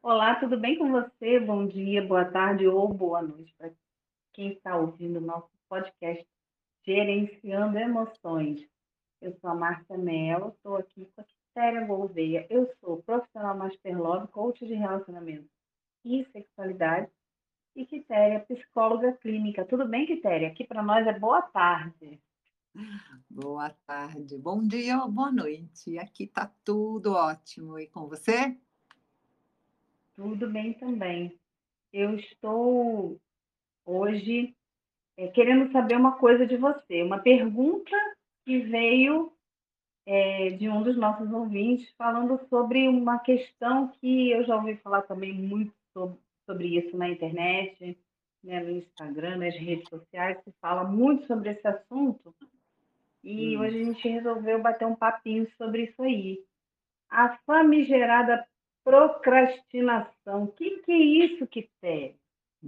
Olá, 0.00 0.36
tudo 0.36 0.56
bem 0.58 0.78
com 0.78 0.92
você? 0.92 1.40
Bom 1.40 1.66
dia, 1.66 2.06
boa 2.06 2.24
tarde 2.24 2.66
ou 2.68 2.88
boa 2.88 3.20
noite 3.20 3.52
para 3.58 3.72
quem 4.32 4.52
está 4.52 4.76
ouvindo 4.76 5.16
o 5.16 5.20
nosso 5.20 5.50
podcast 5.68 6.24
Gerenciando 6.86 7.76
Emoções. 7.76 8.64
Eu 9.20 9.36
sou 9.40 9.50
a 9.50 9.54
Márcia 9.56 9.98
Mello, 9.98 10.50
estou 10.50 10.76
aqui 10.76 11.04
com 11.14 11.20
a 11.20 11.24
Quitéria 11.24 11.84
Gouveia. 11.84 12.46
Eu 12.48 12.72
sou 12.80 13.02
profissional 13.02 13.56
Master 13.56 14.00
Love, 14.00 14.28
coach 14.28 14.64
de 14.64 14.74
relacionamento 14.74 15.48
e 16.04 16.24
sexualidade. 16.32 17.10
E 17.74 17.84
Quitéria, 17.84 18.40
psicóloga 18.40 19.12
clínica. 19.14 19.64
Tudo 19.64 19.86
bem, 19.86 20.06
Quitéria? 20.06 20.48
Aqui 20.48 20.64
para 20.64 20.82
nós 20.82 21.06
é 21.08 21.18
boa 21.18 21.42
tarde. 21.42 22.20
Boa 23.28 23.70
tarde, 23.84 24.38
bom 24.38 24.62
dia 24.62 25.02
ou 25.02 25.10
boa 25.10 25.32
noite. 25.32 25.98
Aqui 25.98 26.24
está 26.24 26.50
tudo 26.64 27.14
ótimo. 27.14 27.78
E 27.78 27.88
com 27.88 28.06
você? 28.06 28.56
Tudo 30.18 30.50
bem 30.50 30.72
também. 30.72 31.38
Eu 31.92 32.16
estou 32.16 33.20
hoje 33.86 34.52
é, 35.16 35.28
querendo 35.28 35.70
saber 35.70 35.96
uma 35.96 36.18
coisa 36.18 36.44
de 36.44 36.56
você, 36.56 37.04
uma 37.04 37.20
pergunta 37.20 37.96
que 38.44 38.58
veio 38.58 39.32
é, 40.04 40.50
de 40.50 40.68
um 40.68 40.82
dos 40.82 40.96
nossos 40.96 41.30
ouvintes, 41.30 41.94
falando 41.96 42.36
sobre 42.48 42.88
uma 42.88 43.20
questão 43.20 43.92
que 44.00 44.32
eu 44.32 44.42
já 44.42 44.56
ouvi 44.56 44.74
falar 44.78 45.02
também 45.02 45.32
muito 45.32 45.72
sobre, 45.92 46.18
sobre 46.44 46.66
isso 46.76 46.96
na 46.96 47.08
internet, 47.08 47.96
né, 48.42 48.58
no 48.58 48.72
Instagram, 48.72 49.36
nas 49.36 49.54
redes 49.54 49.88
sociais, 49.88 50.42
se 50.42 50.50
fala 50.60 50.82
muito 50.82 51.28
sobre 51.28 51.50
esse 51.50 51.68
assunto. 51.68 52.34
E 53.22 53.56
hum. 53.56 53.60
hoje 53.60 53.82
a 53.82 53.84
gente 53.84 54.08
resolveu 54.08 54.60
bater 54.60 54.84
um 54.84 54.96
papinho 54.96 55.48
sobre 55.56 55.84
isso 55.84 56.02
aí. 56.02 56.44
A 57.08 57.38
famigerada 57.46 58.44
procrastinação. 58.88 60.44
O 60.44 60.52
que, 60.52 60.78
que 60.78 60.92
é 60.92 60.96
isso, 60.96 61.46
Quitéria? 61.46 62.16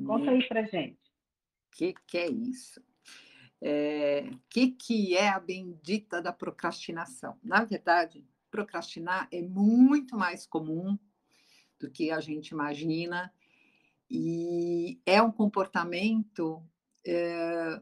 Conta 0.06 0.30
aí 0.30 0.46
pra 0.46 0.62
gente. 0.64 0.98
O 0.98 1.76
que, 1.76 1.94
que 2.06 2.18
é 2.18 2.28
isso? 2.28 2.78
O 2.80 2.84
é, 3.62 4.30
que, 4.50 4.72
que 4.72 5.16
é 5.16 5.30
a 5.30 5.40
bendita 5.40 6.20
da 6.20 6.30
procrastinação? 6.30 7.38
Na 7.42 7.64
verdade, 7.64 8.22
procrastinar 8.50 9.28
é 9.32 9.40
muito 9.40 10.14
mais 10.14 10.46
comum 10.46 10.98
do 11.78 11.90
que 11.90 12.10
a 12.10 12.20
gente 12.20 12.48
imagina 12.48 13.32
e 14.10 15.00
é 15.06 15.22
um 15.22 15.32
comportamento 15.32 16.62
é, 17.06 17.80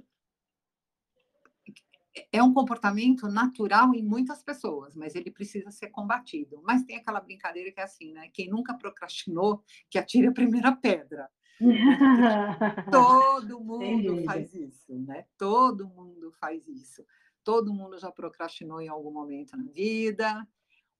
é 2.30 2.42
um 2.42 2.52
comportamento 2.52 3.26
natural 3.26 3.94
em 3.94 4.02
muitas 4.02 4.42
pessoas, 4.42 4.94
mas 4.94 5.14
ele 5.14 5.30
precisa 5.30 5.70
ser 5.70 5.88
combatido. 5.88 6.60
Mas 6.62 6.82
tem 6.84 6.96
aquela 6.96 7.20
brincadeira 7.20 7.72
que 7.72 7.80
é 7.80 7.84
assim, 7.84 8.12
né? 8.12 8.28
Quem 8.32 8.48
nunca 8.48 8.74
procrastinou, 8.74 9.62
que 9.88 9.98
atire 9.98 10.26
a 10.26 10.32
primeira 10.32 10.72
pedra. 10.72 11.28
Todo 12.92 13.60
mundo 13.60 14.22
faz 14.24 14.54
isso, 14.54 14.94
né? 15.00 15.24
Todo 15.36 15.88
mundo 15.88 16.30
faz 16.32 16.68
isso. 16.68 17.04
Todo 17.42 17.72
mundo 17.72 17.98
já 17.98 18.12
procrastinou 18.12 18.80
em 18.80 18.88
algum 18.88 19.10
momento 19.10 19.56
na 19.56 19.64
vida, 19.64 20.46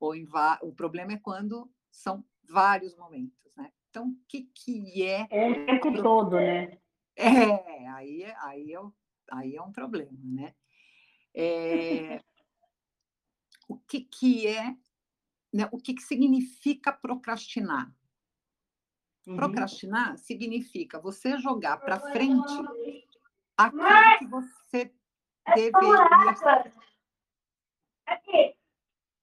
ou 0.01 0.15
em 0.15 0.27
o 0.63 0.73
problema 0.73 1.13
é 1.13 1.19
quando 1.19 1.71
são 1.91 2.25
vários 2.43 2.97
momentos, 2.97 3.55
né? 3.57 3.71
Então, 3.91 4.09
o 4.09 4.17
que, 4.27 4.49
que 4.55 5.03
é. 5.03 5.27
É 5.31 5.51
o 5.51 5.67
tempo 5.67 6.03
todo, 6.03 6.37
né? 6.37 6.79
É, 7.15 7.89
aí, 7.89 8.25
aí, 8.25 8.73
é, 8.73 8.83
aí 9.33 9.57
é 9.57 9.63
um 9.63 9.73
problema, 9.73 10.19
né? 10.23 10.55
É, 11.35 12.23
o 13.69 13.77
que, 13.77 14.01
que 14.01 14.47
é, 14.47 14.75
né, 15.53 15.69
o 15.73 15.79
que, 15.79 15.95
que 15.95 16.03
significa 16.03 16.93
procrastinar? 16.93 17.93
Uhum. 19.27 19.37
Procrastinar 19.37 20.17
significa 20.17 20.99
você 20.99 21.39
jogar 21.39 21.77
para 21.79 22.01
frente 22.01 22.53
aquilo 23.57 24.19
que 24.19 24.27
você 24.27 24.93
deveria. 25.55 26.73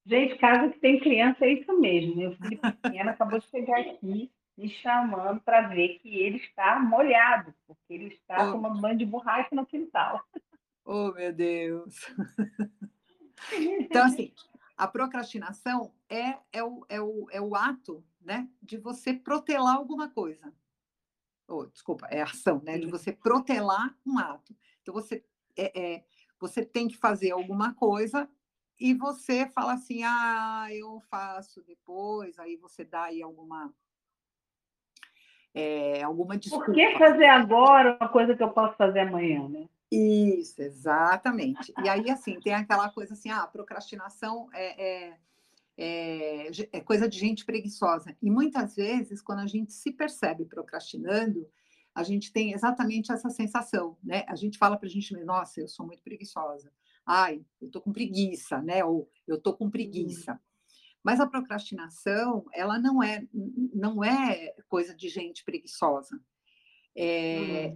Gente, 0.05 0.37
casa 0.37 0.69
que 0.69 0.79
tem 0.79 0.99
criança 0.99 1.45
é 1.45 1.53
isso 1.53 1.79
mesmo. 1.79 2.15
Meu 2.15 2.35
filho 2.37 2.59
pequeno 2.59 3.09
acabou 3.09 3.39
de 3.39 3.47
chegar 3.47 3.79
aqui 3.79 4.31
me 4.57 4.69
chamando 4.69 5.41
para 5.41 5.67
ver 5.67 5.99
que 5.99 6.17
ele 6.17 6.37
está 6.37 6.79
molhado, 6.79 7.53
porque 7.67 7.93
ele 7.93 8.13
está 8.13 8.47
oh. 8.47 8.51
tomando 8.53 8.79
banho 8.79 8.97
de 8.97 9.05
borracha 9.05 9.49
no 9.51 9.65
quintal. 9.65 10.23
Oh, 10.85 11.11
meu 11.11 11.33
Deus! 11.33 11.95
Então, 13.51 14.05
assim, 14.05 14.33
a 14.77 14.87
procrastinação 14.87 15.93
é, 16.09 16.37
é, 16.51 16.63
o, 16.63 16.85
é, 16.87 17.01
o, 17.01 17.27
é 17.29 17.41
o 17.41 17.53
ato 17.53 18.03
né, 18.21 18.49
de 18.61 18.77
você 18.77 19.13
protelar 19.13 19.75
alguma 19.75 20.09
coisa. 20.09 20.53
Oh, 21.47 21.65
desculpa, 21.65 22.07
é 22.07 22.21
ação, 22.21 22.61
né? 22.63 22.77
De 22.77 22.87
você 22.87 23.11
protelar 23.11 23.95
um 24.05 24.17
ato. 24.17 24.55
Então, 24.81 24.93
você, 24.93 25.23
é, 25.55 25.79
é, 25.79 26.05
você 26.39 26.65
tem 26.65 26.87
que 26.87 26.97
fazer 26.97 27.31
alguma 27.31 27.73
coisa 27.75 28.27
e 28.79 28.93
você 28.93 29.47
fala 29.47 29.73
assim, 29.73 30.01
ah, 30.03 30.67
eu 30.71 30.99
faço 31.09 31.61
depois, 31.63 32.39
aí 32.39 32.55
você 32.55 32.83
dá 32.83 33.03
aí 33.03 33.21
alguma 33.21 33.71
é, 35.53 36.03
alguma 36.03 36.37
desculpa. 36.37 36.65
Por 36.65 36.73
que 36.73 36.97
fazer 36.97 37.27
agora 37.27 37.97
uma 37.99 38.09
coisa 38.09 38.35
que 38.35 38.43
eu 38.43 38.49
posso 38.49 38.75
fazer 38.75 39.01
amanhã, 39.01 39.47
né? 39.47 39.69
Isso, 39.91 40.61
exatamente. 40.61 41.73
E 41.83 41.89
aí, 41.89 42.09
assim, 42.09 42.39
tem 42.39 42.53
aquela 42.53 42.89
coisa 42.89 43.13
assim, 43.13 43.29
ah, 43.29 43.45
procrastinação 43.45 44.49
é, 44.51 44.83
é, 44.83 45.17
é, 45.77 46.47
é, 46.71 46.81
coisa 46.81 47.07
de 47.07 47.17
gente 47.19 47.45
preguiçosa. 47.45 48.15
E 48.21 48.29
muitas 48.29 48.75
vezes, 48.75 49.21
quando 49.21 49.39
a 49.39 49.47
gente 49.47 49.73
se 49.73 49.91
percebe 49.91 50.45
procrastinando, 50.45 51.47
a 51.93 52.03
gente 52.03 52.31
tem 52.33 52.51
exatamente 52.51 53.11
essa 53.11 53.29
sensação, 53.29 53.97
né? 54.03 54.25
A 54.27 54.35
gente 54.35 54.57
fala 54.57 54.77
para 54.77 54.87
a 54.87 54.91
gente 54.91 55.13
mesmo, 55.13 55.27
nossa, 55.27 55.61
eu 55.61 55.67
sou 55.67 55.85
muito 55.85 56.03
preguiçosa. 56.03 56.71
Ai, 57.05 57.45
eu 57.61 57.69
tô 57.69 57.79
com 57.79 57.93
preguiça, 57.93 58.61
né? 58.61 58.83
Ou 58.83 59.09
eu 59.27 59.39
tô 59.39 59.53
com 59.53 59.69
preguiça. 59.69 60.33
Hum. 60.33 60.39
Mas 61.03 61.19
a 61.19 61.27
procrastinação, 61.27 62.45
ela 62.51 62.79
não 62.79 63.01
é, 63.01 63.27
não 63.73 64.03
é 64.03 64.55
coisa 64.67 64.95
de 64.95 65.07
gente 65.07 65.43
preguiçosa. 65.45 66.19
É, 66.97 67.75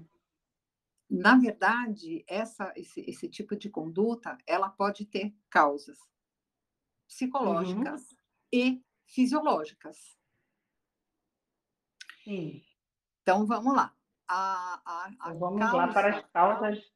na 1.10 1.36
verdade, 1.38 2.24
essa, 2.28 2.72
esse, 2.76 3.02
esse 3.02 3.28
tipo 3.28 3.56
de 3.56 3.70
conduta, 3.70 4.38
ela 4.46 4.70
pode 4.70 5.06
ter 5.06 5.36
causas 5.50 5.98
psicológicas 7.08 8.12
uhum. 8.12 8.18
e 8.54 8.84
fisiológicas. 9.08 10.16
Sim. 12.24 12.64
Então, 13.24 13.48
vamos 13.48 13.76
lá. 13.76 13.96
A, 14.28 14.82
a, 14.86 15.06
a 15.06 15.12
então, 15.30 15.40
vamos 15.40 15.60
causa... 15.60 15.78
lá 15.78 15.88
para 15.88 16.18
as 16.18 16.26
causas 16.32 16.94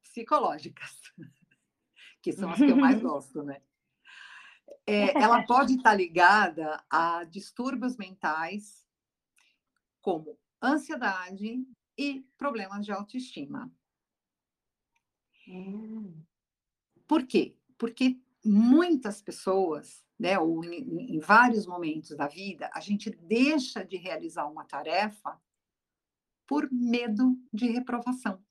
psicológicas, 0.00 1.00
que 2.22 2.32
são 2.32 2.50
as 2.50 2.58
que 2.58 2.70
eu 2.70 2.76
mais 2.76 3.00
gosto, 3.02 3.42
né? 3.42 3.60
É, 4.86 5.20
ela 5.20 5.44
pode 5.44 5.74
estar 5.74 5.94
ligada 5.96 6.82
a 6.88 7.24
distúrbios 7.24 7.96
mentais, 7.96 8.86
como 10.00 10.38
ansiedade, 10.62 11.66
e 11.98 12.24
problemas 12.38 12.86
de 12.86 12.92
autoestima. 12.92 13.70
Hum. 15.48 16.22
Por 17.06 17.26
quê? 17.26 17.56
Porque 17.76 18.20
muitas 18.44 19.20
pessoas, 19.20 20.06
né, 20.18 20.38
ou 20.38 20.64
em, 20.64 21.16
em 21.16 21.18
vários 21.18 21.66
momentos 21.66 22.16
da 22.16 22.28
vida, 22.28 22.70
a 22.72 22.80
gente 22.80 23.10
deixa 23.10 23.84
de 23.84 23.96
realizar 23.96 24.46
uma 24.46 24.64
tarefa 24.64 25.40
por 26.46 26.70
medo 26.70 27.36
de 27.52 27.66
reprovação. 27.66 28.42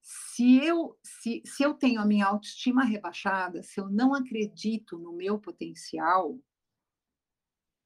Se 0.00 0.56
eu, 0.56 0.98
se, 1.02 1.42
se 1.44 1.62
eu 1.62 1.74
tenho 1.74 2.00
a 2.00 2.06
minha 2.06 2.26
autoestima 2.26 2.82
rebaixada, 2.84 3.62
se 3.62 3.78
eu 3.78 3.88
não 3.88 4.14
acredito 4.14 4.98
no 4.98 5.12
meu 5.12 5.38
potencial, 5.38 6.32
o 6.32 6.42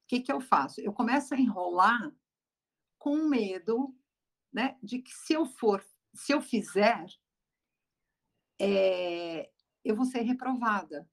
que, 0.06 0.20
que 0.20 0.32
eu 0.32 0.40
faço? 0.40 0.80
Eu 0.80 0.92
começo 0.92 1.34
a 1.34 1.38
enrolar 1.38 2.10
com 2.98 3.28
medo 3.28 3.94
né, 4.52 4.76
de 4.82 5.00
que 5.00 5.12
se 5.12 5.32
eu 5.32 5.46
for, 5.46 5.84
se 6.14 6.32
eu 6.32 6.40
fizer, 6.40 7.06
é, 8.60 9.50
eu 9.84 9.94
vou 9.94 10.04
ser 10.04 10.22
reprovada. 10.22 11.08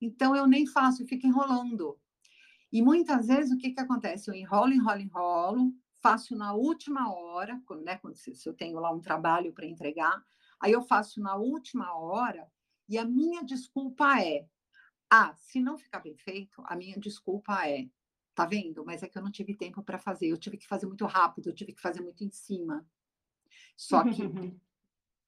Então 0.00 0.34
eu 0.34 0.46
nem 0.46 0.66
faço, 0.66 1.02
eu 1.02 1.06
fico 1.06 1.26
enrolando. 1.26 1.98
E 2.72 2.82
muitas 2.82 3.26
vezes 3.28 3.52
o 3.52 3.58
que, 3.58 3.70
que 3.70 3.80
acontece? 3.80 4.30
Eu 4.30 4.34
enrolo, 4.34 4.72
enrolo, 4.72 5.00
enrolo, 5.00 5.74
faço 6.02 6.34
na 6.34 6.52
última 6.52 7.12
hora, 7.12 7.62
né, 7.84 7.98
quando 7.98 8.16
se, 8.16 8.34
se 8.34 8.48
eu 8.48 8.54
tenho 8.54 8.80
lá 8.80 8.90
um 8.90 9.00
trabalho 9.00 9.52
para 9.52 9.66
entregar, 9.66 10.20
aí 10.60 10.72
eu 10.72 10.82
faço 10.82 11.20
na 11.20 11.36
última 11.36 11.94
hora 11.94 12.50
e 12.88 12.98
a 12.98 13.04
minha 13.04 13.44
desculpa 13.44 14.20
é: 14.20 14.46
ah, 15.10 15.34
se 15.36 15.60
não 15.60 15.78
ficar 15.78 16.00
bem 16.00 16.16
feito, 16.16 16.62
a 16.66 16.74
minha 16.74 16.98
desculpa 16.98 17.68
é 17.68 17.88
Tá 18.34 18.46
vendo? 18.46 18.84
Mas 18.84 19.02
é 19.02 19.08
que 19.08 19.18
eu 19.18 19.22
não 19.22 19.30
tive 19.30 19.54
tempo 19.54 19.82
para 19.82 19.98
fazer. 19.98 20.28
Eu 20.28 20.38
tive 20.38 20.56
que 20.56 20.66
fazer 20.66 20.86
muito 20.86 21.04
rápido, 21.04 21.48
eu 21.48 21.54
tive 21.54 21.72
que 21.72 21.80
fazer 21.80 22.00
muito 22.00 22.24
em 22.24 22.30
cima. 22.30 22.86
Só 23.76 24.02
que 24.04 24.22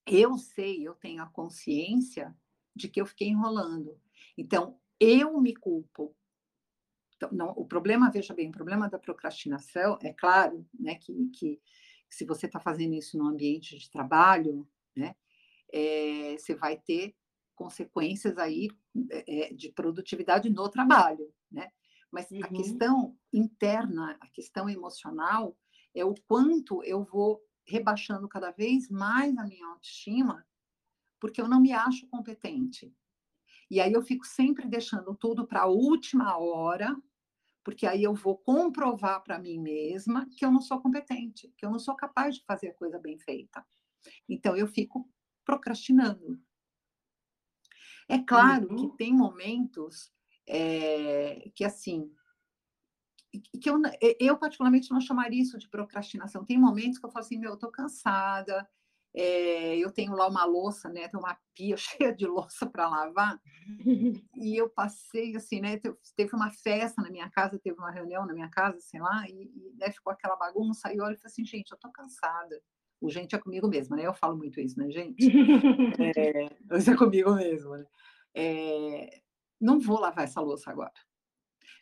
eu 0.06 0.38
sei, 0.38 0.86
eu 0.86 0.94
tenho 0.94 1.22
a 1.22 1.26
consciência 1.26 2.36
de 2.74 2.88
que 2.88 3.00
eu 3.00 3.06
fiquei 3.06 3.28
enrolando. 3.28 4.00
Então, 4.36 4.78
eu 4.98 5.40
me 5.40 5.54
culpo. 5.54 6.16
Então, 7.16 7.30
não, 7.32 7.50
o 7.50 7.64
problema, 7.64 8.10
veja 8.10 8.34
bem, 8.34 8.48
o 8.48 8.52
problema 8.52 8.88
da 8.88 8.98
procrastinação 8.98 9.98
é 10.02 10.12
claro, 10.12 10.66
né, 10.78 10.96
que, 10.96 11.12
que 11.28 11.60
se 12.08 12.24
você 12.24 12.46
está 12.46 12.58
fazendo 12.58 12.94
isso 12.94 13.16
no 13.16 13.28
ambiente 13.28 13.78
de 13.78 13.90
trabalho, 13.90 14.68
né, 14.96 15.14
é, 15.72 16.36
você 16.36 16.54
vai 16.54 16.76
ter 16.76 17.14
consequências 17.54 18.36
aí 18.36 18.68
é, 19.10 19.52
de 19.54 19.70
produtividade 19.70 20.50
no 20.50 20.68
trabalho, 20.68 21.32
né? 21.50 21.70
Mas 22.14 22.30
uhum. 22.30 22.44
a 22.44 22.48
questão 22.48 23.18
interna, 23.32 24.16
a 24.20 24.28
questão 24.28 24.70
emocional, 24.70 25.58
é 25.92 26.04
o 26.04 26.14
quanto 26.28 26.80
eu 26.84 27.02
vou 27.02 27.42
rebaixando 27.66 28.28
cada 28.28 28.52
vez 28.52 28.88
mais 28.88 29.36
a 29.36 29.44
minha 29.44 29.66
autoestima, 29.66 30.46
porque 31.18 31.40
eu 31.40 31.48
não 31.48 31.60
me 31.60 31.72
acho 31.72 32.06
competente. 32.06 32.94
E 33.68 33.80
aí 33.80 33.92
eu 33.92 34.00
fico 34.00 34.24
sempre 34.24 34.68
deixando 34.68 35.12
tudo 35.16 35.44
para 35.44 35.62
a 35.62 35.66
última 35.66 36.38
hora, 36.38 36.96
porque 37.64 37.84
aí 37.84 38.04
eu 38.04 38.14
vou 38.14 38.38
comprovar 38.38 39.20
para 39.24 39.38
mim 39.38 39.58
mesma 39.58 40.28
que 40.36 40.44
eu 40.44 40.52
não 40.52 40.60
sou 40.60 40.80
competente, 40.80 41.52
que 41.56 41.66
eu 41.66 41.70
não 41.70 41.80
sou 41.80 41.96
capaz 41.96 42.36
de 42.36 42.44
fazer 42.44 42.68
a 42.68 42.74
coisa 42.74 42.98
bem 42.98 43.18
feita. 43.18 43.66
Então 44.28 44.56
eu 44.56 44.68
fico 44.68 45.10
procrastinando. 45.44 46.40
É 48.08 48.18
claro 48.18 48.68
uhum. 48.70 48.76
que 48.76 48.96
tem 48.98 49.12
momentos 49.12 50.13
é, 50.46 51.50
que 51.54 51.64
assim 51.64 52.10
que 53.60 53.68
eu, 53.68 53.80
eu 54.20 54.38
particularmente 54.38 54.90
não 54.92 55.00
chamaria 55.00 55.42
isso 55.42 55.58
de 55.58 55.68
procrastinação. 55.68 56.44
Tem 56.44 56.58
momentos 56.58 56.98
que 56.98 57.06
eu 57.06 57.10
falo 57.10 57.24
assim, 57.24 57.38
meu, 57.38 57.52
eu 57.52 57.56
tô 57.56 57.68
cansada, 57.68 58.68
é, 59.16 59.76
eu 59.76 59.92
tenho 59.92 60.12
lá 60.12 60.28
uma 60.28 60.44
louça, 60.44 60.88
né? 60.88 61.08
Tem 61.08 61.18
uma 61.18 61.38
pia 61.54 61.76
cheia 61.78 62.12
de 62.12 62.26
louça 62.26 62.66
para 62.66 62.88
lavar. 62.88 63.40
e 64.36 64.56
eu 64.56 64.68
passei 64.68 65.36
assim, 65.36 65.60
né? 65.60 65.80
Teve 66.16 66.34
uma 66.34 66.50
festa 66.50 67.00
na 67.00 67.10
minha 67.10 67.30
casa, 67.30 67.58
teve 67.58 67.78
uma 67.78 67.90
reunião 67.90 68.26
na 68.26 68.34
minha 68.34 68.48
casa, 68.48 68.78
sei 68.80 69.00
lá, 69.00 69.24
e, 69.28 69.50
e 69.54 69.74
né, 69.78 69.90
ficou 69.90 70.12
aquela 70.12 70.36
bagunça. 70.36 70.92
E 70.92 70.96
eu 70.96 71.04
olho 71.04 71.14
e 71.14 71.18
falei 71.18 71.30
assim, 71.30 71.44
gente, 71.44 71.70
eu 71.70 71.78
tô 71.78 71.90
cansada. 71.90 72.60
O 73.00 73.10
gente 73.10 73.34
é 73.34 73.38
comigo 73.38 73.68
mesma, 73.68 73.96
né? 73.96 74.06
Eu 74.06 74.14
falo 74.14 74.36
muito 74.36 74.60
isso, 74.60 74.78
né, 74.78 74.90
gente? 74.90 75.26
é, 76.16 76.76
isso 76.76 76.90
é 76.90 76.96
comigo 76.96 77.34
mesmo, 77.34 77.76
né? 77.76 77.84
É, 78.34 79.20
não 79.64 79.80
vou 79.80 79.98
lavar 79.98 80.24
essa 80.24 80.40
louça 80.40 80.70
agora. 80.70 80.92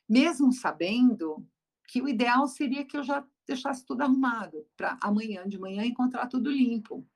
Mesmo 0.09 0.53
sabendo 0.53 1.47
que 1.89 2.01
o 2.01 2.09
ideal 2.09 2.47
seria 2.47 2.85
que 2.85 2.97
eu 2.97 3.03
já 3.03 3.27
deixasse 3.47 3.85
tudo 3.85 4.03
arrumado 4.03 4.67
para 4.77 4.99
amanhã 5.03 5.47
de 5.49 5.59
manhã 5.59 5.85
encontrar 5.85 6.27
tudo 6.27 6.51
limpo 6.51 7.07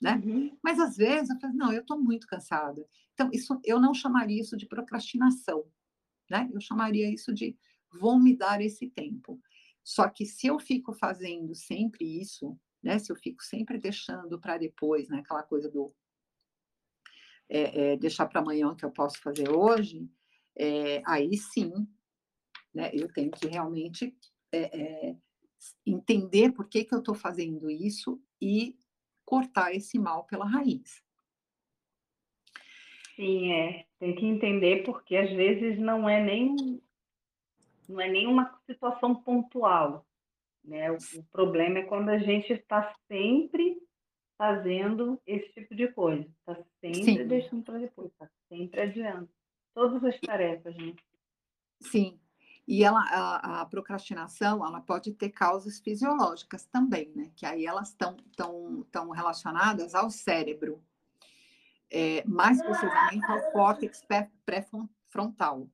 né? 0.00 0.22
Uhum. 0.24 0.56
Mas 0.62 0.78
às 0.78 0.96
vezes 0.96 1.30
eu 1.30 1.40
falo, 1.40 1.54
não, 1.54 1.72
eu 1.72 1.80
estou 1.80 1.98
muito 1.98 2.26
cansada. 2.26 2.86
Então, 3.14 3.30
isso 3.32 3.58
eu 3.64 3.80
não 3.80 3.94
chamaria 3.94 4.40
isso 4.40 4.56
de 4.56 4.66
procrastinação, 4.66 5.64
né? 6.30 6.48
Eu 6.52 6.60
chamaria 6.60 7.10
isso 7.12 7.32
de 7.32 7.56
vou 7.92 8.18
me 8.18 8.36
dar 8.36 8.60
esse 8.60 8.88
tempo. 8.88 9.40
Só 9.82 10.08
que 10.08 10.26
se 10.26 10.46
eu 10.46 10.58
fico 10.58 10.92
fazendo 10.92 11.54
sempre 11.54 12.04
isso, 12.04 12.58
né? 12.82 12.98
Se 12.98 13.10
eu 13.10 13.16
fico 13.16 13.42
sempre 13.42 13.78
deixando 13.78 14.38
para 14.38 14.58
depois, 14.58 15.08
né? 15.08 15.20
Aquela 15.20 15.42
coisa 15.42 15.70
do 15.70 15.94
é, 17.48 17.92
é, 17.92 17.96
deixar 17.96 18.26
para 18.26 18.40
amanhã 18.40 18.68
o 18.68 18.76
que 18.76 18.84
eu 18.84 18.90
posso 18.90 19.20
fazer 19.20 19.50
hoje, 19.50 20.08
é, 20.56 21.02
aí 21.06 21.36
sim, 21.36 21.86
né? 22.74 22.90
Eu 22.92 23.12
tenho 23.12 23.30
que 23.30 23.46
realmente 23.46 24.14
é, 24.52 24.80
é, 24.80 25.16
entender 25.86 26.52
por 26.52 26.68
que, 26.68 26.84
que 26.84 26.94
eu 26.94 26.98
estou 26.98 27.14
fazendo 27.14 27.70
isso 27.70 28.20
e 28.40 28.76
cortar 29.24 29.74
esse 29.74 29.98
mal 29.98 30.24
pela 30.24 30.46
raiz. 30.46 31.02
Sim, 33.16 33.52
é. 33.52 33.86
Tem 33.98 34.14
que 34.14 34.26
entender 34.26 34.84
porque 34.84 35.16
às 35.16 35.30
vezes 35.30 35.78
não 35.78 36.08
é 36.08 36.22
nem 36.22 36.80
não 37.88 38.00
é 38.00 38.08
nenhuma 38.08 38.60
situação 38.66 39.14
pontual, 39.14 40.04
né? 40.62 40.90
O, 40.90 40.96
o 40.96 41.22
problema 41.32 41.78
é 41.78 41.84
quando 41.84 42.08
a 42.08 42.18
gente 42.18 42.52
está 42.52 42.94
sempre 43.08 43.80
fazendo 44.36 45.20
esse 45.26 45.48
tipo 45.52 45.74
de 45.74 45.88
coisa, 45.88 46.22
está 46.22 46.56
sempre 46.80 47.04
Sim. 47.04 47.26
deixando 47.26 47.62
para 47.62 47.78
depois, 47.78 48.10
está 48.12 48.28
sempre 48.48 48.80
adiando 48.80 49.28
todas 49.74 50.04
as 50.04 50.18
tarefas, 50.20 50.74
né? 50.76 50.94
Sim. 51.80 52.18
E 52.66 52.82
ela, 52.82 53.00
a, 53.00 53.60
a, 53.60 53.66
procrastinação, 53.66 54.66
ela 54.66 54.80
pode 54.80 55.12
ter 55.12 55.30
causas 55.30 55.78
fisiológicas 55.78 56.66
também, 56.66 57.12
né? 57.14 57.30
Que 57.36 57.46
aí 57.46 57.64
elas 57.64 57.90
estão 57.90 58.16
tão, 58.36 58.84
tão 58.90 59.10
relacionadas 59.10 59.94
ao 59.94 60.10
cérebro, 60.10 60.82
é, 61.88 62.24
mais 62.26 62.60
precisamente 62.60 63.24
ao 63.30 63.52
córtex 63.52 64.04
pré-frontal. 64.44 65.68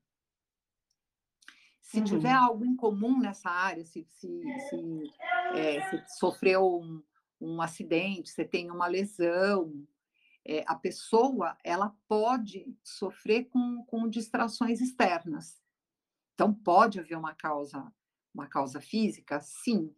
Se 1.81 1.99
uhum. 1.99 2.05
tiver 2.05 2.32
algo 2.32 2.64
em 2.64 2.76
comum 2.76 3.19
nessa 3.19 3.49
área, 3.49 3.85
se, 3.85 4.05
se, 4.05 4.43
se, 4.69 5.12
é, 5.55 5.81
se 5.88 6.19
sofreu 6.19 6.81
um, 6.81 7.03
um, 7.43 7.61
acidente, 7.61 8.31
você 8.31 8.44
tem 8.44 8.71
uma 8.71 8.87
lesão, 8.87 9.87
é, 10.44 10.65
a 10.67 10.75
pessoa 10.75 11.56
ela 11.62 11.94
pode 12.09 12.77
sofrer 12.83 13.44
com, 13.44 13.85
com 13.85 14.09
distrações 14.09 14.81
externas. 14.81 15.62
Então 16.35 16.53
pode 16.53 16.99
haver 16.99 17.17
uma 17.17 17.35
causa, 17.35 17.93
uma 18.35 18.47
causa 18.47 18.81
física, 18.81 19.41
sim, 19.41 19.94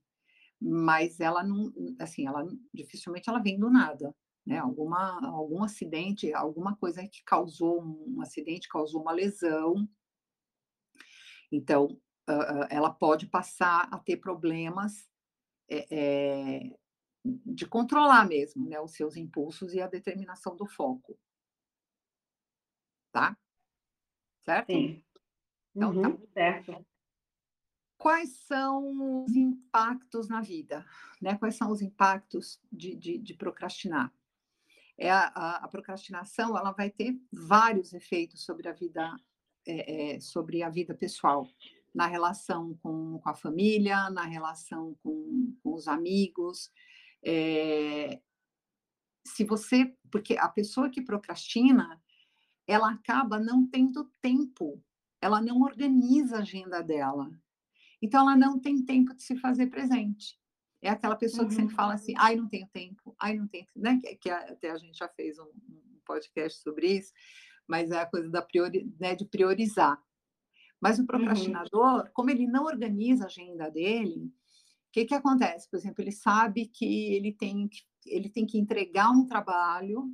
mas 0.61 1.21
ela 1.21 1.43
não, 1.43 1.73
assim, 1.99 2.27
ela 2.27 2.47
dificilmente 2.73 3.29
ela 3.29 3.39
vem 3.39 3.59
do 3.59 3.71
nada, 3.71 4.15
né? 4.47 4.59
Alguma 4.59 5.27
algum 5.27 5.63
acidente, 5.63 6.33
alguma 6.33 6.77
coisa 6.77 7.07
que 7.07 7.23
causou 7.25 7.83
um 7.83 8.21
acidente, 8.21 8.69
causou 8.69 9.03
uma 9.03 9.13
lesão. 9.13 9.89
Então, 11.51 11.87
uh, 12.29 12.67
ela 12.71 12.91
pode 12.91 13.27
passar 13.27 13.89
a 13.93 13.99
ter 13.99 14.17
problemas 14.17 15.09
é, 15.69 15.87
é, 15.91 16.77
de 17.25 17.67
controlar 17.67 18.29
mesmo, 18.29 18.69
né, 18.69 18.79
os 18.81 18.93
seus 18.93 19.17
impulsos 19.17 19.73
e 19.73 19.81
a 19.81 19.87
determinação 19.87 20.55
do 20.55 20.67
foco. 20.67 21.19
Tá? 23.11 23.37
Certo? 24.45 24.73
Sim. 24.73 25.03
Então, 25.75 26.03
tá 26.03 26.09
uhum, 26.09 26.17
tá. 26.17 26.33
certo. 26.33 26.87
Quais 27.97 28.37
são 28.47 29.25
os 29.25 29.35
impactos 29.35 30.29
na 30.29 30.43
vida? 30.43 30.85
Né? 31.23 31.39
Quais 31.39 31.57
são 31.57 31.71
os 31.71 31.81
impactos 31.81 32.61
de, 32.71 32.95
de, 32.95 33.19
de 33.19 33.35
procrastinar? 33.35 34.13
É 34.99 35.11
a, 35.11 35.27
a, 35.29 35.57
a, 35.65 35.69
procrastinação 35.69 36.57
ela 36.57 36.71
vai 36.71 36.91
ter 36.91 37.19
vários 37.33 37.93
efeitos 37.93 38.45
sobre 38.45 38.69
a 38.69 38.73
vida, 38.73 39.17
é, 39.67 40.15
é, 40.17 40.21
sobre 40.21 40.63
a 40.63 40.69
vida 40.69 40.95
pessoal, 40.95 41.49
na 41.95 42.07
relação 42.07 42.75
com, 42.83 43.19
com 43.19 43.29
a 43.29 43.35
família, 43.35 44.11
na 44.11 44.25
relação 44.25 44.95
com, 45.03 45.57
com 45.63 45.75
os 45.75 45.89
amigos. 45.89 46.71
É, 47.25 48.21
se 49.27 49.45
você, 49.45 49.97
porque 50.11 50.37
a 50.37 50.49
pessoa 50.49 50.91
que 50.91 51.03
procrastina, 51.03 52.01
ela 52.67 52.91
acaba 52.91 53.39
não 53.39 53.67
tendo 53.67 54.11
tempo 54.21 54.83
ela 55.25 55.41
não 55.41 55.63
organiza 55.63 56.37
a 56.37 56.41
agenda 56.41 56.83
dela. 56.83 57.31
Então, 58.03 58.21
ela 58.21 58.37
não 58.37 58.61
tem 58.61 58.85
tempo 58.85 59.15
de 59.15 59.23
se 59.23 59.35
fazer 59.37 59.69
presente. 59.69 60.39
É 60.83 60.91
aquela 60.91 61.17
pessoa 61.17 61.45
uhum. 61.45 61.49
que 61.49 61.55
sempre 61.55 61.75
fala 61.75 61.95
assim, 61.95 62.13
ai, 62.19 62.37
não 62.37 62.47
tenho 62.47 62.69
tempo, 62.69 63.17
ai, 63.19 63.35
não 63.39 63.49
tenho 63.49 63.67
né? 63.75 63.99
Que, 64.03 64.17
que 64.17 64.31
até 64.31 64.71
a 64.71 64.77
gente 64.77 64.99
já 64.99 65.09
fez 65.09 65.39
um, 65.39 65.45
um, 65.45 66.01
podcast 66.05 66.61
sobre 66.61 66.99
isso, 66.99 67.11
mas 67.67 67.91
é 67.91 68.01
a 68.01 68.07
coisa 68.07 68.29
da 68.29 68.43
priori, 68.43 68.95
né, 69.01 69.15
de 69.15 69.25
priorizar. 69.25 69.99
Mas 70.79 70.99
o 70.99 71.01
uhum. 71.01 71.07
procrastinador, 71.07 72.03
uhum. 72.03 72.11
como 72.13 72.29
ele 72.29 72.47
não 72.47 72.67
organiza 72.67 73.25
a 73.25 73.29
agenda 73.29 73.71
dele, 73.71 74.31
que, 74.95 75.05
que 75.07 75.15
acontece? 75.15 75.69
Por 75.69 75.77
exemplo, 75.77 76.05
ele 76.05 76.13
sabe 76.13 76.67
que 76.67 77.15
ele 77.17 77.33
tem, 77.33 77.69
ele 78.07 78.29
tem 78.29 78.47
que 78.47 78.57
entregar 78.57 79.11
um 79.11 79.27
trabalho 79.27 80.05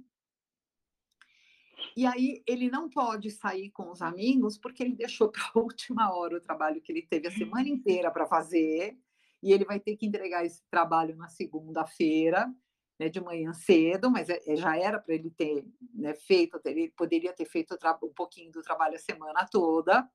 e 1.95 2.07
aí 2.07 2.43
ele 2.47 2.71
não 2.71 2.89
pode 2.89 3.31
sair 3.31 3.71
com 3.73 3.91
os 3.91 4.01
amigos 4.01 4.57
porque 4.57 4.83
ele 4.83 4.95
deixou 4.95 5.31
para 5.31 5.43
a 5.43 5.51
última 5.61 6.11
hora 6.15 6.39
o 6.39 6.41
trabalho 6.41 6.81
que 6.81 6.91
ele 6.91 7.03
teve 7.03 7.29
a 7.29 7.31
semana 7.31 7.69
inteira 7.69 8.11
para 8.11 8.27
fazer, 8.27 8.99
e 9.43 9.53
ele 9.53 9.67
vai 9.67 9.79
ter 9.79 9.97
que 9.97 10.07
entregar 10.07 10.47
esse 10.47 10.63
trabalho 10.71 11.15
na 11.15 11.29
segunda-feira, 11.29 12.51
né, 12.99 13.11
de 13.11 13.21
manhã 13.21 13.53
cedo, 13.53 14.11
mas 14.11 14.31
é, 14.31 14.41
é 14.47 14.57
já 14.57 14.79
era 14.79 14.99
para 14.99 15.15
ele 15.15 15.31
ter 15.31 15.67
né, 15.95 16.15
feito, 16.15 16.59
ele 16.65 16.91
poderia 16.91 17.35
ter 17.35 17.47
feito 17.47 17.77
um 18.03 18.15
pouquinho 18.15 18.51
do 18.51 18.63
trabalho 18.63 18.95
a 18.95 18.99
semana 18.99 19.47
toda. 19.47 20.09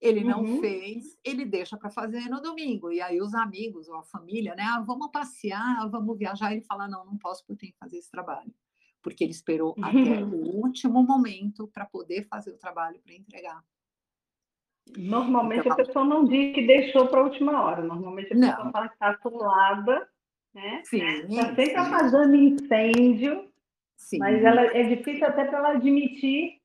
Ele 0.00 0.22
não 0.22 0.42
uhum. 0.42 0.60
fez, 0.60 1.18
ele 1.24 1.44
deixa 1.44 1.76
para 1.76 1.88
fazer 1.88 2.28
no 2.28 2.40
domingo. 2.40 2.92
E 2.92 3.00
aí 3.00 3.20
os 3.20 3.34
amigos 3.34 3.88
ou 3.88 3.96
a 3.96 4.02
família, 4.02 4.54
né? 4.54 4.62
Ah, 4.62 4.80
vamos 4.80 5.10
passear, 5.10 5.88
vamos 5.90 6.18
viajar. 6.18 6.52
Ele 6.52 6.62
fala: 6.62 6.86
não, 6.86 7.04
não 7.04 7.16
posso 7.16 7.42
porque 7.42 7.52
eu 7.52 7.58
tenho 7.58 7.72
que 7.72 7.78
fazer 7.78 7.98
esse 7.98 8.10
trabalho 8.10 8.52
porque 9.06 9.22
ele 9.22 9.30
esperou 9.30 9.72
até 9.80 10.24
o 10.24 10.34
último 10.66 11.00
momento 11.00 11.68
para 11.68 11.86
poder 11.86 12.26
fazer 12.26 12.50
o 12.50 12.58
trabalho 12.58 12.98
para 13.04 13.14
entregar. 13.14 13.62
Normalmente 14.98 15.60
então, 15.60 15.72
a 15.72 15.76
pessoa 15.76 16.04
não 16.04 16.24
diz 16.24 16.52
que 16.52 16.66
deixou 16.66 17.06
para 17.06 17.20
a 17.20 17.22
última 17.22 17.62
hora. 17.62 17.84
Normalmente 17.84 18.32
a 18.32 18.36
pessoa 18.36 18.64
não. 18.64 18.72
fala 18.72 18.88
que 18.88 18.94
está 18.94 19.10
atolada, 19.10 20.08
né? 20.52 20.82
Sim. 20.84 21.04
Está 21.04 21.54
sempre 21.54 21.76
apagando 21.76 22.34
incêndio. 22.34 23.48
Sim. 23.96 24.18
Mas 24.18 24.42
ela, 24.42 24.62
é 24.62 24.82
difícil 24.96 25.24
até 25.24 25.44
para 25.44 25.58
ela 25.58 25.70
admitir, 25.74 26.55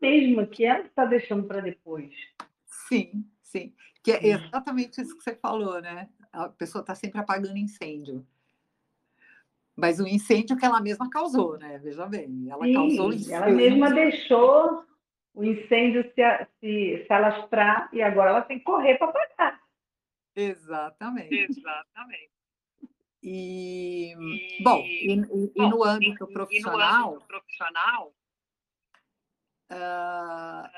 mesma, 0.00 0.46
que 0.46 0.64
ela 0.64 0.84
está 0.84 1.04
deixando 1.04 1.44
para 1.44 1.60
depois. 1.60 2.12
Sim, 2.64 3.24
sim. 3.42 3.74
Que 4.02 4.12
é 4.12 4.26
exatamente 4.28 5.00
isso 5.00 5.16
que 5.16 5.22
você 5.22 5.34
falou, 5.34 5.80
né? 5.80 6.08
A 6.32 6.48
pessoa 6.48 6.80
está 6.80 6.94
sempre 6.94 7.20
apagando 7.20 7.56
incêndio. 7.56 8.26
Mas 9.76 10.00
o 10.00 10.08
incêndio 10.08 10.56
que 10.56 10.64
ela 10.64 10.80
mesma 10.80 11.08
causou, 11.08 11.56
né? 11.56 11.78
Veja 11.78 12.06
bem, 12.06 12.48
ela 12.50 12.64
Sim, 12.64 12.72
causou 12.72 13.12
incêndio. 13.12 13.34
Ela 13.34 13.50
mesma 13.50 13.90
deixou 13.90 14.84
o 15.34 15.44
incêndio 15.44 16.02
se, 16.14 16.46
se, 16.58 17.04
se 17.06 17.12
alastrar 17.12 17.88
e 17.92 18.02
agora 18.02 18.30
ela 18.30 18.42
tem 18.42 18.58
que 18.58 18.64
correr 18.64 18.98
para 18.98 19.08
apagar. 19.08 19.60
Exatamente. 20.34 21.34
Exatamente. 21.34 22.30
E, 23.22 24.12
e 24.12 24.62
bom, 24.62 24.78
e, 24.78 25.12
e, 25.12 25.52
e, 25.54 25.68
no 25.68 25.84
âmbito 25.84 26.26
profissional, 26.28 27.10
no 27.10 27.14
âmbito 27.14 27.26
profissional 27.26 28.14
uh, 29.70 30.68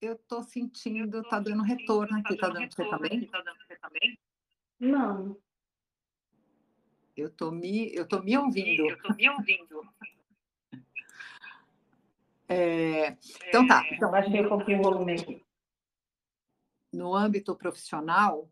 eu 0.00 0.14
estou 0.14 0.42
sentindo, 0.42 1.20
está 1.20 1.38
dando 1.38 1.62
retorno 1.62 2.18
aqui, 2.18 2.34
está 2.34 2.48
dando 2.48 2.72
você 2.72 2.88
também? 2.88 3.26
Tá 3.26 3.40
dando 3.40 3.56
você 3.66 3.76
também? 3.76 4.18
Não. 4.80 5.38
Eu 7.16 7.30
tô 7.30 7.50
me, 7.50 7.94
eu 7.94 8.08
tô 8.08 8.22
me 8.22 8.36
ouvindo. 8.36 8.88
Eu 8.88 9.00
tô 9.00 9.14
me 9.14 9.28
ouvindo. 9.28 9.82
É, 12.48 13.16
então 13.48 13.66
tá. 13.66 13.82
Então, 13.92 14.10
baixei 14.10 14.44
um 14.44 14.48
pouquinho 14.48 14.80
o 14.80 14.82
volume 14.82 15.12
aqui. 15.12 15.44
No 16.92 17.14
âmbito 17.14 17.54
profissional, 17.56 18.50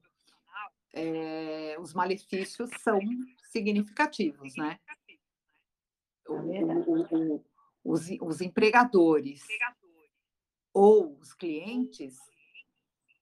é, 0.93 1.76
os 1.79 1.93
malefícios 1.93 2.71
são 2.79 3.00
significativos, 3.45 4.57
né? 4.57 4.79
O, 6.26 6.35
o, 6.35 7.35
o, 7.35 7.45
os, 7.85 8.09
os 8.21 8.41
empregadores 8.41 9.43
ou 10.73 11.19
os 11.19 11.33
clientes 11.33 12.17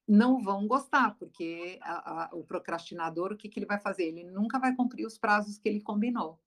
não 0.07 0.43
vão 0.43 0.67
gostar, 0.67 1.17
porque 1.19 1.79
a, 1.83 2.25
a, 2.25 2.35
o 2.35 2.43
procrastinador, 2.43 3.33
o 3.33 3.37
que, 3.37 3.49
que 3.49 3.59
ele 3.59 3.67
vai 3.67 3.79
fazer? 3.79 4.05
Ele 4.05 4.25
nunca 4.25 4.59
vai 4.59 4.75
cumprir 4.75 5.07
os 5.07 5.19
prazos 5.19 5.59
que 5.59 5.69
ele 5.69 5.83
combinou. 5.83 6.41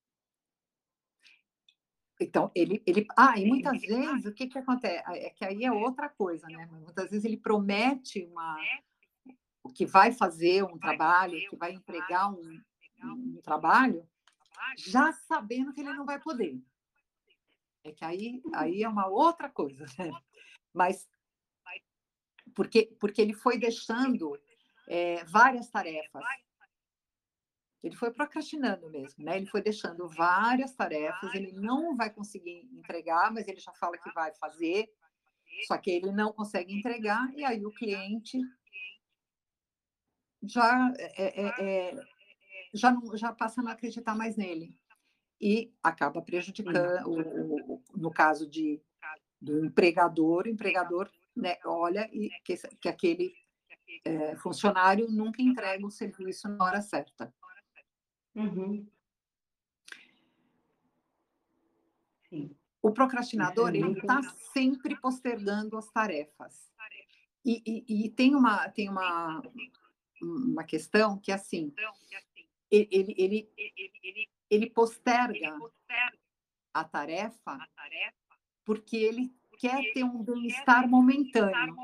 Então, 2.20 2.52
ele, 2.54 2.82
ele. 2.86 3.08
Ah, 3.18 3.40
e 3.40 3.46
muitas 3.46 3.82
vezes 3.82 4.26
o 4.26 4.34
que, 4.34 4.48
que 4.48 4.58
acontece? 4.58 5.04
É 5.08 5.30
que 5.32 5.44
aí 5.44 5.64
é 5.64 5.72
outra 5.72 6.08
coisa, 6.08 6.48
né? 6.48 6.68
Muitas 6.68 7.10
vezes 7.10 7.26
ele 7.26 7.38
promete 7.38 8.24
uma, 8.26 8.58
o 9.64 9.70
que 9.70 9.86
vai 9.86 10.12
fazer 10.12 10.64
um 10.64 10.78
trabalho, 10.78 11.38
que 11.50 11.56
vai 11.56 11.74
entregar 11.74 12.32
um, 12.32 12.62
um 13.04 13.42
trabalho, 13.44 14.08
já 14.78 15.12
sabendo 15.14 15.74
que 15.74 15.82
ele 15.82 15.94
não 15.94 16.06
vai 16.06 16.20
poder. 16.20 16.62
É 17.84 17.92
que 17.92 18.06
aí, 18.06 18.42
aí 18.54 18.84
é 18.84 18.90
uma 18.90 19.08
outra 19.08 19.50
coisa, 19.50 19.86
né? 19.98 20.12
Mas 20.74 21.08
porque, 22.56 22.96
porque 23.00 23.22
ele 23.22 23.34
foi 23.34 23.58
deixando 23.58 24.40
é, 24.88 25.24
várias 25.26 25.70
tarefas. 25.70 26.24
Ele 27.84 27.96
foi 27.96 28.12
procrastinando 28.12 28.90
mesmo, 28.90 29.24
né? 29.24 29.38
Ele 29.38 29.48
foi 29.48 29.62
deixando 29.62 30.08
várias 30.10 30.76
tarefas, 30.76 31.34
ele 31.34 31.52
não 31.54 31.96
vai 31.96 32.12
conseguir 32.12 32.70
entregar, 32.72 33.32
mas 33.32 33.48
ele 33.48 33.60
já 33.60 33.74
fala 33.74 33.98
que 33.98 34.12
vai 34.12 34.32
fazer, 34.36 34.88
só 35.68 35.78
que 35.78 35.90
ele 35.90 36.12
não 36.12 36.32
consegue 36.32 36.74
entregar, 36.74 37.34
e 37.34 37.44
aí 37.44 37.66
o 37.66 37.74
cliente 37.74 38.40
já, 40.44 40.94
é, 40.98 41.42
é, 41.42 42.06
já, 42.72 42.92
não, 42.92 43.18
já 43.18 43.34
passa 43.34 43.62
a 43.62 43.64
não 43.64 43.72
acreditar 43.72 44.16
mais 44.16 44.36
nele. 44.38 44.80
E 45.42 45.74
acaba 45.82 46.22
prejudicando, 46.22 47.08
o, 47.08 47.74
o, 47.74 47.84
no 47.96 48.12
caso 48.12 48.48
de, 48.48 48.80
do 49.42 49.66
empregador, 49.66 50.46
o 50.46 50.50
empregador 50.50 51.10
né, 51.36 51.58
olha 51.66 52.08
e 52.14 52.30
que, 52.44 52.56
que 52.80 52.88
aquele 52.88 53.34
é, 54.06 54.36
funcionário 54.36 55.10
nunca 55.10 55.42
entrega 55.42 55.86
o 55.86 55.92
serviço 55.92 56.48
na 56.48 56.64
hora 56.64 56.82
certa. 56.82 57.34
Uhum. 58.36 58.88
O 62.82 62.92
procrastinador 62.92 63.70
ele 63.76 64.00
está 64.00 64.22
sempre 64.54 64.96
postergando 65.00 65.78
as 65.78 65.90
tarefas. 65.92 66.72
E, 67.44 67.62
e, 67.66 68.06
e, 68.06 68.10
tem 68.10 68.36
uma 68.36 68.70
tem 68.70 68.88
uma 68.88 69.42
uma 70.22 70.64
questão 70.64 71.18
que 71.18 71.32
é 71.32 71.34
assim 71.34 71.74
ele 72.70 73.16
ele 73.18 73.50
ele, 73.58 74.30
ele 74.52 74.70
posterga 74.70 75.58
a 76.74 76.84
tarefa 76.84 77.58
porque 78.66 78.98
ele 78.98 79.34
quer 79.58 79.82
ter 79.94 80.04
um 80.04 80.22
bem-estar 80.22 80.88
momentâneo. 80.90 81.76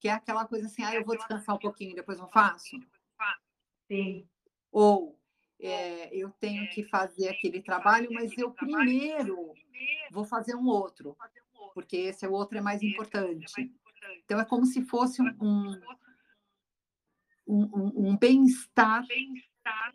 Que 0.00 0.08
é 0.08 0.12
aquela 0.12 0.46
coisa 0.46 0.66
assim, 0.66 0.82
ah, 0.82 0.94
eu 0.94 1.04
vou 1.04 1.16
descansar 1.16 1.54
um 1.54 1.58
pouquinho 1.58 1.92
e 1.92 1.94
depois 1.94 2.18
eu 2.18 2.28
faço. 2.28 2.78
Sim. 3.86 4.26
Ou 4.72 5.18
é, 5.60 6.14
eu 6.14 6.30
tenho 6.32 6.68
que 6.70 6.84
fazer 6.84 7.28
aquele 7.28 7.62
trabalho, 7.62 8.10
mas 8.12 8.36
eu 8.36 8.50
primeiro 8.50 9.54
vou 10.10 10.24
fazer 10.24 10.54
um 10.54 10.66
outro, 10.66 11.16
porque 11.74 11.96
esse 11.96 12.26
outro 12.26 12.56
é 12.58 12.60
mais 12.60 12.82
importante. 12.82 13.72
Então 14.24 14.40
é 14.40 14.44
como 14.44 14.64
se 14.64 14.84
fosse 14.84 15.22
um, 15.22 15.80
um, 17.46 18.10
um 18.10 18.16
bem-estar 18.16 19.04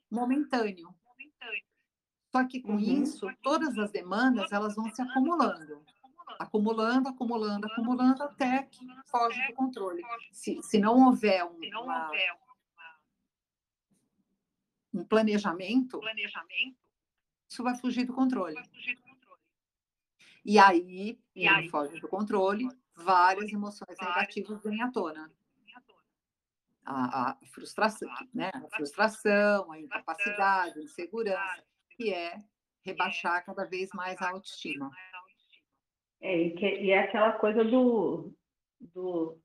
momentâneo. 0.10 0.94
Só 2.32 2.46
que 2.46 2.62
com 2.62 2.74
uhum. 2.74 2.80
isso, 2.80 3.28
todas 3.42 3.78
as 3.78 3.92
demandas 3.92 4.52
elas 4.52 4.76
vão 4.76 4.90
se 4.90 5.02
acumulando 5.02 5.84
acumulando, 6.40 7.10
acumulando, 7.10 7.68
acumulando, 7.68 8.24
até 8.24 8.64
que 8.64 8.88
foge 9.06 9.46
do 9.48 9.54
controle. 9.54 10.02
Se, 10.32 10.62
se 10.64 10.80
não 10.80 11.08
houver 11.08 11.44
um, 11.44 11.60
uma, 11.82 12.12
um 14.94 15.04
planejamento, 15.04 16.02
isso 17.48 17.64
vai 17.64 17.76
fugir 17.76 18.06
do 18.06 18.14
controle. 18.14 18.56
E 20.44 20.58
aí, 20.58 21.20
e 21.36 21.48
aí 21.48 21.70
foge 21.70 22.00
do 22.00 22.08
controle, 22.08 22.68
várias 22.96 23.52
emoções 23.52 23.98
negativas 24.00 24.64
vêm 24.64 24.82
à 24.82 24.92
tona. 24.92 25.32
A, 26.84 27.30
a, 27.30 27.38
frustração, 27.46 28.10
né? 28.34 28.50
a 28.54 28.76
frustração, 28.76 29.72
a 29.72 29.80
incapacidade, 29.80 30.80
a 30.80 30.84
insegurança, 30.84 31.71
que 32.02 32.14
é 32.14 32.42
rebaixar 32.84 33.46
cada 33.46 33.66
vez 33.66 33.90
mais 33.94 34.20
a 34.22 34.32
autoestima. 34.32 34.92
É, 36.20 36.38
e, 36.38 36.52
que, 36.52 36.66
e 36.66 36.92
é 36.92 37.00
aquela 37.00 37.34
coisa 37.34 37.64
do, 37.64 38.34
do. 38.80 39.38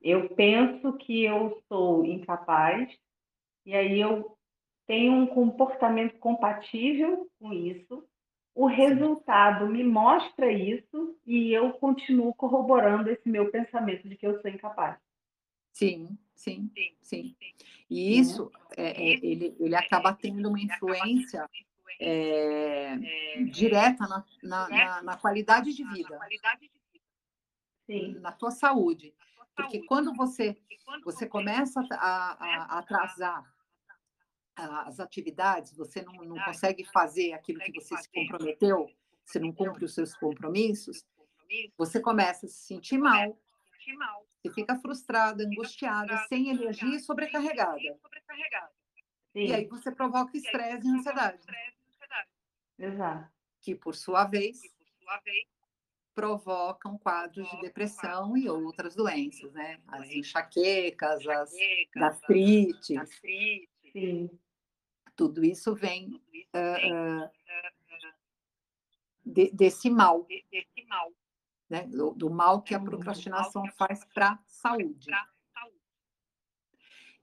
Eu 0.00 0.28
penso 0.34 0.92
que 0.98 1.24
eu 1.24 1.62
sou 1.68 2.04
incapaz, 2.04 2.88
e 3.66 3.74
aí 3.74 4.00
eu 4.00 4.36
tenho 4.86 5.12
um 5.12 5.26
comportamento 5.26 6.18
compatível 6.18 7.30
com 7.38 7.52
isso, 7.52 8.08
o 8.54 8.66
resultado 8.66 9.68
me 9.68 9.84
mostra 9.84 10.50
isso 10.50 11.16
e 11.24 11.52
eu 11.52 11.72
continuo 11.74 12.34
corroborando 12.34 13.10
esse 13.10 13.28
meu 13.28 13.50
pensamento 13.50 14.08
de 14.08 14.16
que 14.16 14.26
eu 14.26 14.40
sou 14.40 14.50
incapaz. 14.50 14.98
Sim, 15.72 16.18
sim, 16.38 16.70
sim. 17.02 17.36
E 17.90 18.04
né? 18.04 18.20
isso, 18.20 18.50
é, 18.76 18.90
é, 18.90 19.14
ele, 19.24 19.56
ele 19.58 19.74
acaba 19.74 20.12
tendo 20.14 20.48
uma 20.48 20.60
influência 20.60 21.48
é, 22.00 22.94
é, 22.94 23.42
direta 23.44 24.06
na, 24.06 24.24
na, 24.42 24.68
na, 24.68 25.02
na, 25.02 25.16
qualidade 25.16 25.74
de 25.74 25.84
vida, 25.84 26.18
Sim. 27.86 28.18
na 28.20 28.30
tua 28.30 28.52
saúde. 28.52 29.12
Porque 29.56 29.82
quando 29.84 30.14
você, 30.14 30.56
você 31.04 31.26
começa 31.26 31.84
a, 31.90 32.74
a 32.74 32.78
atrasar 32.78 33.44
as 34.54 35.00
atividades, 35.00 35.76
você 35.76 36.02
não, 36.02 36.14
não 36.14 36.44
consegue 36.44 36.84
fazer 36.84 37.32
aquilo 37.32 37.58
que 37.60 37.72
você 37.72 37.96
se 37.96 38.08
comprometeu, 38.10 38.88
você 39.24 39.40
não 39.40 39.52
cumpre 39.52 39.84
os 39.84 39.94
seus 39.94 40.14
compromissos, 40.14 41.04
você 41.76 42.00
começa 42.00 42.46
a 42.46 42.48
se 42.48 42.66
sentir 42.66 42.98
mal, 42.98 43.36
você 43.96 44.54
fica 44.54 44.76
frustrada, 44.76 45.44
angustiada, 45.44 46.16
sem 46.28 46.50
energia 46.50 46.96
e 46.96 47.00
sobrecarregada. 47.00 47.78
Sim. 49.32 49.46
E 49.46 49.54
aí 49.54 49.66
você 49.66 49.92
provoca 49.92 50.36
estresse 50.36 50.86
e 50.86 50.90
ansiedade. 50.90 51.44
Exato. 52.78 53.30
Que, 53.60 53.74
por 53.74 53.94
sua 53.94 54.24
vez, 54.24 54.60
provocam 56.14 56.98
quadros 56.98 57.48
de 57.50 57.60
depressão 57.60 58.36
e 58.36 58.48
outras 58.48 58.94
doenças, 58.94 59.52
né? 59.52 59.80
As 59.86 60.10
enxaquecas, 60.10 61.26
as 61.26 61.52
gastrites. 61.94 63.20
Sim. 63.92 64.30
Tudo 65.14 65.44
isso 65.44 65.74
vem 65.74 66.14
uh, 66.54 67.24
uh, 67.24 67.30
de, 69.24 69.50
desse 69.52 69.90
mal. 69.90 70.26
Né? 71.68 71.86
Do, 71.86 72.12
do, 72.12 72.30
mal 72.30 72.62
que 72.62 72.74
a 72.74 72.80
procrastinação 72.80 73.66
faz 73.72 74.04
para 74.04 74.32
a 74.32 74.38
saúde. 74.46 75.10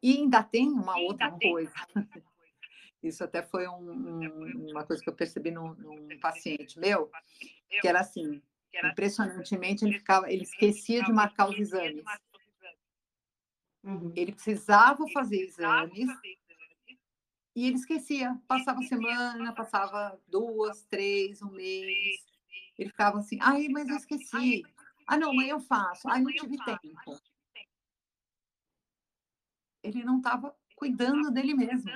E 0.01 0.17
ainda 0.17 0.43
tem 0.43 0.69
uma 0.69 0.97
outra 0.99 1.31
coisa. 1.31 1.73
Isso 3.01 3.23
até 3.23 3.41
foi 3.43 3.67
um, 3.67 3.91
um, 3.91 4.69
uma 4.71 4.83
coisa 4.83 5.01
que 5.01 5.09
eu 5.09 5.15
percebi 5.15 5.51
num, 5.51 5.73
num 5.75 6.19
paciente 6.19 6.79
meu, 6.79 7.11
que 7.81 7.87
era 7.87 7.99
assim: 7.99 8.41
que 8.71 8.77
era 8.77 8.89
Impressionantemente, 8.89 9.85
ele 9.85 9.97
ficava, 9.97 10.31
ele 10.31 10.43
esquecia 10.43 11.03
de 11.03 11.11
marcar 11.11 11.49
os 11.49 11.57
exames. 11.57 12.03
Uhum. 13.83 14.11
Ele 14.15 14.31
precisava 14.31 15.07
fazer 15.13 15.41
exames 15.41 16.09
e 17.55 17.67
ele 17.67 17.75
esquecia. 17.75 18.35
Passava 18.47 18.81
semana, 18.81 19.53
passava 19.53 20.19
duas, 20.27 20.83
três, 20.85 21.41
um 21.41 21.51
mês. 21.51 22.34
Ele 22.77 22.89
ficava 22.89 23.19
assim, 23.19 23.37
ai, 23.41 23.67
mas 23.69 23.87
eu 23.87 23.93
Ai, 23.93 23.99
esqueci. 23.99 24.63
Ah, 25.07 25.17
não, 25.17 25.31
amanhã 25.31 25.51
eu 25.51 25.59
faço. 25.59 26.09
Ai, 26.09 26.21
não 26.21 26.31
tive 26.31 26.57
tempo. 26.57 27.21
Ele 29.83 30.03
não 30.03 30.17
estava 30.17 30.55
cuidando 30.75 31.31
dele 31.31 31.53
mesmo. 31.53 31.89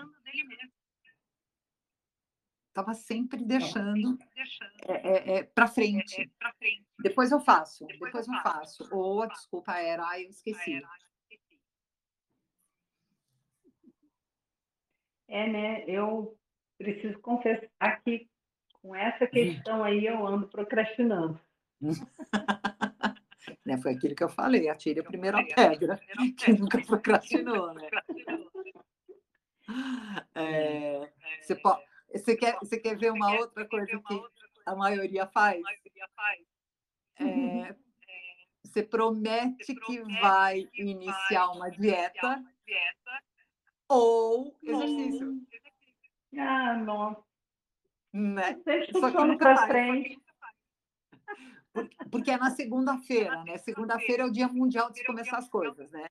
Estava 2.69 2.93
sempre 2.93 3.43
deixando 3.43 4.17
deixando 4.33 4.71
é, 4.87 5.39
é, 5.39 5.43
para 5.43 5.65
é, 5.65 5.67
frente. 5.67 6.21
é, 6.21 6.51
frente. 6.53 6.85
Depois 6.99 7.31
eu 7.31 7.39
faço, 7.39 7.85
Depois 7.87 8.27
eu 8.27 8.33
faço. 8.41 8.87
Ou 8.91 9.23
a 9.23 9.25
desculpa 9.25 9.73
era, 9.73 10.05
ai, 10.05 10.25
eu 10.25 10.29
esqueci. 10.29 10.81
É, 15.27 15.47
né? 15.47 15.83
Eu 15.87 16.37
preciso 16.77 17.19
confessar 17.19 18.01
que 18.03 18.29
com 18.81 18.95
essa 18.95 19.27
questão 19.27 19.83
aí 19.83 20.05
eu 20.05 20.25
ando 20.25 20.47
procrastinando. 20.47 21.39
Né, 23.65 23.77
foi 23.77 23.93
aquilo 23.93 24.13
que 24.15 24.23
eu 24.23 24.29
falei, 24.29 24.67
atire 24.69 24.99
a 24.99 25.03
primeira 25.03 25.41
pedra. 25.43 25.99
Que 26.37 26.53
nunca 26.53 26.79
procrastinou, 26.81 27.73
né? 27.73 27.89
É, 30.35 31.11
você, 31.41 31.53
É, 31.53 31.55
po- 31.55 31.79
você, 32.11 32.35
quer, 32.35 32.57
você 32.59 32.79
quer 32.79 32.95
ver 32.97 33.11
você 33.11 33.17
uma 33.17 33.31
quer- 33.31 33.39
outra 33.39 33.63
ver 33.63 33.69
coisa 33.69 33.97
uma 33.97 34.03
que 34.07 34.13
outra 34.13 34.47
coisa 34.49 34.63
a 34.65 34.75
maioria 34.75 35.25
que 35.27 35.31
faz? 35.33 35.57
a 35.57 35.61
maioria 35.61 36.07
faz? 36.15 36.39
É, 37.19 37.75
você 38.63 38.83
promete 38.83 39.75
que 39.75 40.01
vai 40.19 40.67
iniciar 40.73 41.49
uma 41.51 41.69
dieta 41.69 42.43
ou 43.87 44.57
exercício. 44.63 45.39
Ah, 46.37 46.75
não. 46.77 47.23
Né? 48.13 48.59
Só 48.91 49.11
que 49.11 49.17
nunca 49.23 49.37
para 49.45 49.55
faz. 49.57 49.67
frente. 49.69 50.19
Porque, 52.11 52.31
é 52.31 52.37
na 52.37 52.49
segunda-feira, 52.49 53.43
né? 53.43 53.57
Segunda-feira 53.57 54.23
é 54.23 54.25
o 54.25 54.31
dia 54.31 54.47
mundial 54.47 54.91
de 54.91 55.03
começar 55.05 55.37
as 55.37 55.47
coisas, 55.49 55.89
né? 55.91 56.07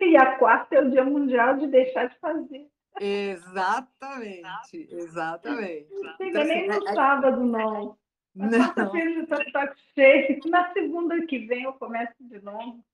E 0.00 0.16
a 0.16 0.38
quarta 0.38 0.76
é 0.76 0.80
o 0.82 0.90
dia 0.90 1.04
mundial 1.04 1.56
de 1.56 1.66
deixar 1.66 2.06
de 2.08 2.18
fazer. 2.18 2.68
Exatamente, 3.00 4.88
exatamente. 4.90 5.88
Não 5.90 6.16
chega 6.16 6.28
Então, 6.28 6.44
nem 6.44 6.70
assim, 6.70 6.80
no 6.80 6.88
é- 6.88 6.90
é- 6.90 6.94
sábado, 6.94 7.44
não. 7.44 7.98
Na 8.34 8.50
quarta-feira 8.50 9.26
já 9.26 9.42
está 9.42 9.74
cheio. 9.94 10.40
Na 10.46 10.72
segunda 10.72 11.26
que 11.26 11.38
vem 11.40 11.64
eu 11.64 11.72
começo 11.72 12.14
de 12.20 12.40
novo. 12.40 12.84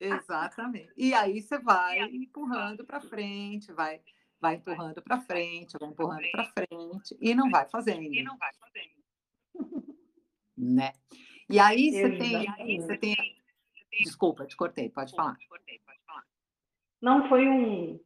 exatamente. 0.00 0.92
E 0.96 1.14
aí 1.14 1.40
você 1.40 1.58
vai 1.58 2.00
empurrando 2.02 2.84
para 2.84 3.00
frente, 3.00 3.72
vai, 3.72 4.00
vai 4.40 4.56
empurrando 4.56 5.02
para 5.02 5.20
frente, 5.20 5.76
vai 5.78 5.88
empurrando 5.88 6.30
para 6.30 6.44
frente 6.46 7.16
e 7.20 7.34
não 7.34 7.50
vai 7.50 7.68
fazendo, 7.68 8.02
E 8.02 8.22
não 8.22 8.36
vai 8.38 8.52
fazendo. 8.54 8.98
né? 10.56 10.92
E 11.48 11.58
aí 11.58 11.90
você 11.90 12.16
tem, 12.16 12.80
você 12.80 12.98
tem, 12.98 13.16
desculpa, 14.02 14.46
te 14.46 14.56
cortei, 14.56 14.90
pode 14.90 15.14
falar. 15.14 15.36
Não 17.00 17.28
foi 17.28 17.48
um. 17.48 18.00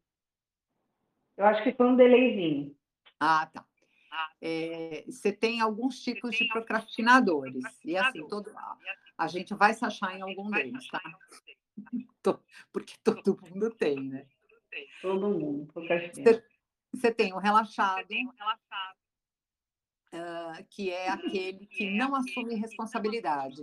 Eu 1.36 1.46
acho 1.46 1.62
que 1.62 1.72
foi 1.72 1.86
um 1.86 1.96
delayzinho. 1.96 2.76
Ah, 3.18 3.46
tá. 3.46 3.64
Ah. 4.10 4.30
É, 4.40 5.04
você 5.06 5.32
tem 5.32 5.60
alguns 5.60 6.02
tipos 6.02 6.36
tem 6.36 6.46
de 6.46 6.46
procrastinadores. 6.48 7.64
E 7.84 7.96
assim, 7.96 8.26
todo, 8.28 8.48
assim, 8.48 8.84
a 9.16 9.26
gente 9.26 9.54
vai 9.54 9.72
se 9.72 9.84
achar 9.84 10.14
em 10.14 10.20
gente 10.20 10.22
algum 10.22 10.50
deles, 10.50 10.86
tá? 10.88 11.00
Porque 12.70 12.94
todo 13.02 13.38
mundo 13.42 13.70
tem, 13.70 13.96
né? 13.96 14.26
Todo 15.00 15.30
mundo 15.30 15.72
procrastina. 15.72 16.42
Você 16.92 17.12
tem 17.12 17.32
o 17.32 17.38
relaxado, 17.38 17.96
Você 17.96 18.04
tem 18.04 18.26
um 18.26 18.32
relaxado, 18.32 18.98
ah, 20.12 20.62
que 20.68 20.90
é 20.90 21.08
aquele 21.08 21.66
que 21.66 21.86
é 21.86 21.90
não 21.90 22.14
aquele 22.14 22.30
assume 22.30 22.54
responsabilidade 22.54 23.62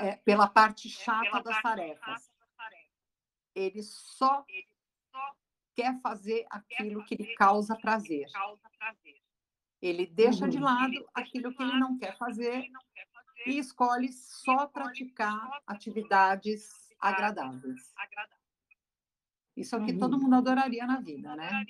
é, 0.00 0.16
pela 0.16 0.48
parte 0.48 0.88
É 0.88 0.90
chata 0.90 1.30
pela 1.30 1.42
das 1.42 1.62
parte 1.62 1.62
tarefas. 1.62 2.32
Ele 3.54 3.82
só 3.82 4.44
Ele 4.48 4.66
só 5.12 5.36
quer 5.74 6.00
fazer 6.00 6.42
quer 6.42 6.48
aquilo 6.50 7.04
que 7.04 7.14
lhe 7.14 7.34
causa 7.36 7.76
prazer. 7.76 8.30
Causa 8.32 8.68
prazer. 8.78 9.22
Ele 9.80 10.06
deixa 10.06 10.48
de 10.48 10.56
Uhum. 10.56 10.64
lado 10.64 10.92
Ele 10.92 10.98
deixa 10.98 11.10
aquilo 11.14 11.50
de 11.50 11.56
que 11.56 11.62
ele 11.62 11.72
lado 11.72 11.80
não 11.80 11.98
quer 11.98 12.08
aquilo 12.08 12.18
que 12.18 12.24
fazer 12.24 12.54
ele 12.58 12.68
não 12.70 12.82
quer 12.92 13.06
fazer 13.08 13.48
e 13.48 13.58
escolhe 13.58 14.12
só 14.12 14.66
praticar 14.66 15.62
atividades 15.66 16.90
agradáveis. 16.98 17.94
Isso 19.56 19.74
é 19.74 19.78
o 19.78 19.84
que 19.84 19.92
Uhum. 19.92 19.98
todo 19.98 20.18
mundo 20.20 20.34
adoraria 20.34 20.86
na 20.86 21.00
vida, 21.00 21.34
né? 21.34 21.64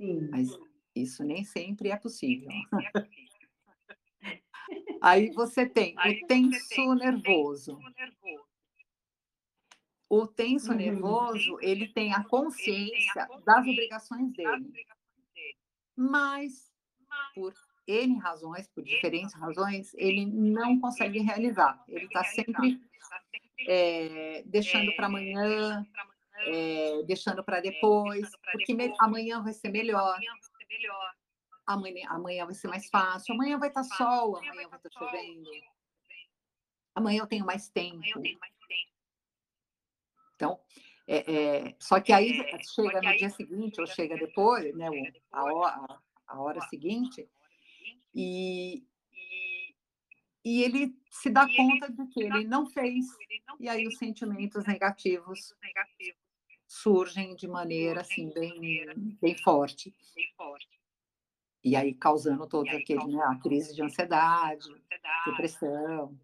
Sim. 0.00 0.28
Mas 0.30 0.48
isso 0.94 1.22
nem 1.22 1.44
sempre 1.44 1.90
é 1.90 1.96
possível. 1.96 2.48
é. 2.50 2.92
Aí 5.02 5.30
você 5.32 5.68
tem 5.68 5.94
Aí 5.98 6.22
o 6.22 6.26
tenso 6.26 6.68
tem 6.68 6.94
nervoso. 6.94 7.78
O 10.08 10.26
tenso 10.26 10.70
Uhum. 10.70 10.76
nervoso, 10.78 11.58
ele 11.60 11.88
tem 11.88 12.12
a 12.14 12.22
consciência 12.24 13.28
das 13.44 13.66
obrigações 13.66 14.32
dele, 14.32 14.86
Mas 15.96 16.72
por 17.34 17.52
N 17.86 18.18
razões, 18.18 18.68
por 18.68 18.82
diferentes 18.84 19.34
razões, 19.34 19.92
ele 19.94 20.24
não 20.26 20.78
consegue 20.80 21.18
realizar. 21.20 21.82
Ele 21.88 22.06
está 22.06 22.22
sempre 22.24 22.80
é, 23.66 24.42
deixando 24.46 24.94
para 24.94 25.06
amanhã, 25.06 25.84
é, 26.46 27.02
deixando 27.04 27.42
para 27.44 27.60
depois, 27.60 28.30
porque 28.52 28.76
amanhã 29.00 29.42
vai 29.42 29.52
ser 29.52 29.70
melhor, 29.70 30.14
Amanhã 30.14 30.32
vai 30.32 30.42
ser 30.42 30.66
melhor. 30.68 31.14
amanhã, 32.08 32.44
vai 32.44 32.54
ser 32.54 32.68
mais 32.68 32.88
fácil, 32.88 33.34
amanhã 33.34 33.58
vai 33.58 33.68
estar 33.68 33.84
sol, 33.84 34.36
Amanhã 34.36 34.52
amanhã 34.52 34.68
vai 34.68 34.78
tá 34.78 34.88
estar 34.88 34.98
sol, 34.98 35.08
chovendo, 35.08 35.48
amanhã 35.48 35.60
vai 35.60 35.60
tá 35.60 35.70
chovendo. 36.00 36.30
amanhã 36.94 37.18
eu 37.20 37.26
tenho 37.26 37.46
mais 37.46 37.68
tempo. 37.68 37.96
Amanhã 37.96 38.12
eu 38.16 38.22
tenho 38.22 38.38
mais 38.38 38.52
tempo. 38.68 38.92
Então, 40.36 40.60
é, 41.06 41.32
é, 41.68 41.76
só 41.78 42.00
que 42.00 42.12
aí 42.12 42.40
É, 42.40 42.58
chega 42.62 43.00
no 43.00 43.16
dia 43.16 43.30
seguinte 43.30 43.80
ou 43.80 43.86
chega 43.86 44.16
depois, 44.16 44.74
né, 44.76 44.88
a, 45.30 45.44
hora, 45.44 46.00
a 46.26 46.40
hora 46.40 46.60
seguinte, 46.62 47.28
e, 48.14 48.84
E 50.44 50.62
ele 50.62 50.96
se 51.10 51.30
dá 51.30 51.46
E 51.46 51.54
ele 51.54 51.56
conta 51.56 51.92
de 51.92 52.06
que 52.08 52.22
ele 52.22 52.44
não 52.44 52.66
fez, 52.66 53.06
ele 53.20 53.42
não 53.46 53.56
e 53.60 53.68
aí 53.68 53.86
os 53.86 53.96
sentimentos 53.96 54.64
negativos 54.66 55.54
negativos 55.62 56.20
surgem 56.66 57.36
de 57.36 57.46
maneira 57.46 58.00
assim 58.00 58.30
bem, 58.32 58.60
bem 59.20 59.36
forte, 59.38 59.94
bem 60.14 60.32
forte. 60.36 60.80
e 61.62 61.76
aí 61.76 61.94
causando 61.94 62.46
todos 62.48 62.72
E 62.72 62.76
aí 62.76 62.82
aqueles, 62.82 63.06
né, 63.06 63.22
a 63.24 63.36
crise 63.38 63.74
de 63.74 63.82
ansiedade, 63.82 64.68
Ansiedade, 64.70 65.30
depressão. 65.30 66.18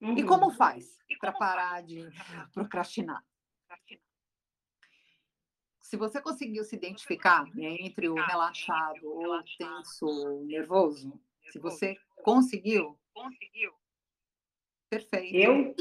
Uhum. 0.00 0.16
E 0.18 0.24
como 0.24 0.50
faz 0.50 0.98
E 1.08 1.16
para 1.18 1.32
parar 1.32 1.82
de 1.82 2.08
procrastinar. 2.54 3.22
Se 5.90 5.96
você 5.96 6.22
conseguiu 6.22 6.62
se 6.62 6.76
identificar 6.76 7.44
né, 7.52 7.76
entre 7.80 8.08
o 8.08 8.14
relaxado 8.14 9.10
ou 9.10 9.34
o 9.34 9.42
tenso, 9.58 10.06
o 10.06 10.46
nervoso, 10.46 11.20
se 11.50 11.58
você 11.58 11.96
conseguiu, 12.22 12.96
conseguiu, 13.12 13.72
perfeito. 14.88 15.34
Eu, 15.34 15.74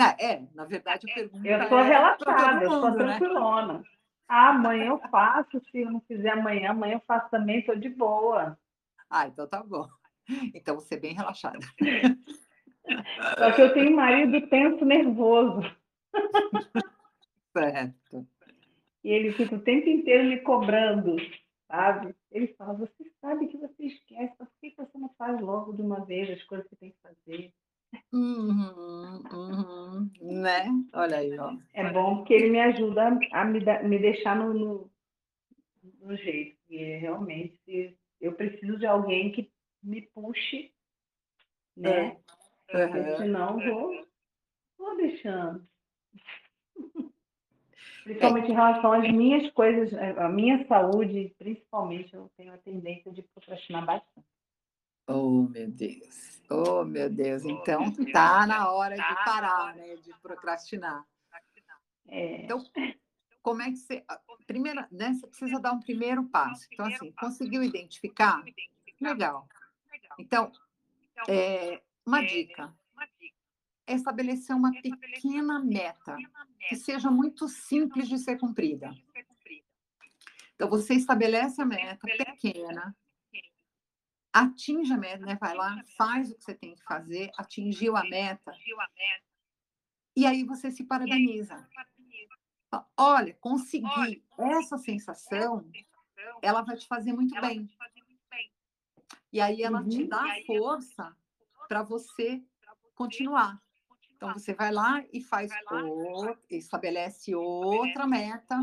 Ah, 0.00 0.16
é, 0.18 0.42
na 0.54 0.64
verdade, 0.64 1.10
a 1.10 1.14
pergunta 1.14 1.46
eu 1.46 1.68
sou 1.68 1.78
é 1.78 1.82
relaxada, 1.82 2.64
eu 2.64 2.70
sou 2.70 2.90
mundo, 2.90 3.04
né? 3.04 3.18
tranquilona. 3.18 3.84
Ah, 4.26 4.48
amanhã 4.48 4.86
eu 4.86 4.98
faço, 5.10 5.60
se 5.70 5.80
eu 5.80 5.90
não 5.90 6.00
fizer 6.00 6.30
amanhã, 6.30 6.70
amanhã 6.70 6.94
eu 6.94 7.02
faço 7.06 7.28
também, 7.30 7.58
estou 7.58 7.76
de 7.76 7.90
boa. 7.90 8.58
Ah, 9.10 9.26
então 9.26 9.46
tá 9.46 9.62
bom. 9.62 9.86
Então 10.54 10.76
você 10.76 10.94
é 10.94 10.98
bem 11.00 11.12
relaxada. 11.12 11.58
Só 13.36 13.52
que 13.52 13.60
eu 13.60 13.74
tenho 13.74 13.90
um 13.90 13.96
marido 13.96 14.48
tenso 14.48 14.86
nervoso. 14.86 15.60
Certo. 17.52 18.26
E 19.04 19.10
ele 19.10 19.32
fica 19.32 19.56
o 19.56 19.60
tempo 19.62 19.88
inteiro 19.88 20.24
me 20.28 20.40
cobrando, 20.40 21.16
sabe? 21.66 22.14
Ele 22.30 22.48
fala, 22.54 22.74
você 22.74 23.04
sabe 23.20 23.48
que 23.48 23.58
você 23.58 23.84
esquece, 23.84 24.36
por 24.36 24.48
que 24.60 24.74
você 24.76 24.96
não 24.98 25.08
faz 25.18 25.40
logo 25.40 25.72
de 25.72 25.82
uma 25.82 26.04
vez 26.04 26.30
as 26.30 26.42
coisas 26.44 26.66
que 26.68 26.76
tem 26.76 26.90
que 26.90 26.98
fazer? 27.02 27.52
Uhum, 28.12 29.22
uhum, 29.32 30.10
né? 30.20 30.66
Olha 30.94 31.18
aí, 31.18 31.38
ó. 31.38 31.56
É 31.74 31.90
bom 31.92 32.18
porque 32.18 32.34
ele 32.34 32.50
me 32.50 32.60
ajuda 32.60 33.18
a 33.32 33.44
me, 33.44 33.60
dar- 33.60 33.84
me 33.84 33.98
deixar 33.98 34.36
no, 34.36 34.54
no, 34.54 34.90
no 36.00 36.16
jeito. 36.16 36.56
E 36.70 36.78
é, 36.82 36.96
realmente 36.98 37.96
eu 38.20 38.32
preciso 38.34 38.78
de 38.78 38.86
alguém 38.86 39.32
que 39.32 39.50
me 39.82 40.02
puxe, 40.02 40.72
né? 41.76 42.16
Porque 42.66 42.98
Uhum. 42.98 43.16
senão 43.18 43.58
vou, 43.58 44.06
vou 44.78 44.96
deixando. 44.96 45.66
Principalmente 48.04 48.50
em 48.50 48.54
relação 48.54 48.92
às 48.92 49.10
minhas 49.12 49.50
coisas, 49.52 49.92
a 50.18 50.28
minha 50.28 50.66
saúde, 50.66 51.34
principalmente, 51.38 52.14
eu 52.14 52.30
tenho 52.36 52.52
a 52.52 52.58
tendência 52.58 53.12
de 53.12 53.22
procrastinar 53.22 53.84
bastante. 53.84 54.26
Oh, 55.06 55.42
meu 55.42 55.68
Deus. 55.70 56.42
Oh, 56.50 56.84
meu 56.84 57.10
Deus. 57.10 57.44
Oh, 57.44 57.50
Então, 57.50 57.92
tá 58.12 58.46
na 58.46 58.70
hora 58.70 58.96
Tá 58.96 59.08
de 59.08 59.14
na 59.14 59.24
parar, 59.24 59.76
né? 59.76 59.96
De 59.96 60.12
procrastinar. 60.20 61.04
É, 62.08 62.44
Então, 62.44 62.64
como 63.40 63.62
é 63.62 63.70
que 63.70 63.76
você. 63.76 64.04
a 64.08 64.20
Primeira, 64.46 64.86
né? 64.90 65.12
Você 65.14 65.26
precisa 65.26 65.60
dar 65.60 65.72
um 65.72 65.80
primeiro 65.80 66.24
passo. 66.24 66.66
Então, 66.72 66.86
assim, 66.86 67.12
conseguiu 67.12 67.62
identificar? 67.62 68.42
Legal. 69.00 69.48
Então, 70.18 70.52
é, 71.28 71.80
uma 72.04 72.20
dica 72.24 72.74
é 73.86 73.94
estabelecer 73.94 74.54
uma 74.54 74.72
pequena 74.72 75.58
meta 75.58 76.16
que 76.68 76.76
seja 76.76 77.10
muito 77.10 77.48
simples 77.48 78.08
de 78.08 78.18
ser 78.18 78.38
cumprida. 78.38 78.94
Então, 80.54 80.68
você 80.68 80.94
estabelece 80.94 81.60
a 81.60 81.64
meta 81.64 82.06
pequena, 82.06 82.96
atinge 84.32 84.92
a 84.92 84.96
meta, 84.96 85.26
né? 85.26 85.36
Vai 85.40 85.54
lá, 85.56 85.82
faz 85.96 86.30
o 86.30 86.34
que 86.36 86.44
você 86.44 86.54
tem 86.54 86.74
que 86.74 86.82
fazer, 86.84 87.30
atingiu 87.36 87.96
a 87.96 88.04
meta, 88.04 88.52
e 90.14 90.26
aí 90.26 90.44
você 90.44 90.70
se 90.70 90.84
parabeniza. 90.84 91.68
Olha, 92.96 93.34
consegui. 93.34 94.24
Essa 94.38 94.78
sensação, 94.78 95.70
ela 96.40 96.62
vai 96.62 96.76
te 96.76 96.86
fazer 96.86 97.12
muito 97.12 97.38
bem. 97.40 97.68
E 99.32 99.40
aí 99.40 99.62
ela 99.62 99.82
te 99.86 100.02
Uhum. 100.02 100.08
dá 100.08 100.24
força 100.46 101.16
para 101.68 101.82
você 101.82 102.42
continuar. 102.94 103.62
Então, 104.22 104.34
você 104.34 104.54
vai 104.54 104.70
lá 104.70 105.04
e 105.12 105.20
faz, 105.20 105.50
o- 105.72 106.36
estabelece 106.48 107.34
outra 107.34 108.06
meta 108.06 108.56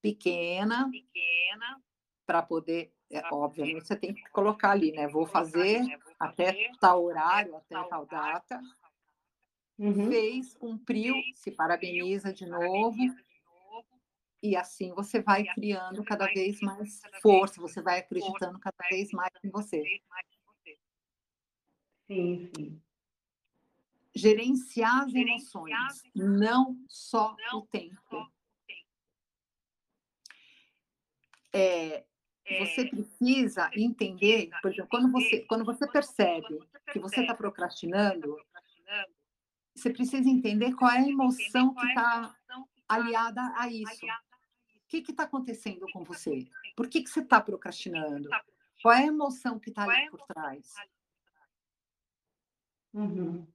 pequena 0.00 0.88
pequena, 0.88 1.82
para 2.24 2.40
poder, 2.42 2.94
é, 3.10 3.20
obviamente, 3.32 3.88
você 3.88 3.96
tem 3.96 4.14
que 4.14 4.22
colocar 4.30 4.70
ali, 4.70 4.92
né? 4.92 5.08
Vou 5.08 5.26
fazer 5.26 5.82
até 6.18 6.70
tal 6.80 7.02
horário, 7.02 7.56
até 7.56 7.74
tal 7.88 8.06
data. 8.06 8.60
uhum. 9.76 10.08
Fez, 10.08 10.54
cumpriu, 10.54 11.16
se 11.34 11.50
parabeniza 11.50 12.32
de 12.32 12.46
novo. 12.46 12.96
E 14.42 14.54
assim 14.56 14.94
você 14.94 15.20
vai 15.20 15.44
criando 15.44 16.04
cada 16.04 16.26
vez 16.26 16.60
mais 16.60 17.00
força, 17.20 17.60
você 17.60 17.82
vai 17.82 17.98
acreditando 17.98 18.60
cada 18.60 18.88
vez 18.88 19.10
mais 19.10 19.32
em 19.42 19.50
você. 19.50 19.82
Sim, 22.06 22.50
sim. 22.56 22.82
Gerenciar 24.14 25.04
as 25.04 25.14
emoções, 25.14 26.02
não 26.14 26.76
só 26.88 27.36
o 27.54 27.62
tempo. 27.62 28.30
É, 31.52 32.04
você 32.58 32.88
precisa 32.88 33.70
entender, 33.74 34.50
por 34.60 34.72
exemplo, 34.72 34.88
quando 34.90 35.12
você, 35.12 35.40
quando 35.46 35.64
você 35.64 35.86
percebe 35.86 36.58
que 36.92 36.98
você 36.98 37.20
está 37.20 37.34
procrastinando, 37.34 38.36
você 39.74 39.90
precisa 39.90 40.28
entender 40.28 40.74
qual 40.74 40.90
é 40.90 40.98
a 40.98 41.08
emoção 41.08 41.74
que 41.74 41.86
está 41.86 42.34
aliada 42.88 43.40
a 43.56 43.68
isso. 43.68 44.04
O 44.04 44.88
que 44.88 44.98
está 44.98 45.22
acontecendo 45.22 45.86
com 45.92 46.02
você? 46.02 46.48
Por 46.76 46.88
que, 46.88 47.02
que 47.02 47.10
você 47.10 47.20
está 47.20 47.40
procrastinando? 47.40 48.28
Qual 48.82 48.92
é 48.92 49.04
a 49.04 49.06
emoção 49.06 49.58
que 49.58 49.70
está 49.70 49.84
ali 49.84 50.10
por 50.10 50.20
trás? 50.26 50.74
Uhum. 52.92 53.46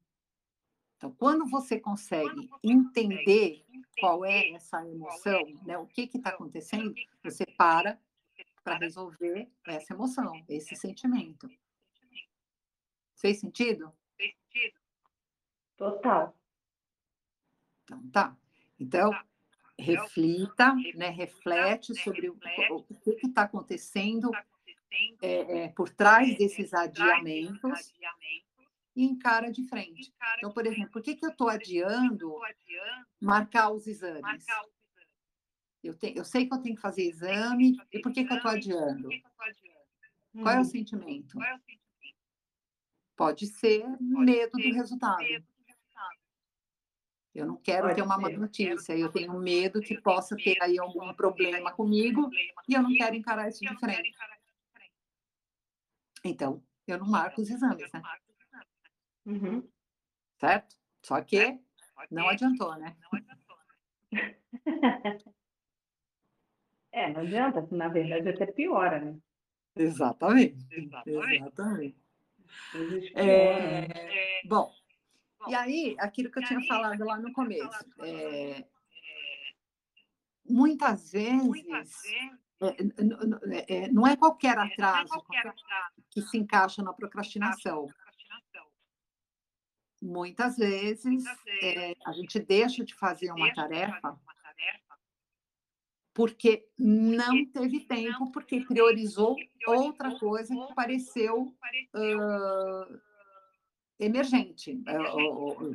Então, 0.98 1.12
quando 1.12 1.46
você 1.46 1.80
consegue 1.80 2.50
entender 2.64 3.66
qual 4.00 4.26
é 4.26 4.52
essa 4.52 4.86
emoção, 4.88 5.42
né, 5.66 5.78
o 5.78 5.86
que 5.86 6.10
está 6.14 6.30
acontecendo, 6.30 6.94
você 7.24 7.46
para 7.46 8.00
para 8.64 8.78
resolver 8.78 9.48
essa 9.68 9.94
emoção, 9.94 10.44
esse 10.50 10.76
sentimento. 10.76 11.48
Fez 13.16 13.40
sentido? 13.40 13.94
Total. 15.78 16.36
Então, 17.84 18.10
tá. 18.10 18.38
Então, 18.80 19.12
reflita, 19.78 20.74
né, 20.96 21.10
reflete 21.10 21.94
sobre 22.02 22.30
o, 22.30 22.38
o 22.72 22.84
que 23.16 23.28
está 23.28 23.44
acontecendo 23.44 24.32
é, 25.22 25.66
é, 25.66 25.68
por 25.70 25.90
trás 25.90 26.36
desses 26.36 26.74
adiamentos 26.74 27.94
e 28.96 29.04
encara 29.04 29.52
de 29.52 29.68
frente. 29.68 30.14
Então, 30.38 30.52
por 30.52 30.66
exemplo, 30.66 30.92
por 30.92 31.02
que, 31.02 31.16
que 31.16 31.26
eu 31.26 31.30
estou 31.30 31.50
adiando 31.50 32.34
marcar 33.20 33.72
os 33.72 33.86
exames? 33.86 34.46
Eu, 35.84 35.94
te, 35.96 36.16
eu 36.16 36.26
sei 36.26 36.48
que 36.48 36.54
eu 36.54 36.62
tenho 36.62 36.76
que 36.76 36.82
fazer 36.82 37.04
exame, 37.04 37.78
e 37.92 38.00
por 38.00 38.12
que, 38.12 38.26
que 38.26 38.34
eu 38.34 38.38
estou 38.38 38.52
adiando? 38.52 39.10
Qual 40.34 40.56
é 40.56 40.60
o 40.60 40.66
sentimento? 40.66 41.38
Pode 43.16 43.48
ser 43.48 43.86
medo 44.00 44.58
do 44.58 44.74
resultado. 44.74 45.24
Eu 47.34 47.46
não 47.46 47.58
quero 47.58 47.88
Pode 47.88 47.96
ter 47.96 48.02
uma 48.02 48.18
má 48.18 48.30
notícia, 48.30 48.98
eu 48.98 49.12
tenho 49.12 49.38
medo 49.38 49.82
que 49.82 50.00
possa 50.00 50.38
ter 50.38 50.58
aí 50.62 50.80
algum 50.80 51.14
problema 51.14 51.72
comigo 51.74 52.30
e 52.68 52.74
eu 52.74 52.82
não 52.82 52.94
quero 52.96 53.14
encarar 53.14 53.50
isso 53.50 53.60
de 53.60 53.78
frente. 53.78 54.14
Então, 56.24 56.64
eu 56.88 56.98
não 56.98 57.08
marco 57.08 57.42
os 57.42 57.50
exames, 57.50 57.92
né? 57.92 58.02
Uhum. 59.26 59.68
Certo? 60.40 60.76
Só 61.02 61.22
que 61.22 61.60
não 62.12 62.28
adiantou, 62.30 62.76
né? 62.78 62.96
É, 66.92 67.12
não 67.12 67.22
adianta, 67.22 67.68
na 67.72 67.90
verdade 67.90 68.30
até 68.30 68.46
piora, 68.46 69.00
né? 69.02 69.18
Exatamente. 69.76 70.66
Exatamente. 70.72 71.36
Exatamente. 71.36 71.98
Coisas 72.72 73.04
É, 73.16 73.88
pioram. 73.88 73.88
Bom, 74.46 74.74
e 75.50 75.56
aí, 75.56 75.96
aquilo 76.00 76.32
que 76.32 76.40
eu 76.40 76.44
tinha 76.46 76.62
falado 76.66 77.04
lá 77.04 77.18
no 77.20 77.34
começo, 77.34 77.86
é, 78.00 78.66
muitas 80.50 81.12
vezes 81.12 82.06
é, 82.62 82.82
n- 82.82 82.94
n- 82.98 83.66
é, 83.68 83.90
não 83.92 84.08
é 84.08 84.16
qualquer 84.16 84.58
atraso 84.58 85.10
qualquer- 85.10 85.54
que 86.10 86.22
se 86.22 86.38
encaixa 86.38 86.82
na 86.82 86.94
procrastinação. 86.94 87.90
Muitas 90.06 90.56
vezes 90.58 91.24
é, 91.64 91.96
a 92.06 92.12
gente 92.12 92.40
deixa 92.40 92.84
de 92.86 92.94
fazer 92.94 93.32
uma 93.32 93.48
tarefa 93.56 94.20
porque 96.14 96.68
não 96.78 97.46
teve 97.48 97.82
tempo, 97.82 98.32
porque 98.32 98.62
priorizou 98.62 99.36
outra 99.88 100.10
coisa 100.20 100.54
que 100.68 100.76
pareceu 100.76 101.54
ah, 101.94 103.00
emergente, 104.00 104.82
ou- 105.14 105.74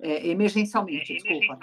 é, 0.00 0.26
emergencialmente, 0.28 1.12
desculpa. 1.14 1.58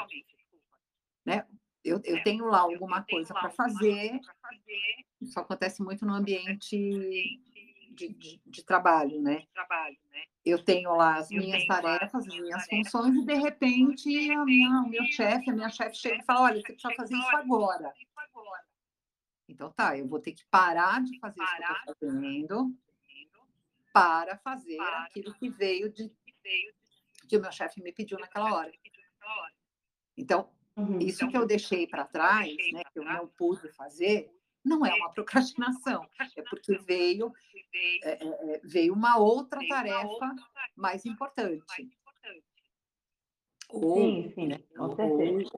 Eu, 1.83 1.99
eu 2.05 2.23
tenho 2.23 2.45
lá 2.45 2.59
alguma 2.59 3.03
coisa 3.03 3.33
para 3.33 3.49
fazer, 3.49 4.11
isso 5.21 5.37
acontece 5.39 5.83
muito 5.83 6.05
no 6.05 6.13
ambiente 6.13 6.77
de, 7.91 8.07
de- 8.07 8.41
de 8.45 8.63
trabalho, 8.63 9.21
né? 9.21 9.45
Né? 10.45 10.53
Eu 10.53 10.63
tenho 10.63 10.93
lá 10.95 11.15
as 11.17 11.31
Eu 11.31 11.39
minhas 11.39 11.65
tarefas, 11.65 12.27
as 12.27 12.33
as 12.33 12.39
minhas 12.39 12.65
funções, 12.67 13.15
e 13.15 13.25
de 13.25 13.33
repente 13.35 14.31
a 14.31 14.45
minha, 14.45 14.81
o 14.81 14.89
meu 14.89 15.05
chefe, 15.05 15.49
a 15.49 15.53
minha 15.53 15.69
chefe 15.69 15.95
chega 15.95 16.17
e 16.17 16.25
fala: 16.25 16.41
olha, 16.41 16.61
você 16.61 16.73
precisa 16.73 16.93
fazer 16.95 17.15
isso 17.15 17.35
agora. 17.35 17.93
Então 19.47 19.71
tá, 19.71 19.97
eu 19.97 20.07
vou 20.07 20.19
ter 20.19 20.31
que 20.33 20.45
parar 20.47 21.01
de 21.01 21.19
fazer 21.19 21.41
isso 21.41 21.55
que 21.55 21.63
eu 21.63 21.75
estou 21.75 21.95
fazendo 21.95 22.77
para 23.93 24.37
fazer 24.37 24.79
aquilo 24.79 25.33
que 25.33 25.49
veio 25.49 25.91
de 25.91 26.11
Que 27.27 27.37
o 27.37 27.41
meu 27.41 27.51
chefe 27.51 27.81
me 27.81 27.91
pediu 27.93 28.17
naquela 28.19 28.53
hora. 28.53 28.71
Então, 30.17 30.49
Uhum. 30.75 30.97
isso 30.99 31.27
que 31.27 31.37
eu 31.37 31.45
deixei 31.45 31.87
para 31.87 32.03
trás, 32.03 32.55
né, 32.71 32.81
que 32.91 32.99
eu 32.99 33.03
não 33.03 33.27
pude 33.27 33.71
fazer, 33.73 34.31
não 34.63 34.85
é 34.85 34.93
uma 34.93 35.11
procrastinação, 35.11 36.07
é 36.37 36.41
porque 36.43 36.77
veio, 36.79 37.31
Que 37.31 37.65
veio 37.71 37.99
é, 38.03 38.11
é, 38.23 38.55
é, 38.55 38.61
veio 38.63 38.93
uma 38.93 39.17
outra 39.17 39.59
tarefa 39.67 40.35
mais 40.75 41.05
importante. 41.05 41.63
Ou, 43.69 43.95
Sim, 43.95 44.31
sim, 44.35 44.47
né, 44.47 44.59
com 44.75 44.95
certeza. 44.95 45.49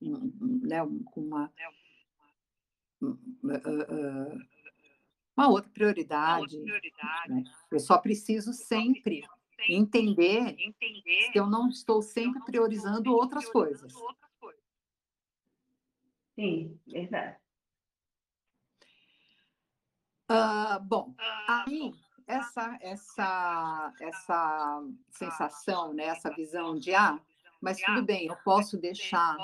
né, 0.00 0.82
um- 0.82 1.02
com 1.04 1.20
uma, 1.22 1.52
Né, 3.42 3.60
uma 5.36 5.48
outra 5.48 5.70
prioridade. 5.70 6.58
Prioridade. 6.60 7.32
né? 7.32 7.44
Eu 7.70 7.78
só 7.80 7.98
preciso 7.98 8.52
sempre 8.52 9.26
entender 9.68 10.56
que 11.32 11.38
eu 11.38 11.46
não 11.46 11.68
estou 11.68 12.02
sempre 12.02 12.42
priorizando 12.44 13.12
outras 13.14 13.48
coisas. 13.48 13.94
outras 13.94 14.30
coisas. 14.38 14.62
Sim, 16.34 16.78
verdade. 16.86 17.38
Ah, 20.28 20.78
bom, 20.78 21.14
Ah, 21.18 21.64
aí 21.66 21.92
essa 22.26 22.78
essa 22.80 23.92
essa 24.00 24.82
sensação, 25.10 25.92
né, 25.92 26.04
essa 26.04 26.30
visão 26.30 26.78
de 26.78 26.94
ah, 26.94 27.20
mas 27.60 27.80
tudo 27.80 28.02
bem, 28.02 28.26
eu 28.26 28.36
posso 28.36 28.78
deixar 28.78 29.36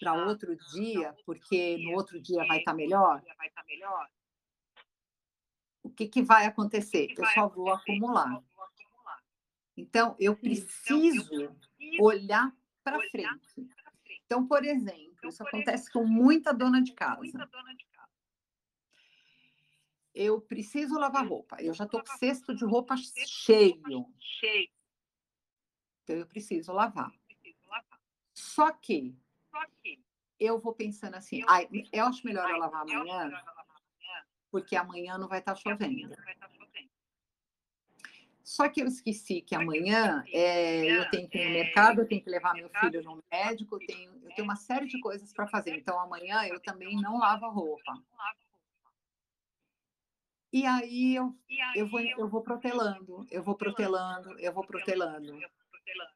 para 0.00 0.12
outro 0.14 0.56
dia, 0.72 1.14
porque 1.24 1.78
no 1.78 1.92
outro 1.92 2.20
dia 2.20 2.44
vai 2.46 2.58
estar 2.58 2.74
melhor. 2.74 3.22
vai 3.36 3.48
estar 3.48 3.64
melhor. 3.64 4.08
o 5.84 5.90
que, 5.90 6.08
que 6.08 6.22
vai 6.22 6.46
acontecer? 6.46 7.14
Eu 7.16 7.26
só 7.26 7.46
vou 7.48 7.70
acumular. 7.70 8.42
Então, 9.76 10.16
eu 10.18 10.34
Sim. 10.34 10.40
preciso 10.40 11.56
olhar 12.00 12.52
para 12.82 12.98
frente. 13.10 13.68
Então, 14.24 14.46
por 14.46 14.64
exemplo, 14.64 15.12
Então, 15.18 15.30
isso 15.30 15.46
acontece 15.46 15.92
com 15.92 16.04
muita 16.04 16.52
dona 16.52 16.82
de 16.82 16.92
Muita 16.92 17.04
casa. 17.04 17.50
Eu 20.14 20.40
preciso 20.40 20.98
lavar 20.98 21.26
roupa. 21.26 21.56
Eu 21.60 21.74
já 21.74 21.84
estou 21.84 22.00
com 22.00 22.16
cesto 22.18 22.54
de 22.54 22.64
roupa 22.64 22.94
cheio. 22.96 23.82
Então, 26.02 26.16
eu 26.16 26.26
preciso 26.26 26.72
lavar. 26.72 27.12
Só 28.32 28.70
que 28.70 29.16
eu 30.38 30.60
vou 30.60 30.74
pensando 30.74 31.14
assim, 31.14 31.42
pensando, 31.48 31.68
eu 31.92 32.06
acho 32.06 32.24
melhor 32.26 32.48
eu 32.50 32.58
lavar 32.58 32.82
amanhã, 32.82 33.30
porque 34.50 34.76
amanhã 34.76 35.18
não 35.18 35.28
vai 35.28 35.38
estar 35.38 35.52
porque 35.54 35.68
amanhã 35.68 35.78
chovendo. 35.78 36.14
estar. 36.14 36.16
Só 38.44 38.68
que 38.68 38.82
eu 38.82 38.86
esqueci 38.86 39.40
que 39.40 39.54
amanhã 39.54 40.22
é, 40.30 40.84
eu 40.84 41.10
tenho 41.10 41.26
que 41.26 41.38
ir 41.38 41.44
no 41.44 41.50
é, 41.50 41.62
mercado, 41.64 42.02
eu 42.02 42.06
tenho 42.06 42.22
que 42.22 42.28
levar 42.28 42.52
meu 42.52 42.68
filho 42.68 43.02
no 43.02 43.24
médico, 43.32 43.76
eu 43.76 43.86
tenho, 43.86 44.12
eu 44.22 44.34
tenho 44.34 44.44
uma 44.46 44.54
série 44.54 44.86
de 44.86 45.00
coisas 45.00 45.32
para 45.32 45.46
fazer. 45.46 45.74
Então 45.74 45.98
amanhã 45.98 46.44
eu 46.46 46.60
também 46.60 46.94
não 47.00 47.18
lavo 47.18 47.46
a 47.46 47.48
roupa. 47.48 47.94
E 50.54 50.64
aí 50.66 51.16
eu, 51.16 51.36
eu, 51.74 51.88
vou, 51.88 52.00
eu 52.00 52.28
vou 52.28 52.40
protelando, 52.40 53.26
eu 53.28 53.42
vou 53.42 53.56
protelando, 53.56 54.38
eu 54.38 54.52
vou 54.52 54.64
protelando. 54.64 55.34
eu 55.34 55.48
vou 55.48 55.66
protelando. 55.68 56.12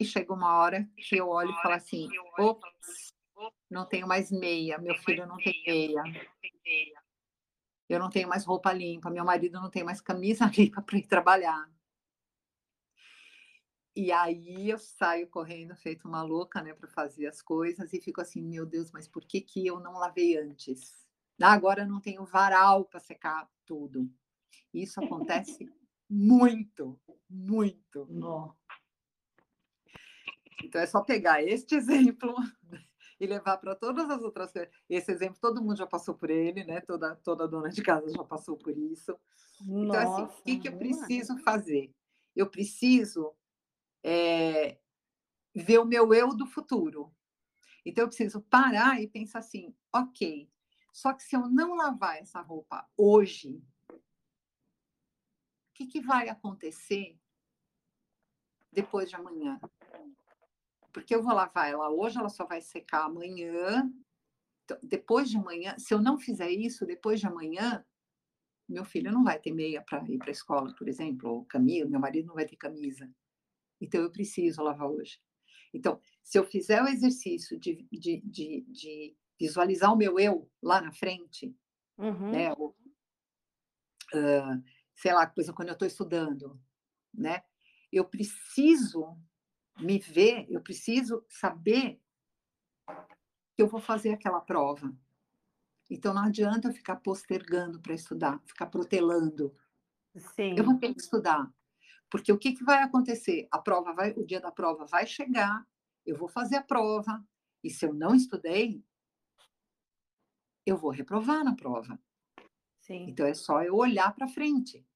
E 0.00 0.04
chega 0.06 0.32
uma 0.32 0.56
hora 0.56 0.88
que 0.96 1.02
chega 1.02 1.20
eu 1.20 1.28
olho 1.28 1.50
e 1.50 1.60
falo 1.60 1.74
assim, 1.74 2.08
ops, 2.38 3.14
"Ops, 3.36 3.54
não 3.70 3.84
tenho 3.84 4.08
mais 4.08 4.32
meia, 4.32 4.78
meu 4.78 4.94
filho 4.94 5.26
mais 5.26 5.28
não 5.28 5.36
tem 5.36 5.62
meia, 5.66 6.02
meia, 6.04 6.24
não 6.24 6.30
tem 6.40 6.60
meia. 6.64 7.02
eu 7.86 7.98
não 7.98 8.08
tenho 8.08 8.28
mais 8.30 8.46
roupa 8.46 8.72
limpa, 8.72 9.10
meu 9.10 9.26
marido 9.26 9.60
não 9.60 9.68
tem 9.68 9.84
mais 9.84 10.00
camisa 10.00 10.46
limpa 10.56 10.80
para 10.80 10.96
ir 10.96 11.06
trabalhar. 11.06 11.70
E 13.94 14.10
aí 14.10 14.70
eu 14.70 14.78
saio 14.78 15.28
correndo, 15.28 15.76
feito 15.76 16.08
uma 16.08 16.22
louca, 16.22 16.62
né, 16.62 16.72
para 16.72 16.88
fazer 16.88 17.26
as 17.26 17.42
coisas 17.42 17.92
e 17.92 18.00
fico 18.00 18.22
assim, 18.22 18.40
meu 18.40 18.64
Deus, 18.64 18.90
mas 18.90 19.06
por 19.06 19.22
que 19.26 19.42
que 19.42 19.66
eu 19.66 19.78
não 19.80 19.98
lavei 19.98 20.38
antes? 20.38 21.03
Ah, 21.42 21.52
agora 21.52 21.84
não 21.84 22.00
tenho 22.00 22.24
varal 22.24 22.84
para 22.84 23.00
secar 23.00 23.48
tudo. 23.66 24.10
Isso 24.72 25.02
acontece 25.02 25.68
muito, 26.08 27.00
muito. 27.28 28.08
Então 30.62 30.80
é 30.80 30.86
só 30.86 31.02
pegar 31.02 31.42
este 31.42 31.74
exemplo 31.76 32.34
e 33.20 33.26
levar 33.26 33.58
para 33.58 33.74
todas 33.74 34.08
as 34.10 34.22
outras 34.22 34.52
coisas. 34.52 34.72
Esse 34.88 35.12
exemplo 35.12 35.38
todo 35.40 35.62
mundo 35.62 35.76
já 35.76 35.86
passou 35.86 36.14
por 36.14 36.30
ele, 36.30 36.64
né? 36.64 36.80
Toda 36.80 37.16
toda 37.16 37.48
dona 37.48 37.68
de 37.68 37.82
casa 37.82 38.10
já 38.10 38.24
passou 38.24 38.56
por 38.56 38.76
isso. 38.76 39.18
Então 39.60 40.00
assim, 40.00 40.22
o 40.22 40.28
Nossa, 40.28 40.42
que 40.44 40.58
que 40.58 40.68
eu 40.68 40.72
demais. 40.72 40.98
preciso 40.98 41.38
fazer? 41.38 41.92
Eu 42.34 42.48
preciso 42.48 43.34
eh, 44.02 44.78
ver 45.54 45.78
o 45.78 45.84
meu 45.84 46.12
eu 46.14 46.28
do 46.34 46.46
futuro. 46.46 47.14
Então 47.84 48.04
eu 48.04 48.08
preciso 48.08 48.40
parar 48.42 49.00
e 49.00 49.06
pensar 49.08 49.40
assim, 49.40 49.74
ok. 49.92 50.50
Só 50.94 51.12
que 51.12 51.24
se 51.24 51.34
eu 51.34 51.48
não 51.48 51.74
lavar 51.74 52.18
essa 52.18 52.40
roupa 52.40 52.88
hoje, 52.96 53.60
o 53.90 54.00
que, 55.74 55.86
que 55.88 56.00
vai 56.00 56.28
acontecer 56.28 57.18
depois 58.70 59.10
de 59.10 59.16
amanhã? 59.16 59.60
Porque 60.92 61.12
eu 61.12 61.20
vou 61.20 61.34
lavar 61.34 61.68
ela 61.68 61.90
hoje, 61.90 62.16
ela 62.16 62.28
só 62.28 62.46
vai 62.46 62.60
secar 62.60 63.06
amanhã. 63.06 63.92
Então, 64.62 64.78
depois 64.84 65.28
de 65.28 65.36
amanhã, 65.36 65.76
se 65.80 65.92
eu 65.92 66.00
não 66.00 66.16
fizer 66.16 66.48
isso, 66.48 66.86
depois 66.86 67.18
de 67.18 67.26
amanhã, 67.26 67.84
meu 68.68 68.84
filho 68.84 69.10
não 69.10 69.24
vai 69.24 69.40
ter 69.40 69.52
meia 69.52 69.82
para 69.82 70.08
ir 70.08 70.18
para 70.18 70.28
a 70.28 70.30
escola, 70.30 70.72
por 70.76 70.88
exemplo, 70.88 71.28
ou 71.28 71.44
camisa, 71.44 71.90
meu 71.90 71.98
marido 71.98 72.28
não 72.28 72.36
vai 72.36 72.46
ter 72.46 72.56
camisa. 72.56 73.12
Então 73.80 74.00
eu 74.00 74.12
preciso 74.12 74.62
lavar 74.62 74.88
hoje. 74.88 75.20
Então, 75.72 76.00
se 76.22 76.38
eu 76.38 76.44
fizer 76.44 76.80
o 76.84 76.86
exercício 76.86 77.58
de, 77.58 77.84
de, 77.90 78.20
de, 78.20 78.60
de 78.68 79.16
visualizar 79.38 79.92
o 79.92 79.96
meu 79.96 80.18
eu 80.18 80.50
lá 80.62 80.80
na 80.80 80.92
frente, 80.92 81.56
Uhum. 81.96 82.30
né? 82.30 82.52
Ou, 82.54 82.76
ah, 84.14 84.60
sei 84.94 85.12
lá, 85.12 85.26
coisa 85.26 85.52
quando 85.52 85.68
eu 85.68 85.74
estou 85.74 85.86
estudando, 85.88 86.60
né? 87.12 87.42
Eu 87.92 88.04
preciso 88.04 89.16
me 89.78 89.98
ver, 89.98 90.46
eu 90.48 90.60
preciso 90.60 91.24
saber 91.28 92.00
que 93.56 93.62
eu 93.62 93.68
vou 93.68 93.80
fazer 93.80 94.10
aquela 94.10 94.40
prova. 94.40 94.92
Então 95.90 96.14
não 96.14 96.22
adianta 96.24 96.68
eu 96.68 96.72
ficar 96.72 96.96
postergando 96.96 97.80
para 97.80 97.94
estudar, 97.94 98.40
ficar 98.46 98.66
protelando. 98.66 99.54
Sim. 100.16 100.54
Eu 100.56 100.64
vou 100.64 100.78
ter 100.78 100.92
que 100.94 101.00
estudar. 101.00 101.52
Porque 102.10 102.32
o 102.32 102.38
que, 102.38 102.52
que 102.52 102.64
vai 102.64 102.82
acontecer? 102.82 103.48
A 103.50 103.58
prova 103.58 103.92
vai, 103.92 104.12
o 104.12 104.24
dia 104.24 104.40
da 104.40 104.50
prova 104.50 104.84
vai 104.86 105.06
chegar, 105.06 105.66
eu 106.06 106.16
vou 106.16 106.28
fazer 106.28 106.56
a 106.56 106.62
prova, 106.62 107.24
e 107.62 107.70
se 107.70 107.84
eu 107.84 107.92
não 107.92 108.14
estudei, 108.14 108.84
eu 110.66 110.76
vou 110.76 110.90
reprovar 110.90 111.44
na 111.44 111.54
prova. 111.54 111.98
Sim. 112.80 113.08
Então 113.08 113.26
é 113.26 113.34
só 113.34 113.62
eu 113.62 113.74
olhar 113.76 114.14
para 114.14 114.28
frente. 114.28 114.86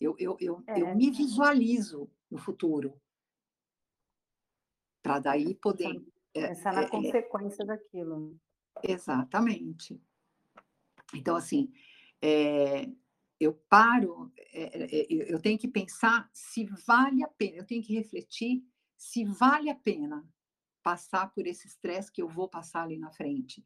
Eu, 0.00 0.14
eu, 0.18 0.36
eu, 0.40 0.62
eu 0.68 0.86
É. 0.88 0.94
me 0.94 1.10
visualizo 1.10 2.10
no 2.30 2.38
futuro. 2.38 3.00
Para 5.02 5.20
daí 5.20 5.54
poder. 5.54 6.04
é, 6.34 6.48
Pensar 6.48 6.74
na 6.74 6.82
é, 6.82 6.84
é, 6.84 6.88
consequência 6.90 7.64
daquilo. 7.64 8.38
exatamente. 8.82 10.00
Então, 11.14 11.36
assim, 11.36 11.72
é, 12.20 12.90
eu 13.38 13.54
paro, 13.54 14.32
é, 14.36 14.62
é, 14.62 14.84
é, 15.02 15.32
eu 15.32 15.40
tenho 15.40 15.58
que 15.58 15.68
pensar 15.68 16.28
se 16.32 16.64
vale 16.86 17.22
a 17.22 17.28
pena, 17.28 17.58
eu 17.58 17.64
tenho 17.64 17.82
que 17.82 17.94
refletir 17.94 18.64
se 18.96 19.24
vale 19.24 19.70
a 19.70 19.74
pena 19.74 20.28
passar 20.82 21.32
por 21.32 21.46
esse 21.46 21.66
estresse 21.66 22.10
que 22.10 22.20
eu 22.20 22.28
vou 22.28 22.48
passar 22.48 22.82
ali 22.82 22.98
na 22.98 23.10
frente. 23.10 23.64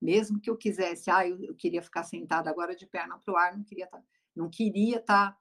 Mesmo 0.00 0.40
que 0.40 0.50
eu 0.50 0.56
quisesse, 0.56 1.10
ah, 1.10 1.26
eu, 1.26 1.42
eu 1.42 1.54
queria 1.54 1.82
ficar 1.82 2.04
sentada 2.04 2.50
agora 2.50 2.76
de 2.76 2.86
perna 2.86 3.18
para 3.18 3.32
o 3.34 3.36
ar, 3.36 3.56
não 3.56 3.64
queria 3.64 3.84
estar 3.86 4.02
não 4.36 4.50
queria 4.50 4.98
estar 4.98 5.38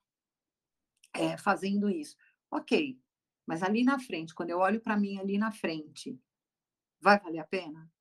é, 1.13 1.37
fazendo 1.37 1.89
isso. 1.89 2.15
Ok, 2.51 2.99
mas 3.47 3.63
ali 3.63 3.83
na 3.83 3.99
frente, 3.99 4.33
quando 4.33 4.49
eu 4.51 4.59
olho 4.59 4.81
para 4.81 4.97
mim 4.97 5.17
ali 5.19 5.37
na 5.37 5.51
frente, 5.51 6.19
vai 7.01 7.19
valer 7.19 7.39
a 7.39 7.45
pena 7.47 7.91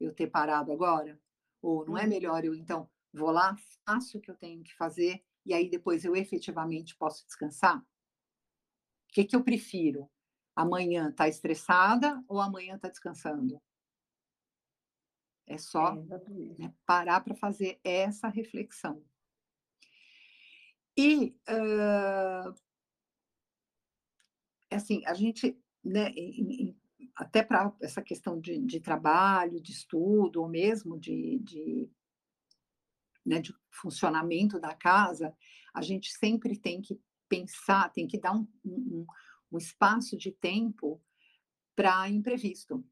eu 0.00 0.14
ter 0.14 0.28
parado 0.28 0.72
agora? 0.72 1.20
Ou 1.62 1.86
não 1.86 1.98
é 1.98 2.02
Uhum. 2.02 2.08
melhor 2.08 2.44
eu, 2.44 2.54
então, 2.54 2.90
vou 3.12 3.30
lá, 3.32 3.56
faço 3.86 4.18
o 4.18 4.22
que 4.22 4.30
eu 4.30 4.36
tenho 4.36 4.62
que 4.64 4.74
fazer 4.76 5.24
e 5.46 5.54
aí 5.54 5.70
depois 5.70 6.04
eu 6.04 6.16
efetivamente 6.16 6.96
posso 6.96 7.26
descansar? 7.26 7.78
O 7.78 7.84
que, 9.12 9.24
que 9.24 9.36
eu 9.36 9.44
prefiro? 9.44 10.10
Amanhã 10.56 11.10
estar 11.10 11.28
estressada 11.28 12.24
ou 12.26 12.40
amanhã 12.40 12.76
estar 12.76 12.88
descansando? 12.88 13.60
É 15.46 15.58
só 15.58 15.94
É, 15.94 16.58
né, 16.58 16.74
parar 16.86 17.20
para 17.20 17.34
fazer 17.34 17.80
essa 17.84 18.28
reflexão. 18.28 19.04
E, 20.96 21.34
hã, 21.48 22.54
assim, 24.70 25.04
a 25.06 25.14
gente, 25.14 25.58
né, 25.84 26.10
em- 26.10 26.68
em- 26.68 26.80
até 27.16 27.42
para 27.42 27.74
essa 27.80 28.02
questão 28.02 28.40
de, 28.40 28.58
de 28.58 28.80
trabalho, 28.80 29.60
de 29.60 29.72
estudo, 29.72 30.42
ou 30.42 30.48
mesmo 30.48 30.98
de, 30.98 31.38
de, 31.40 31.90
né, 33.24 33.40
de 33.40 33.52
funcionamento 33.70 34.58
da 34.60 34.74
casa, 34.74 35.34
a 35.74 35.82
gente 35.82 36.10
sempre 36.12 36.58
tem 36.58 36.80
que 36.80 37.00
pensar, 37.28 37.90
tem 37.92 38.06
que 38.06 38.18
dar 38.18 38.32
um, 38.34 38.46
um, 38.64 39.06
um 39.52 39.58
espaço 39.58 40.16
de 40.16 40.32
tempo 40.32 41.00
para 41.76 42.08
imprevisto. 42.08 42.84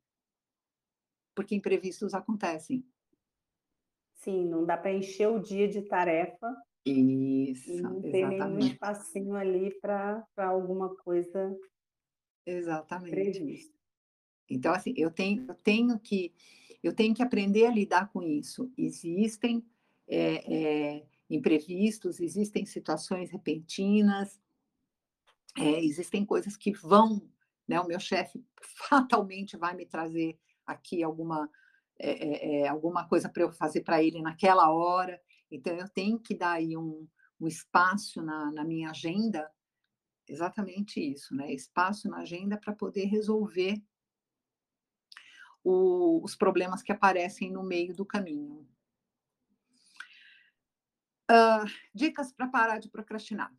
Porque 1.38 1.55
imprevistos 1.55 2.14
acontecem. 2.14 2.85
Sim, 4.16 4.44
não 4.44 4.66
dá 4.66 4.77
para 4.77 4.92
encher 4.92 5.29
o 5.29 5.38
dia 5.38 5.68
de 5.68 5.83
tarefa 5.83 6.53
e 6.85 7.53
Isso, 7.53 7.81
não 7.81 8.03
ter 8.03 8.27
nenhum 8.27 8.59
espacinho 8.59 9.37
ali 9.37 9.72
para 9.81 10.27
alguma 10.37 10.96
coisa 10.96 11.57
Exatamente. 12.44 13.12
prevista. 13.12 13.79
Então, 14.51 14.74
assim, 14.74 14.92
eu 14.96 15.12
tenho, 15.12 15.46
eu 15.48 15.55
tenho 15.55 15.96
que 16.01 16.35
eu 16.83 16.92
tenho 16.92 17.14
que 17.14 17.22
aprender 17.22 17.66
a 17.66 17.70
lidar 17.70 18.11
com 18.11 18.20
isso. 18.20 18.68
Existem 18.77 19.64
é, 20.09 20.96
é, 20.96 21.07
imprevistos, 21.31 22.18
existem 22.18 22.66
situações 22.66 23.31
repentinas, 23.31 24.40
é, 25.57 25.85
existem 25.85 26.24
coisas 26.24 26.57
que 26.57 26.72
vão, 26.72 27.22
né? 27.68 27.81
O 27.81 27.87
meu 27.87 28.01
chefe 28.01 28.44
fatalmente 28.88 29.57
vai 29.57 29.77
me 29.77 29.87
trazer 29.87 30.37
aqui 30.68 31.02
alguma 31.02 31.50
é, 31.98 32.11
é, 32.11 32.61
é, 32.61 32.68
alguma 32.68 33.09
coisa 33.09 33.28
para 33.28 33.42
eu 33.42 33.50
fazer 33.50 33.81
para 33.81 34.02
ele 34.02 34.22
naquela 34.22 34.70
hora. 34.70 35.20
Então, 35.50 35.74
eu 35.74 35.88
tenho 35.88 36.18
que 36.20 36.35
dar 36.35 36.52
aí 36.52 36.76
um, 36.76 37.09
um 37.40 37.48
espaço 37.48 38.22
na, 38.22 38.52
na 38.52 38.64
minha 38.64 38.90
agenda, 38.90 39.50
exatamente 40.28 41.00
isso, 41.00 41.35
né? 41.35 41.52
Espaço 41.52 42.09
na 42.09 42.18
agenda 42.18 42.57
para 42.57 42.72
poder 42.72 43.07
resolver 43.07 43.83
o- 45.64 46.22
os 46.22 46.37
problemas 46.37 46.83
que 46.83 46.92
aparecem 46.92 47.50
no 47.50 47.64
meio 47.64 47.94
do 47.94 48.07
caminho. 48.07 48.68
Uh, 51.31 51.66
dicas 51.92 52.33
para 52.33 52.46
parar 52.46 52.78
de 52.78 52.88
procrastinar. 52.88 53.52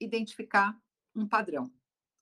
Identificar 0.00 0.80
um 1.14 1.26
padrão, 1.26 1.72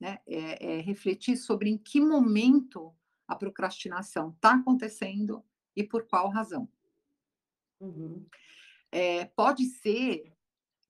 né? 0.01 0.19
É, 0.27 0.79
é 0.79 0.81
refletir 0.81 1.37
sobre 1.37 1.69
em 1.69 1.77
que 1.77 2.01
momento 2.01 2.97
a 3.27 3.35
procrastinação 3.35 4.31
está 4.31 4.55
acontecendo 4.55 5.45
e 5.75 5.83
por 5.83 6.07
qual 6.07 6.31
razão. 6.31 6.69
Uhum. 7.81 8.27
É, 8.91 9.27
pode 9.27 9.65
ser 9.67 10.33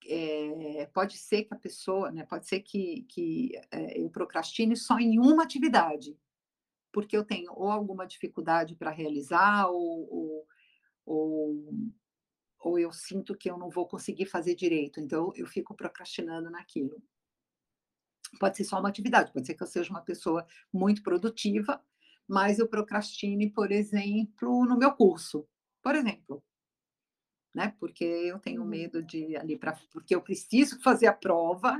é, 0.08 0.86
pode 0.86 1.18
ser 1.18 1.44
que 1.44 1.54
a 1.54 1.58
pessoa, 1.58 2.10
né, 2.10 2.24
pode 2.24 2.46
ser 2.46 2.60
que, 2.60 3.02
que 3.08 3.52
é, 3.70 4.00
eu 4.00 4.08
procrastine 4.08 4.76
só 4.76 4.98
em 4.98 5.18
uma 5.18 5.42
atividade, 5.42 6.16
porque 6.92 7.16
eu 7.16 7.24
tenho 7.24 7.52
ou 7.52 7.70
alguma 7.70 8.06
dificuldade 8.06 8.76
para 8.76 8.90
realizar, 8.90 9.66
ou, 9.68 10.08
ou, 10.12 10.48
ou, 11.04 11.74
ou, 12.60 12.78
eu 12.78 12.92
sinto 12.92 13.36
que 13.36 13.50
eu 13.50 13.58
não 13.58 13.68
vou 13.68 13.86
conseguir 13.86 14.26
fazer 14.26 14.54
direito, 14.54 15.00
então 15.00 15.32
eu 15.34 15.46
fico 15.46 15.74
procrastinando 15.74 16.50
naquilo. 16.50 17.02
Pode 18.38 18.56
ser 18.56 18.64
só 18.64 18.78
uma 18.78 18.88
atividade, 18.88 19.32
pode 19.32 19.46
ser 19.46 19.54
que 19.54 19.62
eu 19.62 19.66
seja 19.66 19.90
uma 19.90 20.02
pessoa 20.02 20.46
muito 20.72 21.02
produtiva, 21.02 21.82
mas 22.28 22.58
eu 22.58 22.68
procrastine, 22.68 23.50
por 23.50 23.70
exemplo, 23.70 24.64
no 24.66 24.76
meu 24.76 24.92
curso. 24.92 25.46
Por 25.82 25.94
exemplo, 25.94 26.42
né? 27.56 27.74
Porque 27.80 28.04
eu 28.04 28.38
tenho 28.38 28.60
uhum. 28.60 28.68
medo 28.68 29.02
de 29.02 29.34
ali 29.34 29.56
para 29.56 29.72
porque 29.90 30.14
eu 30.14 30.20
preciso 30.20 30.78
fazer 30.82 31.06
a 31.06 31.12
prova. 31.12 31.78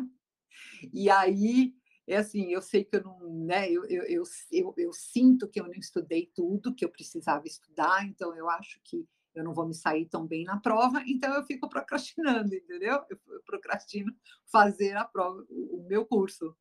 E 0.93 1.11
aí 1.11 1.75
é 2.07 2.17
assim, 2.17 2.53
eu 2.53 2.63
sei 2.63 2.83
que 2.85 2.97
eu 2.97 3.05
não, 3.05 3.45
né? 3.45 3.71
Eu, 3.71 3.85
eu, 3.85 4.23
eu, 4.51 4.75
eu, 4.79 4.93
sinto 4.93 5.47
que 5.47 5.61
eu 5.61 5.65
não 5.65 5.75
estudei 5.75 6.31
tudo 6.35 6.75
que 6.75 6.85
eu 6.85 6.89
precisava 6.89 7.47
estudar, 7.47 8.07
então 8.07 8.35
eu 8.35 8.49
acho 8.49 8.81
que 8.85 9.07
eu 9.35 9.45
não 9.45 9.53
vou 9.53 9.67
me 9.67 9.75
sair 9.75 10.07
tão 10.07 10.27
bem 10.27 10.45
na 10.45 10.59
prova, 10.59 11.03
então 11.07 11.35
eu 11.35 11.45
fico 11.45 11.69
procrastinando, 11.69 12.55
entendeu? 12.55 13.05
Eu, 13.11 13.19
procrastino 13.45 14.15
fazer 14.51 14.97
a 14.97 15.05
prova, 15.05 15.45
o 15.51 15.85
meu 15.87 16.07
curso. 16.07 16.57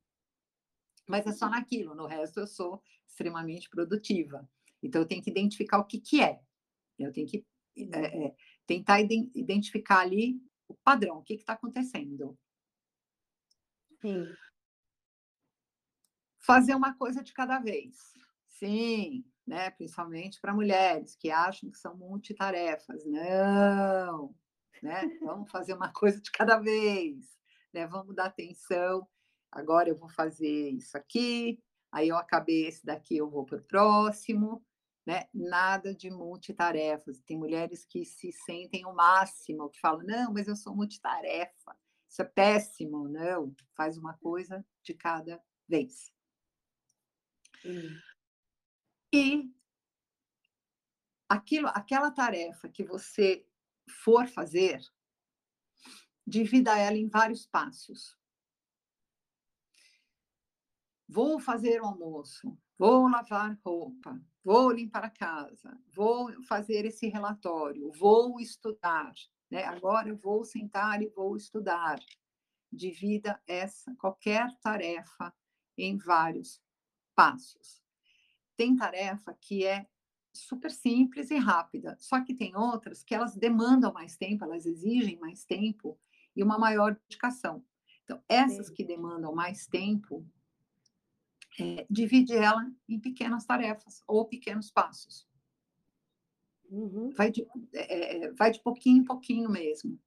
Mas 1.08 1.26
é 1.26 1.32
só 1.32 1.48
naquilo, 1.48 1.94
no 1.94 2.06
resto 2.06 2.40
eu 2.40 2.46
sou 2.46 2.82
extremamente 3.06 3.70
produtiva. 3.70 4.48
Então 4.82 5.00
eu 5.00 5.06
tenho 5.06 5.22
que 5.22 5.30
identificar 5.30 5.78
o 5.78 5.84
que, 5.84 6.00
que 6.00 6.22
é. 6.22 6.40
Eu 6.98 7.12
tenho 7.12 7.26
que 7.26 7.46
é, 7.76 8.26
é, 8.26 8.36
tentar 8.66 9.00
identificar 9.00 10.00
ali 10.00 10.40
o 10.66 10.74
padrão, 10.74 11.18
o 11.18 11.22
que 11.22 11.34
está 11.34 11.52
acontecendo. 11.52 12.36
Sim. 14.00 14.26
Fazer 16.38 16.74
uma 16.74 16.94
coisa 16.96 17.22
de 17.22 17.32
cada 17.32 17.58
vez. 17.58 18.14
Sim, 18.48 19.24
né? 19.46 19.70
principalmente 19.70 20.40
para 20.40 20.54
mulheres 20.54 21.14
que 21.16 21.30
acham 21.30 21.70
que 21.70 21.78
são 21.78 21.96
multitarefas. 21.96 23.04
Não, 23.04 24.34
né? 24.82 25.18
Vamos 25.20 25.50
fazer 25.50 25.74
uma 25.74 25.92
coisa 25.92 26.20
de 26.20 26.30
cada 26.30 26.58
vez. 26.58 27.36
Né? 27.72 27.86
Vamos 27.86 28.14
dar 28.14 28.26
atenção. 28.26 29.06
Agora 29.50 29.88
eu 29.88 29.96
vou 29.96 30.08
fazer 30.08 30.70
isso 30.70 30.96
aqui, 30.96 31.62
aí 31.92 32.08
eu 32.08 32.16
acabei 32.16 32.66
esse 32.66 32.84
daqui, 32.84 33.16
eu 33.16 33.30
vou 33.30 33.44
para 33.44 33.58
o 33.58 33.62
próximo 33.62 34.64
né? 35.06 35.28
Nada 35.32 35.94
de 35.94 36.10
multitarefas. 36.10 37.20
Tem 37.20 37.38
mulheres 37.38 37.86
que 37.86 38.04
se 38.04 38.32
sentem 38.32 38.84
o 38.84 38.92
máximo, 38.92 39.70
que 39.70 39.78
falam: 39.78 40.04
não, 40.04 40.32
mas 40.32 40.48
eu 40.48 40.56
sou 40.56 40.74
multitarefa. 40.74 41.78
Isso 42.08 42.22
é 42.22 42.24
péssimo. 42.24 43.08
Não, 43.08 43.54
faz 43.76 43.96
uma 43.96 44.14
coisa 44.14 44.66
de 44.82 44.92
cada 44.94 45.40
vez. 45.68 46.12
Hum. 47.64 47.96
E 49.14 49.50
aquilo, 51.28 51.68
aquela 51.68 52.10
tarefa 52.10 52.68
que 52.68 52.84
você 52.84 53.46
for 54.02 54.26
fazer, 54.26 54.80
divida 56.26 56.76
ela 56.76 56.96
em 56.96 57.08
vários 57.08 57.46
passos. 57.46 58.15
Vou 61.08 61.38
fazer 61.38 61.80
o 61.80 61.86
almoço, 61.86 62.58
vou 62.76 63.08
lavar 63.08 63.56
roupa, 63.64 64.20
vou 64.44 64.72
limpar 64.72 65.04
a 65.04 65.10
casa, 65.10 65.78
vou 65.94 66.42
fazer 66.42 66.84
esse 66.84 67.08
relatório, 67.08 67.92
vou 67.92 68.40
estudar, 68.40 69.12
né? 69.50 69.64
Agora 69.64 70.08
eu 70.08 70.16
vou 70.16 70.44
sentar 70.44 71.02
e 71.02 71.08
vou 71.08 71.36
estudar. 71.36 71.98
Divida 72.72 73.40
essa 73.46 73.94
qualquer 73.94 74.52
tarefa 74.60 75.32
em 75.78 75.96
vários 75.96 76.60
passos. 77.14 77.80
Tem 78.56 78.74
tarefa 78.74 79.32
que 79.40 79.64
é 79.64 79.86
super 80.32 80.70
simples 80.70 81.30
e 81.30 81.36
rápida, 81.36 81.96
só 81.98 82.22
que 82.22 82.34
tem 82.34 82.56
outras 82.56 83.02
que 83.02 83.14
elas 83.14 83.36
demandam 83.36 83.92
mais 83.92 84.16
tempo, 84.16 84.44
elas 84.44 84.66
exigem 84.66 85.18
mais 85.18 85.44
tempo 85.44 85.98
e 86.34 86.42
uma 86.42 86.58
maior 86.58 86.94
dedicação. 86.94 87.64
Então, 88.04 88.22
essas 88.28 88.68
que 88.70 88.84
demandam 88.84 89.34
mais 89.34 89.66
tempo, 89.66 90.24
é, 91.58 91.86
divide 91.88 92.34
ela 92.34 92.70
em 92.88 92.98
pequenas 92.98 93.44
tarefas 93.44 94.02
ou 94.06 94.26
pequenos 94.26 94.70
passos. 94.70 95.26
Uhum. 96.70 97.10
Vai, 97.10 97.30
de, 97.30 97.46
é, 97.72 98.24
é, 98.24 98.32
vai 98.32 98.50
de 98.50 98.60
pouquinho 98.62 99.02
em 99.02 99.04
pouquinho 99.04 99.50
mesmo. 99.50 99.98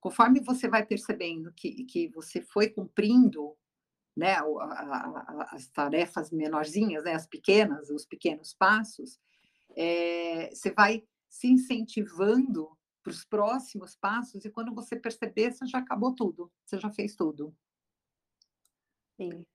Conforme 0.00 0.40
você 0.40 0.68
vai 0.68 0.84
percebendo 0.84 1.52
que, 1.52 1.84
que 1.84 2.08
você 2.08 2.40
foi 2.40 2.70
cumprindo 2.70 3.56
né, 4.16 4.34
a, 4.34 4.42
a, 4.42 5.48
as 5.52 5.68
tarefas 5.68 6.30
menorzinhas, 6.30 7.04
né, 7.04 7.12
as 7.12 7.26
pequenas, 7.26 7.90
os 7.90 8.06
pequenos 8.06 8.54
passos, 8.54 9.20
é, 9.76 10.48
você 10.54 10.70
vai 10.70 11.04
se 11.28 11.48
incentivando 11.48 12.70
para 13.02 13.10
os 13.10 13.24
próximos 13.24 13.94
passos 13.94 14.44
e 14.44 14.50
quando 14.50 14.74
você 14.74 14.96
perceber, 14.96 15.52
você 15.52 15.66
já 15.66 15.78
acabou 15.78 16.14
tudo, 16.14 16.50
você 16.64 16.78
já 16.78 16.90
fez 16.90 17.14
tudo. 17.14 17.54
Sim. 19.16 19.46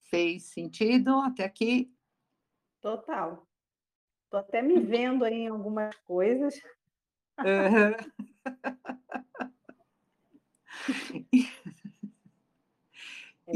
Fez 0.00 0.44
sentido 0.44 1.20
até 1.20 1.44
aqui? 1.44 1.94
Total. 2.80 3.46
Estou 4.24 4.40
até 4.40 4.62
me 4.62 4.80
vendo 4.80 5.24
aí 5.24 5.34
em 5.34 5.48
algumas 5.48 5.94
coisas. 5.98 6.58
Uhum. 7.38 7.94
e 11.32 11.46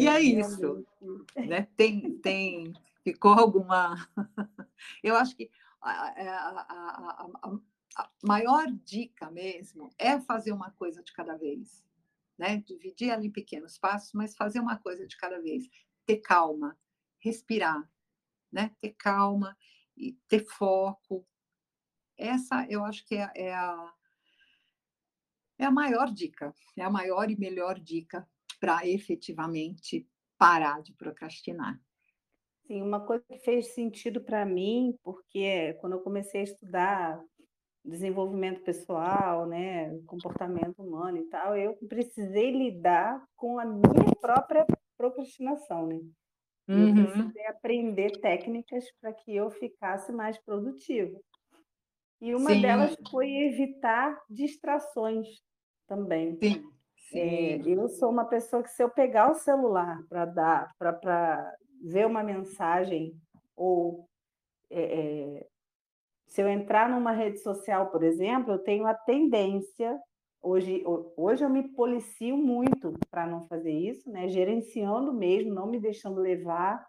é, 0.08 0.16
é 0.16 0.20
isso, 0.20 0.86
né? 1.36 1.68
Tem, 1.76 2.18
tem, 2.18 2.72
ficou 3.02 3.32
alguma? 3.32 3.96
Eu 5.02 5.16
acho 5.16 5.36
que 5.36 5.50
a, 5.80 5.90
a, 5.90 6.66
a, 6.68 7.58
a, 7.96 8.10
maior 8.22 8.70
dica 8.84 9.30
mesmo 9.30 9.90
é 9.98 10.20
fazer 10.20 10.52
uma 10.52 10.70
coisa 10.72 11.02
de 11.02 11.12
cada 11.12 11.36
vez 11.36 11.84
né? 12.38 12.58
Dividir 12.58 13.12
em 13.22 13.30
pequenos 13.30 13.78
passos, 13.78 14.12
mas 14.12 14.36
fazer 14.36 14.60
uma 14.60 14.78
coisa 14.78 15.06
de 15.06 15.16
cada 15.16 15.40
vez. 15.40 15.68
Ter 16.04 16.18
calma, 16.18 16.78
respirar, 17.18 17.88
né? 18.52 18.74
Ter 18.80 18.94
calma 18.98 19.56
e 19.96 20.12
ter 20.28 20.44
foco. 20.44 21.26
Essa 22.16 22.66
eu 22.68 22.84
acho 22.84 23.04
que 23.06 23.14
é, 23.16 23.30
é 23.34 23.54
a 23.54 23.94
é 25.58 25.64
a 25.64 25.70
maior 25.70 26.12
dica, 26.12 26.54
é 26.76 26.82
a 26.82 26.90
maior 26.90 27.30
e 27.30 27.38
melhor 27.38 27.80
dica 27.80 28.28
para 28.60 28.86
efetivamente 28.86 30.06
parar 30.36 30.82
de 30.82 30.92
procrastinar. 30.92 31.80
Sim, 32.66 32.82
uma 32.82 33.00
coisa 33.00 33.24
que 33.28 33.38
fez 33.38 33.74
sentido 33.74 34.20
para 34.20 34.44
mim, 34.44 34.98
porque 35.02 35.74
quando 35.80 35.94
eu 35.94 36.00
comecei 36.00 36.40
a 36.40 36.44
estudar 36.44 37.24
desenvolvimento 37.86 38.62
pessoal, 38.62 39.46
né, 39.46 39.96
comportamento 40.06 40.82
humano 40.82 41.18
e 41.18 41.24
tal, 41.24 41.56
eu 41.56 41.74
precisei 41.88 42.50
lidar 42.50 43.22
com 43.36 43.58
a 43.58 43.64
minha 43.64 44.14
própria 44.20 44.66
procrastinação, 44.96 45.86
né? 45.86 46.00
Eu 46.68 46.78
uhum. 46.78 47.04
precisei 47.04 47.46
aprender 47.46 48.20
técnicas 48.20 48.84
para 49.00 49.12
que 49.12 49.34
eu 49.34 49.50
ficasse 49.50 50.10
mais 50.12 50.36
produtiva. 50.38 51.16
E 52.20 52.34
uma 52.34 52.50
Sim. 52.50 52.62
delas 52.62 52.96
foi 53.08 53.30
evitar 53.30 54.20
distrações 54.28 55.28
também. 55.86 56.36
Sim. 56.42 56.64
É, 57.14 57.60
eu 57.64 57.88
sou 57.88 58.10
uma 58.10 58.24
pessoa 58.24 58.64
que 58.64 58.70
se 58.70 58.82
eu 58.82 58.90
pegar 58.90 59.30
o 59.30 59.36
celular 59.36 60.02
para 60.08 60.24
dar, 60.24 60.74
para 60.76 61.54
ver 61.84 62.04
uma 62.04 62.24
mensagem 62.24 63.14
ou 63.54 64.08
é, 64.68 64.82
é, 64.82 65.46
se 66.36 66.42
eu 66.42 66.50
entrar 66.50 66.86
numa 66.90 67.12
rede 67.12 67.38
social, 67.38 67.86
por 67.86 68.02
exemplo, 68.02 68.52
eu 68.52 68.58
tenho 68.58 68.86
a 68.86 68.92
tendência, 68.92 69.98
hoje, 70.42 70.84
hoje 71.16 71.42
eu 71.42 71.48
me 71.48 71.66
policio 71.66 72.36
muito 72.36 72.92
para 73.10 73.26
não 73.26 73.46
fazer 73.46 73.72
isso, 73.72 74.10
né? 74.10 74.28
gerenciando 74.28 75.14
mesmo, 75.14 75.54
não 75.54 75.66
me 75.66 75.80
deixando 75.80 76.20
levar. 76.20 76.86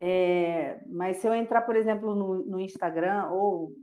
É, 0.00 0.82
mas 0.86 1.18
se 1.18 1.26
eu 1.26 1.34
entrar, 1.34 1.60
por 1.60 1.76
exemplo, 1.76 2.14
no, 2.14 2.42
no 2.42 2.58
Instagram 2.58 3.28
ou 3.32 3.74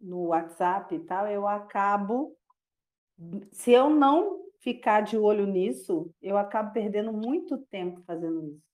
no 0.00 0.28
WhatsApp 0.28 0.94
e 0.94 1.00
tal, 1.00 1.26
eu 1.26 1.46
acabo. 1.46 2.34
Se 3.50 3.70
eu 3.70 3.90
não 3.90 4.46
ficar 4.60 5.02
de 5.02 5.18
olho 5.18 5.46
nisso, 5.46 6.10
eu 6.22 6.38
acabo 6.38 6.72
perdendo 6.72 7.12
muito 7.12 7.58
tempo 7.58 8.00
fazendo 8.06 8.46
isso. 8.46 8.72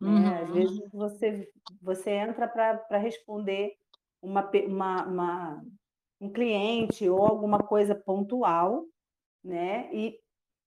Uhum. 0.00 0.22
Né? 0.22 0.42
Às 0.42 0.50
vezes 0.54 0.90
você, 0.90 1.52
você 1.82 2.12
entra 2.12 2.48
para 2.48 2.96
responder 2.96 3.78
uma, 4.22 4.50
uma, 4.66 5.06
uma, 5.06 5.64
um 6.20 6.30
cliente 6.30 7.08
ou 7.08 7.24
alguma 7.24 7.58
coisa 7.58 7.94
pontual, 7.94 8.84
né? 9.42 9.92
E 9.94 10.18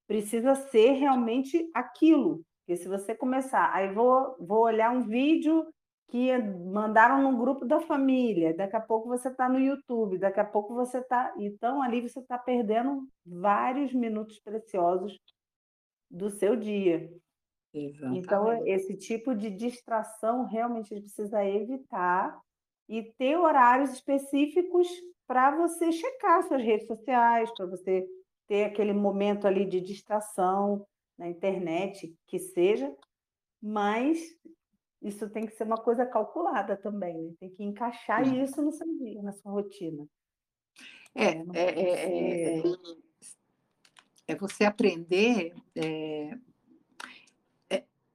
precisa 0.07 0.55
ser 0.55 0.91
realmente 0.93 1.69
aquilo. 1.73 2.43
Porque 2.59 2.77
se 2.77 2.87
você 2.87 3.13
começar, 3.15 3.73
aí 3.73 3.93
vou, 3.93 4.35
vou 4.39 4.61
olhar 4.63 4.91
um 4.91 5.03
vídeo 5.03 5.65
que 6.07 6.37
mandaram 6.37 7.21
no 7.23 7.37
grupo 7.37 7.65
da 7.65 7.79
família, 7.79 8.55
daqui 8.55 8.75
a 8.75 8.81
pouco 8.81 9.07
você 9.07 9.29
está 9.29 9.49
no 9.49 9.59
YouTube, 9.59 10.19
daqui 10.19 10.39
a 10.39 10.45
pouco 10.45 10.73
você 10.73 10.99
está. 10.99 11.33
Então, 11.37 11.81
ali 11.81 12.01
você 12.01 12.19
está 12.19 12.37
perdendo 12.37 13.07
vários 13.25 13.93
minutos 13.93 14.39
preciosos 14.39 15.19
do 16.09 16.29
seu 16.29 16.55
dia. 16.55 17.11
Exatamente. 17.73 18.19
Então, 18.19 18.67
esse 18.67 18.95
tipo 18.95 19.33
de 19.33 19.49
distração 19.49 20.45
realmente 20.45 20.93
a 20.93 20.97
gente 20.97 21.05
precisa 21.05 21.43
evitar 21.43 22.39
e 22.87 23.03
ter 23.17 23.37
horários 23.37 23.91
específicos 23.91 24.87
para 25.25 25.55
você 25.55 25.91
checar 25.91 26.43
suas 26.43 26.61
redes 26.61 26.87
sociais, 26.87 27.51
para 27.55 27.65
você 27.65 28.05
ter 28.47 28.65
aquele 28.65 28.93
momento 28.93 29.47
ali 29.47 29.65
de 29.65 29.81
distração 29.81 30.85
na 31.17 31.27
internet, 31.27 32.15
que 32.27 32.39
seja, 32.39 32.93
mas 33.61 34.19
isso 35.01 35.29
tem 35.29 35.45
que 35.45 35.53
ser 35.53 35.63
uma 35.63 35.77
coisa 35.77 36.05
calculada 36.05 36.77
também, 36.77 37.21
né? 37.21 37.33
tem 37.39 37.49
que 37.49 37.63
encaixar 37.63 38.25
isso 38.35 38.61
no 38.61 38.71
seu 38.71 38.87
dia, 38.97 39.21
na 39.21 39.31
sua 39.33 39.51
rotina. 39.51 40.07
É, 41.15 41.27
é, 41.27 41.43
é, 41.53 42.59
é, 42.59 42.63
é, 44.27 44.35
você 44.35 44.63
aprender, 44.63 45.53
é, 45.75 46.37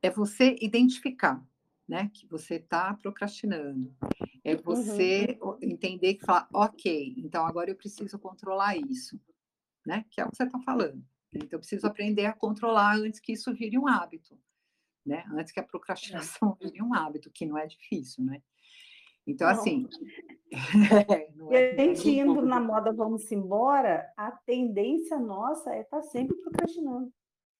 é, 0.02 0.10
você 0.10 0.56
identificar 0.60 1.44
né, 1.86 2.10
que 2.12 2.26
você 2.26 2.56
está 2.56 2.94
procrastinando. 2.94 3.94
É 4.52 4.56
você 4.56 5.38
uhum. 5.40 5.58
entender 5.62 6.14
que 6.14 6.24
falar, 6.24 6.48
ok, 6.52 7.14
então 7.18 7.46
agora 7.46 7.70
eu 7.70 7.76
preciso 7.76 8.18
controlar 8.18 8.76
isso, 8.76 9.20
né? 9.86 10.04
Que 10.10 10.20
é 10.20 10.24
o 10.24 10.30
que 10.30 10.36
você 10.36 10.44
está 10.44 10.58
falando. 10.60 11.04
Então 11.32 11.48
eu 11.52 11.58
preciso 11.58 11.86
aprender 11.86 12.26
a 12.26 12.32
controlar 12.32 12.96
antes 12.96 13.20
que 13.20 13.32
isso 13.32 13.52
vire 13.54 13.78
um 13.78 13.86
hábito 13.86 14.38
né? 15.08 15.24
Antes 15.32 15.52
que 15.52 15.58
a 15.58 15.64
procrastinação 15.64 16.56
vire 16.60 16.82
um 16.82 16.94
hábito, 16.94 17.30
que 17.30 17.46
não 17.46 17.56
é 17.56 17.66
difícil, 17.66 18.24
né? 18.24 18.42
Então, 19.26 19.48
não. 19.48 19.54
assim. 19.54 19.88
é, 21.10 21.30
e 21.50 21.56
a 21.56 21.60
é 21.60 21.76
gente 21.76 22.10
indo 22.10 22.42
na 22.42 22.60
moda, 22.60 22.92
vamos 22.92 23.30
embora, 23.32 24.12
a 24.16 24.30
tendência 24.30 25.18
nossa 25.18 25.74
é 25.74 25.80
estar 25.80 25.98
tá 25.98 26.02
sempre 26.02 26.36
procrastinando. 26.36 27.12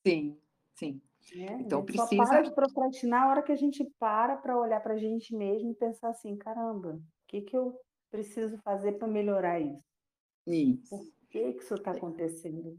Sim, 0.07 0.39
sim. 0.74 1.03
Né? 1.35 1.59
Então, 1.61 1.85
precisa. 1.85 2.07
Só 2.07 2.16
para 2.16 2.43
de 2.43 2.55
procrastinar 2.55 3.24
a 3.24 3.31
hora 3.31 3.43
que 3.43 3.53
a 3.53 3.57
gente 3.57 3.85
para 3.99 4.37
para 4.37 4.59
olhar 4.59 4.81
para 4.81 4.95
a 4.95 4.99
gente 4.99 5.35
mesmo 5.35 5.70
e 5.70 5.74
pensar 5.74 6.11
assim: 6.11 6.37
caramba, 6.37 6.95
o 6.95 7.03
que, 7.26 7.43
que 7.43 7.57
eu 7.57 7.79
preciso 8.11 8.57
fazer 8.59 8.93
para 8.93 9.09
melhorar 9.09 9.61
isso? 9.61 9.85
Isso. 10.47 10.91
Por 10.91 11.07
que, 11.29 11.53
que 11.53 11.62
isso 11.62 11.74
está 11.74 11.91
acontecendo? 11.91 12.79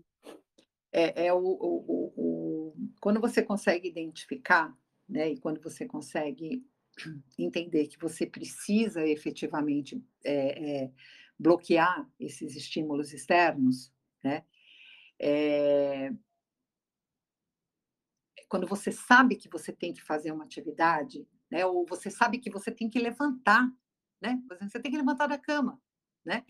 É, 0.92 1.28
é 1.28 1.34
o, 1.34 1.38
o, 1.38 2.14
o, 2.18 2.74
quando 3.00 3.22
você 3.22 3.44
consegue 3.44 3.88
identificar, 3.88 4.76
né, 5.08 5.30
e 5.30 5.40
quando 5.40 5.62
você 5.62 5.86
consegue 5.86 6.66
entender 7.38 7.88
que 7.88 8.00
você 8.00 8.26
precisa 8.26 9.06
efetivamente 9.06 10.04
é, 10.24 10.84
é, 10.86 10.92
bloquear 11.38 12.10
esses 12.20 12.56
estímulos 12.56 13.14
externos, 13.14 13.94
né, 14.24 14.44
é, 15.20 16.12
quando 18.50 18.68
você 18.68 18.92
sabe 18.92 19.36
que 19.36 19.48
você 19.48 19.72
tem 19.72 19.94
que 19.94 20.02
fazer 20.02 20.32
uma 20.32 20.44
atividade, 20.44 21.26
né, 21.50 21.66
ou 21.66 21.86
você 21.86 22.10
sabe 22.10 22.40
que 22.40 22.50
você 22.50 22.72
tem 22.72 22.90
que 22.90 23.00
levantar, 23.00 23.72
né, 24.22 24.42
você 24.60 24.80
tem 24.80 24.92
que 24.92 24.98
levantar 24.98 25.28
da 25.28 25.38
cama, 25.38 25.82
né, 26.26 26.44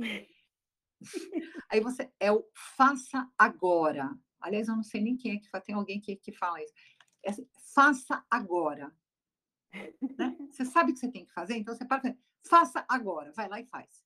Aí 1.69 1.79
você 1.79 2.11
é 2.19 2.31
o 2.31 2.45
faça 2.75 3.29
agora. 3.37 4.13
Aliás, 4.41 4.67
eu 4.67 4.75
não 4.75 4.83
sei 4.83 5.01
nem 5.01 5.15
quem 5.15 5.35
é 5.35 5.39
que 5.39 5.49
fala, 5.49 5.63
tem 5.63 5.75
alguém 5.75 5.99
que, 5.99 6.15
que 6.15 6.31
fala 6.31 6.61
isso. 6.61 6.73
É 7.23 7.31
assim, 7.31 7.47
faça 7.73 8.23
agora. 8.29 8.93
Né? 9.71 9.93
Você 10.51 10.65
sabe 10.65 10.91
o 10.91 10.93
que 10.93 10.99
você 10.99 11.11
tem 11.11 11.25
que 11.25 11.33
fazer, 11.33 11.55
então 11.55 11.75
você 11.75 11.85
para 11.85 12.01
faça 12.47 12.83
agora, 12.87 13.31
vai 13.33 13.47
lá 13.47 13.59
e 13.59 13.65
faz. 13.65 14.03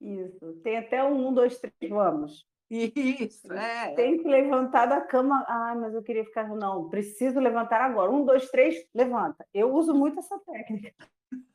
Isso, 0.00 0.54
tem 0.62 0.78
até 0.78 1.04
um, 1.04 1.28
um, 1.28 1.34
dois, 1.34 1.58
três, 1.58 1.90
vamos. 1.90 2.48
Isso, 2.70 3.52
é. 3.52 3.94
Tem 3.94 4.18
que 4.18 4.28
levantar 4.28 4.86
da 4.86 5.00
cama. 5.00 5.44
Ah, 5.48 5.74
mas 5.74 5.92
eu 5.92 6.02
queria 6.02 6.24
ficar. 6.24 6.48
Não, 6.48 6.88
preciso 6.88 7.40
levantar 7.40 7.80
agora. 7.80 8.10
Um, 8.10 8.24
dois, 8.24 8.48
três, 8.50 8.86
levanta. 8.94 9.44
Eu 9.52 9.74
uso 9.74 9.92
muito 9.92 10.18
essa 10.18 10.38
técnica. 10.38 10.94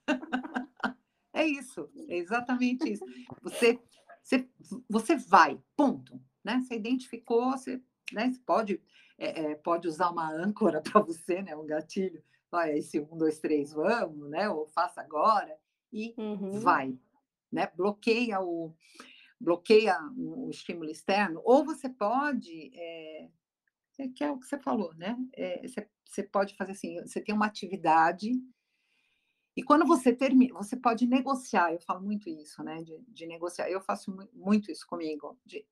É 1.38 1.46
isso, 1.46 1.90
é 2.08 2.16
exatamente 2.16 2.90
isso. 2.90 3.04
Você, 3.44 3.78
você, 4.24 4.48
você 4.90 5.18
vai, 5.18 5.60
ponto 5.76 6.18
né? 6.46 6.62
Você 6.62 6.76
identificou, 6.76 7.52
você, 7.52 7.82
né? 8.14 8.32
Você 8.32 8.40
pode, 8.46 8.82
é, 9.18 9.42
é, 9.42 9.56
pode 9.56 9.88
usar 9.88 10.12
uma 10.12 10.32
âncora 10.32 10.80
para 10.86 11.02
você, 11.02 11.42
né? 11.42 11.56
Um 11.56 11.66
gatilho. 11.66 12.24
Vai, 12.52 12.78
esse 12.78 13.00
um, 13.00 13.18
dois, 13.18 13.40
três, 13.40 13.74
vamos, 13.74 14.30
né? 14.30 14.48
Ou 14.48 14.68
faça 14.68 15.02
agora 15.02 15.58
e 15.92 16.14
uhum. 16.16 16.60
vai, 16.60 16.96
né? 17.52 17.70
Bloqueia 17.76 18.40
o 18.40 18.72
bloqueia 19.40 19.98
o 20.18 20.50
estímulo 20.50 20.90
externo. 20.90 21.42
Ou 21.44 21.66
você 21.66 21.90
pode 21.90 22.72
é, 22.74 23.30
é 24.00 24.08
que 24.10 24.24
é 24.24 24.32
o 24.32 24.40
que 24.40 24.48
você 24.48 24.58
falou, 24.58 24.94
né? 24.96 25.18
É, 25.34 25.68
você, 25.68 25.90
você 26.06 26.24
pode 26.24 26.56
fazer 26.56 26.72
assim, 26.72 27.00
você 27.02 27.22
tem 27.22 27.34
uma 27.34 27.46
atividade 27.46 28.32
e 29.56 29.64
quando 29.64 29.86
você 29.86 30.12
termina, 30.12 30.54
você 30.54 30.76
pode 30.76 31.08
negociar, 31.08 31.72
eu 31.72 31.80
falo 31.80 32.02
muito 32.02 32.30
isso, 32.30 32.62
né? 32.62 32.84
De, 32.84 33.00
de 33.08 33.26
negociar, 33.26 33.70
eu 33.70 33.80
faço 33.80 34.16
muito 34.34 34.70
isso 34.70 34.86
comigo, 34.86 35.40
de 35.46 35.66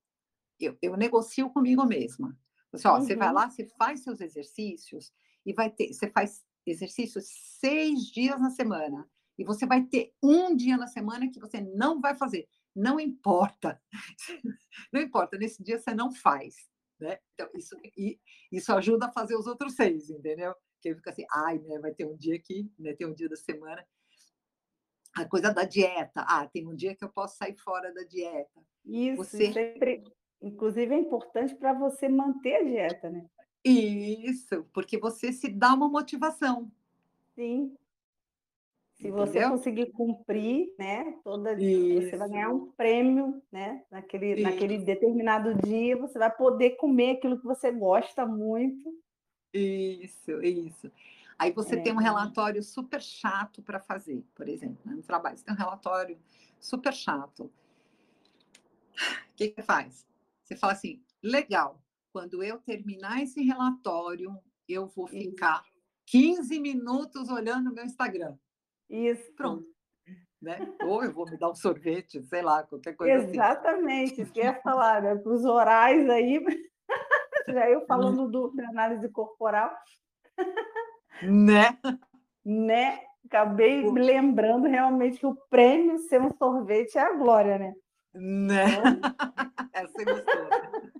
eu, 0.59 0.78
eu 0.82 0.95
negocio 0.95 1.49
comigo 1.49 1.86
mesma. 1.86 2.38
Você, 2.72 2.88
ó, 2.88 2.95
uhum. 2.95 3.01
você 3.01 3.16
vai 3.16 3.28
uhum. 3.28 3.34
lá, 3.34 3.49
você 3.49 3.66
faz 3.78 4.01
seus 4.01 4.22
exercícios 4.22 5.11
e 5.45 5.53
vai 5.53 5.70
ter, 5.70 5.93
você 5.93 6.09
faz 6.09 6.45
exercícios 6.66 7.26
seis 7.28 8.05
dias 8.05 8.39
na 8.39 8.49
semana 8.49 9.09
e 9.38 9.43
você 9.43 9.66
vai 9.66 9.84
ter 9.84 10.14
um 10.24 10.55
dia 10.55 10.78
na 10.78 10.88
semana 10.88 11.30
que 11.30 11.39
você 11.39 11.59
não 11.59 11.99
vai 11.99 12.16
fazer. 12.16 12.47
Não 12.76 12.99
importa, 12.99 13.82
não 14.91 15.01
importa. 15.01 15.38
Nesse 15.38 15.63
dia 15.63 15.80
você 15.80 15.93
não 15.93 16.13
faz, 16.13 16.55
né? 16.99 17.19
Então 17.34 17.49
isso 17.55 17.78
e, 17.97 18.19
isso 18.51 18.74
ajuda 18.74 19.07
a 19.07 19.11
fazer 19.11 19.36
os 19.36 19.47
outros 19.47 19.76
seis, 19.76 20.09
entendeu? 20.09 20.55
Que 20.82 20.95
fica 20.95 21.11
assim, 21.11 21.26
ai, 21.32 21.59
né? 21.59 21.80
Vai 21.80 21.93
ter 21.93 22.05
um 22.05 22.15
dia 22.15 22.36
aqui, 22.36 22.71
né? 22.80 22.93
Tem 22.93 23.07
um 23.07 23.13
dia 23.13 23.30
da 23.30 23.36
semana 23.36 23.86
a 25.15 25.26
coisa 25.26 25.53
da 25.53 25.63
dieta. 25.63 26.26
Ah, 26.28 26.47
tem 26.47 26.67
um 26.67 26.76
dia 26.76 26.95
que 26.95 27.03
eu 27.03 27.09
posso 27.09 27.38
sair 27.38 27.55
fora 27.55 27.93
da 27.93 28.03
dieta. 28.03 28.61
Isso, 28.84 29.17
você 29.24 29.53
sempre 29.53 30.03
Inclusive, 30.43 30.93
é 30.93 30.97
importante 30.99 31.55
para 31.55 31.71
você 31.71 32.09
manter 32.09 32.55
a 32.55 32.63
dieta, 32.63 33.09
né? 33.09 33.26
Isso, 33.63 34.65
porque 34.74 34.97
você 34.97 35.32
se 35.32 35.47
dá 35.47 35.74
uma 35.74 35.88
motivação. 35.88 36.69
Sim. 37.34 37.74
Se 39.03 39.09
Entendeu? 39.09 39.27
você 39.27 39.49
conseguir 39.49 39.91
cumprir, 39.91 40.73
né, 40.79 41.19
toda 41.25 41.61
Isso. 41.61 42.09
você 42.09 42.15
vai 42.15 42.29
ganhar 42.29 42.49
um 42.51 42.71
prêmio, 42.71 43.43
né, 43.51 43.83
naquele, 43.91 44.41
naquele 44.41 44.77
determinado 44.77 45.53
dia, 45.55 45.97
você 45.97 46.17
vai 46.17 46.33
poder 46.33 46.77
comer 46.77 47.17
aquilo 47.17 47.37
que 47.37 47.43
você 47.43 47.69
gosta 47.69 48.25
muito. 48.25 48.97
Isso, 49.53 50.41
isso. 50.41 50.89
Aí 51.37 51.51
você 51.51 51.75
é. 51.75 51.81
tem 51.81 51.91
um 51.91 51.97
relatório 51.97 52.63
super 52.63 53.01
chato 53.01 53.61
para 53.61 53.81
fazer, 53.81 54.23
por 54.33 54.47
exemplo, 54.47 54.79
né, 54.85 54.93
no 54.95 55.03
trabalho, 55.03 55.35
você 55.35 55.43
tem 55.43 55.53
um 55.53 55.57
relatório 55.57 56.17
super 56.57 56.93
chato. 56.93 57.43
O 57.43 59.35
que, 59.35 59.49
que 59.49 59.61
faz? 59.61 60.07
Você 60.45 60.55
fala 60.55 60.71
assim, 60.71 61.03
legal, 61.21 61.83
quando 62.13 62.41
eu 62.41 62.57
terminar 62.59 63.21
esse 63.21 63.41
relatório, 63.41 64.33
eu 64.65 64.87
vou 64.87 65.07
ficar 65.07 65.61
15 66.05 66.57
minutos 66.61 67.27
olhando 67.27 67.69
o 67.69 67.73
meu 67.73 67.83
Instagram. 67.83 68.37
Isso. 68.89 69.34
Pronto. 69.36 69.65
Né? 70.41 70.59
Ou 70.84 71.03
eu 71.03 71.13
vou 71.13 71.25
me 71.25 71.38
dar 71.38 71.49
um 71.49 71.55
sorvete, 71.55 72.21
sei 72.23 72.41
lá, 72.41 72.63
qualquer 72.63 72.95
coisa 72.95 73.13
Exatamente, 73.13 73.39
assim. 73.39 73.53
Exatamente, 73.53 74.21
isso 74.21 74.34
que 74.34 74.39
eu 74.41 74.43
ia 74.43 74.61
falar, 74.61 75.01
né? 75.01 75.15
Para 75.15 75.31
os 75.31 75.45
orais 75.45 76.09
aí, 76.09 76.43
já 77.47 77.69
eu 77.69 77.86
falando 77.86 78.29
do, 78.29 78.51
da 78.53 78.67
análise 78.67 79.07
corporal. 79.09 79.73
Né? 81.21 81.77
Né? 82.43 82.99
Acabei 83.25 83.89
me 83.89 84.01
lembrando 84.01 84.67
realmente 84.67 85.17
que 85.17 85.25
o 85.25 85.36
prêmio 85.49 85.97
ser 85.97 86.21
um 86.21 86.36
sorvete 86.38 86.97
é 86.97 87.01
a 87.01 87.13
glória, 87.13 87.57
né? 87.57 87.73
Né? 88.13 88.65
Então... 88.65 88.84
Essa 89.73 90.03
gostou. 90.03 90.49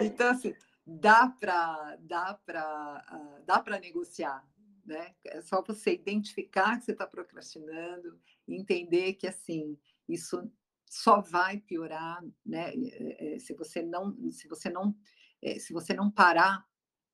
Então, 0.00 0.30
assim, 0.30 0.54
dá 0.88 1.28
para 1.28 1.96
dá 2.00 2.34
para 2.46 3.04
uh, 3.12 3.44
dá 3.44 3.60
para 3.60 3.78
negociar, 3.78 4.42
né? 4.86 5.14
É 5.26 5.42
só 5.42 5.62
você 5.62 5.92
identificar 5.92 6.78
que 6.78 6.86
você 6.86 6.92
está 6.92 7.06
procrastinando, 7.06 8.18
entender 8.46 9.14
que 9.14 9.26
assim 9.26 9.78
isso 10.08 10.50
só 10.86 11.20
vai 11.20 11.58
piorar, 11.58 12.24
né? 12.44 12.72
É, 12.74 13.34
é, 13.34 13.38
se 13.38 13.52
você 13.52 13.82
não 13.82 14.16
se 14.30 14.48
você 14.48 14.70
não 14.70 14.96
é, 15.42 15.58
se 15.58 15.72
você 15.74 15.92
não 15.92 16.10
parar, 16.10 16.66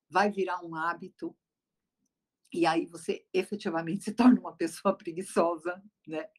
vai 0.09 0.31
virar 0.31 0.63
um 0.63 0.73
hábito 0.75 1.35
E 2.53 2.65
aí 2.65 2.85
você 2.85 3.25
efetivamente 3.33 4.05
se 4.05 4.13
torna 4.13 4.39
uma 4.39 4.55
pessoa 4.55 4.95
preguiçosa, 4.97 5.83
né? 6.07 6.29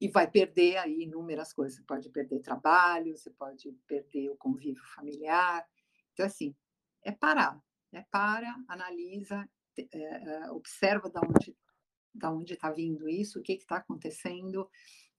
E 0.00 0.08
vai 0.08 0.28
perder 0.30 0.76
aí 0.78 1.02
inúmeras 1.02 1.52
coisas. 1.52 1.76
Você 1.78 1.84
pode 1.84 2.08
perder 2.10 2.40
trabalho, 2.40 3.16
você 3.16 3.30
pode 3.30 3.72
perder 3.86 4.30
o 4.30 4.36
convívio 4.36 4.82
familiar. 4.94 5.64
Então, 6.18 6.26
assim, 6.26 6.52
é 7.04 7.12
parar, 7.12 7.62
né? 7.92 8.04
para, 8.10 8.52
analisa, 8.66 9.48
é, 9.78 10.50
observa 10.50 11.08
da 11.08 11.20
onde 11.20 11.56
da 12.12 12.32
onde 12.32 12.54
está 12.54 12.72
vindo 12.72 13.08
isso, 13.08 13.38
o 13.38 13.42
que 13.42 13.52
está 13.52 13.76
acontecendo, 13.76 14.68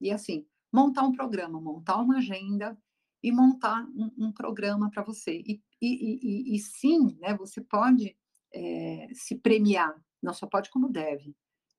e 0.02 0.12
assim, 0.12 0.45
montar 0.74 1.04
um 1.04 1.14
programa, 1.14 1.62
montar 1.62 1.95
uma 1.95 2.18
agenda 2.18 2.78
e 3.24 3.32
montar 3.32 3.88
um, 3.95 4.12
um 4.18 4.32
programa 4.34 4.89
para 4.89 5.02
você. 5.02 5.41
E, 5.47 5.64
e, 5.82 6.52
e, 6.52 6.56
e, 6.56 6.60
sim, 6.60 7.18
né, 7.22 7.34
você 7.38 7.62
pode 7.62 8.18
é, 8.54 9.08
se 9.14 9.38
premiar, 9.38 9.95
não 10.22 10.34
só 10.34 10.45
pode 10.45 10.70
como 10.70 10.89
deve, 10.89 11.34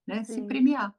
né? 0.07 0.25
Se 0.25 0.41
premiar. 0.47 0.97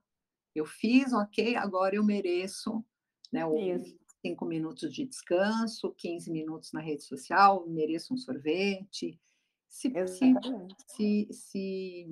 Eu 0.54 0.66
fiz, 0.68 1.14
ok, 1.14 1.56
agora 1.56 1.96
eu 1.96 2.04
mereço, 2.04 2.86
né? 3.32 3.44
o 3.44 3.58
isso. 3.58 4.01
5 4.22 4.46
minutos 4.46 4.94
de 4.94 5.06
descanso, 5.06 5.94
15 5.98 6.32
minutos 6.32 6.72
na 6.72 6.80
rede 6.80 7.04
social, 7.04 7.68
mereço 7.68 8.14
um 8.14 8.18
sorvete. 8.18 9.20
Se, 9.68 9.92
se, 10.08 10.34
se, 10.88 11.28
se, 11.32 12.08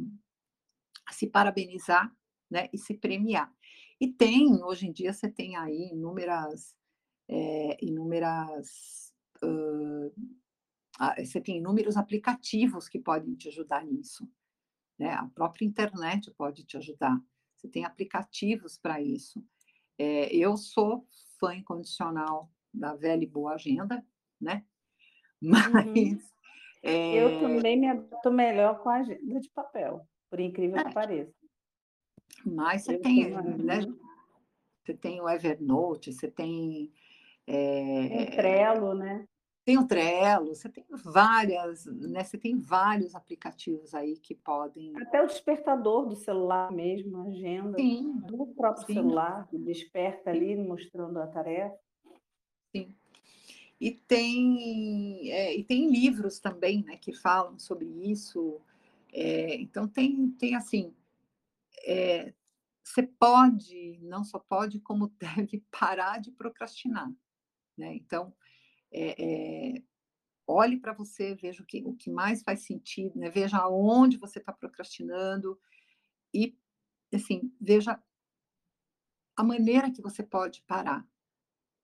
se 1.11 1.27
parabenizar 1.27 2.11
né, 2.49 2.69
e 2.73 2.77
se 2.77 2.93
premiar. 2.93 3.53
E 3.99 4.07
tem, 4.07 4.63
hoje 4.63 4.87
em 4.87 4.91
dia, 4.91 5.13
você 5.13 5.29
tem 5.29 5.55
aí 5.57 5.89
inúmeras. 5.91 6.75
É, 7.27 7.77
inúmeras 7.85 9.13
uh, 9.43 10.11
você 11.17 11.39
tem 11.39 11.57
inúmeros 11.57 11.95
aplicativos 11.95 12.89
que 12.89 12.99
podem 12.99 13.35
te 13.35 13.47
ajudar 13.47 13.85
nisso. 13.85 14.27
Né? 14.97 15.13
A 15.13 15.25
própria 15.27 15.65
internet 15.65 16.29
pode 16.31 16.65
te 16.65 16.75
ajudar. 16.77 17.17
Você 17.55 17.69
tem 17.69 17.85
aplicativos 17.85 18.77
para 18.77 19.01
isso. 19.01 19.43
É, 19.97 20.33
eu 20.35 20.57
sou 20.57 21.07
fã 21.39 21.55
incondicional 21.55 22.51
da 22.73 22.95
velha 22.95 23.23
e 23.23 23.27
boa 23.27 23.53
agenda, 23.53 24.05
né? 24.39 24.63
Uhum. 25.41 25.49
Mas. 25.51 25.85
Uhum. 25.85 26.19
É... 26.81 27.15
Eu 27.15 27.41
também 27.41 27.77
me 27.77 27.87
adapto 27.87 28.31
melhor 28.31 28.79
com 28.81 28.89
a 28.89 28.95
agenda 28.97 29.39
de 29.39 29.49
papel, 29.49 30.07
por 30.29 30.39
incrível 30.39 30.77
é. 30.77 30.83
que 30.85 30.93
pareça. 30.93 31.33
Mas 32.45 32.83
você 32.83 32.97
tem, 32.97 33.29
né? 33.57 33.81
Você 34.85 34.93
tem 34.93 35.19
o 35.19 35.29
Evernote, 35.29 36.13
você 36.13 36.31
tem. 36.31 36.91
É, 37.45 38.07
tem 38.07 38.31
Trello, 38.31 38.93
né? 38.93 39.27
Tem 39.69 39.77
o 39.77 39.85
Trello, 39.85 40.55
você 40.55 40.67
tem 40.67 40.83
várias, 40.89 41.85
né? 41.85 42.23
Você 42.23 42.39
tem 42.39 42.57
vários 42.57 43.13
aplicativos 43.13 43.93
aí 43.93 44.17
que 44.17 44.33
podem. 44.33 44.97
Até 44.97 45.21
o 45.21 45.27
despertador 45.27 46.07
do 46.07 46.15
celular 46.15 46.71
mesmo, 46.71 47.19
a 47.19 47.25
agenda 47.25 47.77
sim, 47.77 48.17
do 48.21 48.47
próprio 48.47 48.87
sim. 48.87 48.95
celular, 48.95 49.47
que 49.47 49.59
desperta 49.59 50.31
ali 50.31 50.55
mostrando 50.55 51.19
a 51.19 51.27
tarefa. 51.27 51.77
Sim. 52.75 52.95
E 53.79 53.91
tem, 53.91 55.31
é, 55.31 55.55
e 55.55 55.63
tem 55.63 55.87
livros 55.87 56.39
também, 56.39 56.83
né, 56.83 56.97
que 56.97 57.13
falam 57.13 57.59
sobre 57.59 57.85
isso. 57.85 58.59
É, 59.13 59.53
então 59.61 59.87
tem, 59.87 60.31
tem 60.31 60.55
assim, 60.55 60.95
é, 61.85 62.33
você 62.83 63.03
pode, 63.03 63.99
não 64.01 64.23
só 64.23 64.39
pode, 64.39 64.79
como 64.79 65.13
deve 65.21 65.63
parar 65.69 66.19
de 66.19 66.31
procrastinar. 66.31 67.13
Né? 67.77 67.93
Então, 67.93 68.33
é, 68.91 69.75
é, 69.77 69.83
olhe 70.47 70.77
para 70.77 70.93
você, 70.93 71.35
veja 71.35 71.61
o 71.61 71.65
que, 71.65 71.83
o 71.85 71.93
que 71.93 72.09
mais 72.09 72.41
faz 72.41 72.61
sentido, 72.61 73.17
né? 73.19 73.29
veja 73.29 73.67
onde 73.67 74.17
você 74.17 74.39
está 74.39 74.51
procrastinando 74.51 75.59
e, 76.33 76.57
assim, 77.13 77.53
veja 77.59 78.01
a 79.35 79.43
maneira 79.43 79.91
que 79.91 80.01
você 80.01 80.23
pode 80.23 80.61
parar. 80.63 81.07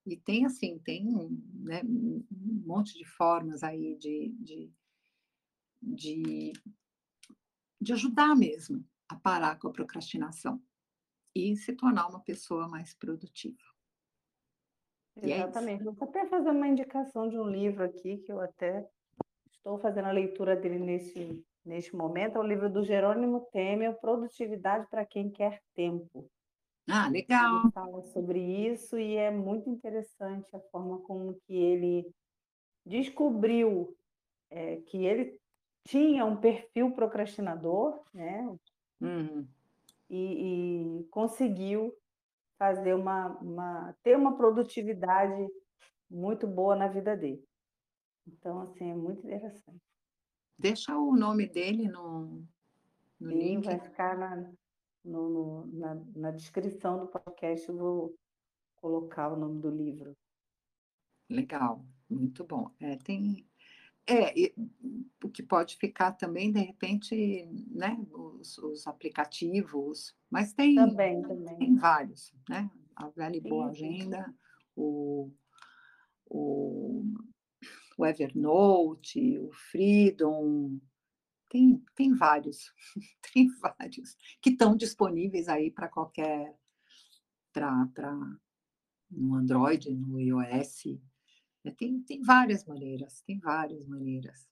E 0.05 0.15
tem, 0.17 0.45
assim, 0.45 0.77
tem 0.79 1.05
né, 1.53 1.81
um 1.83 2.23
monte 2.65 2.97
de 2.97 3.05
formas 3.05 3.63
aí 3.63 3.95
de, 3.95 4.35
de, 4.39 4.73
de, 5.81 6.53
de 7.81 7.93
ajudar 7.93 8.35
mesmo 8.35 8.85
a 9.07 9.15
parar 9.15 9.57
com 9.57 9.67
a 9.67 9.71
procrastinação 9.71 10.61
e 11.33 11.55
se 11.55 11.73
tornar 11.73 12.07
uma 12.07 12.19
pessoa 12.19 12.67
mais 12.67 12.93
produtiva. 12.93 13.64
É 15.21 15.37
Exatamente. 15.37 15.83
Vou 15.83 15.95
até 16.01 16.25
fazer 16.25 16.49
uma 16.49 16.67
indicação 16.67 17.29
de 17.29 17.37
um 17.37 17.47
livro 17.47 17.83
aqui 17.83 18.17
que 18.17 18.31
eu 18.31 18.39
até 18.41 18.85
estou 19.51 19.77
fazendo 19.79 20.05
a 20.05 20.11
leitura 20.11 20.55
dele 20.55 20.79
nesse, 20.79 21.43
neste 21.65 21.95
momento. 21.95 22.37
É 22.37 22.39
o 22.39 22.47
livro 22.47 22.69
do 22.69 22.83
Jerônimo 22.83 23.47
Temer, 23.51 23.99
Produtividade 23.99 24.87
para 24.89 25.05
quem 25.05 25.29
quer 25.29 25.61
tempo. 25.73 26.29
Ah, 26.87 27.07
legal. 27.07 27.61
Ele 27.63 27.71
fala 27.71 28.01
sobre 28.03 28.39
isso 28.39 28.99
e 28.99 29.15
é 29.15 29.31
muito 29.31 29.69
interessante 29.69 30.55
a 30.55 30.59
forma 30.71 30.99
como 30.99 31.33
que 31.45 31.55
ele 31.55 32.13
descobriu 32.85 33.95
é, 34.51 34.77
que 34.81 35.03
ele 35.03 35.39
tinha 35.83 36.25
um 36.25 36.37
perfil 36.37 36.91
procrastinador, 36.91 37.99
né? 38.13 38.47
Uhum. 39.01 39.47
E, 40.09 40.99
e, 40.99 41.03
conseguiu 41.09 41.93
fazer 42.57 42.93
uma, 42.93 43.27
uma 43.39 43.95
ter 44.03 44.17
uma 44.17 44.35
produtividade 44.35 45.47
muito 46.09 46.47
boa 46.47 46.75
na 46.75 46.87
vida 46.87 47.15
dele. 47.15 47.43
Então, 48.27 48.61
assim, 48.61 48.91
é 48.91 48.95
muito 48.95 49.25
interessante. 49.25 49.81
Deixa 50.57 50.97
o 50.97 51.15
nome 51.15 51.47
dele 51.47 51.87
no, 51.87 52.43
no 53.19 53.29
Sim, 53.29 53.37
link. 53.37 53.65
vai 53.65 53.79
ficar 53.79 54.17
na, 54.17 54.51
no, 55.03 55.29
no, 55.29 55.67
na, 55.67 55.95
na 56.15 56.31
descrição 56.31 56.99
do 56.99 57.07
podcast, 57.07 57.67
eu 57.69 57.77
vou 57.77 58.15
colocar 58.77 59.31
o 59.31 59.35
nome 59.35 59.59
do 59.59 59.69
livro. 59.69 60.15
Legal, 61.29 61.83
muito 62.09 62.43
bom. 62.43 62.71
É, 62.79 62.97
tem, 62.97 63.45
é, 64.07 64.53
o 65.23 65.29
que 65.29 65.41
pode 65.41 65.77
ficar 65.77 66.11
também, 66.11 66.51
de 66.51 66.59
repente, 66.59 67.47
né, 67.71 67.97
os, 68.11 68.57
os 68.59 68.87
aplicativos, 68.87 70.15
mas 70.29 70.53
tem, 70.53 70.75
também, 70.75 71.21
também. 71.21 71.57
tem 71.57 71.75
vários, 71.75 72.33
né? 72.47 72.69
A 72.95 73.09
Velha 73.09 73.37
e 73.37 73.41
Boa 73.41 73.69
Agenda, 73.69 74.33
o, 74.75 75.31
o, 76.27 77.03
o 77.97 78.05
Evernote, 78.05 79.39
o 79.39 79.51
Freedom, 79.51 80.79
tem, 81.49 81.83
tem 81.95 82.13
vários, 82.13 82.71
tem 83.33 83.47
vários 83.59 84.15
que 84.41 84.51
estão 84.51 84.75
disponíveis 84.75 85.47
aí 85.47 85.71
para 85.71 85.89
qualquer, 85.89 86.55
para 87.51 87.89
no 89.09 89.35
Android, 89.35 89.93
no 89.93 90.19
iOS, 90.19 90.99
tem, 91.71 92.01
tem 92.01 92.21
várias 92.21 92.65
maneiras, 92.65 93.21
tem 93.21 93.39
várias 93.39 93.85
maneiras. 93.87 94.47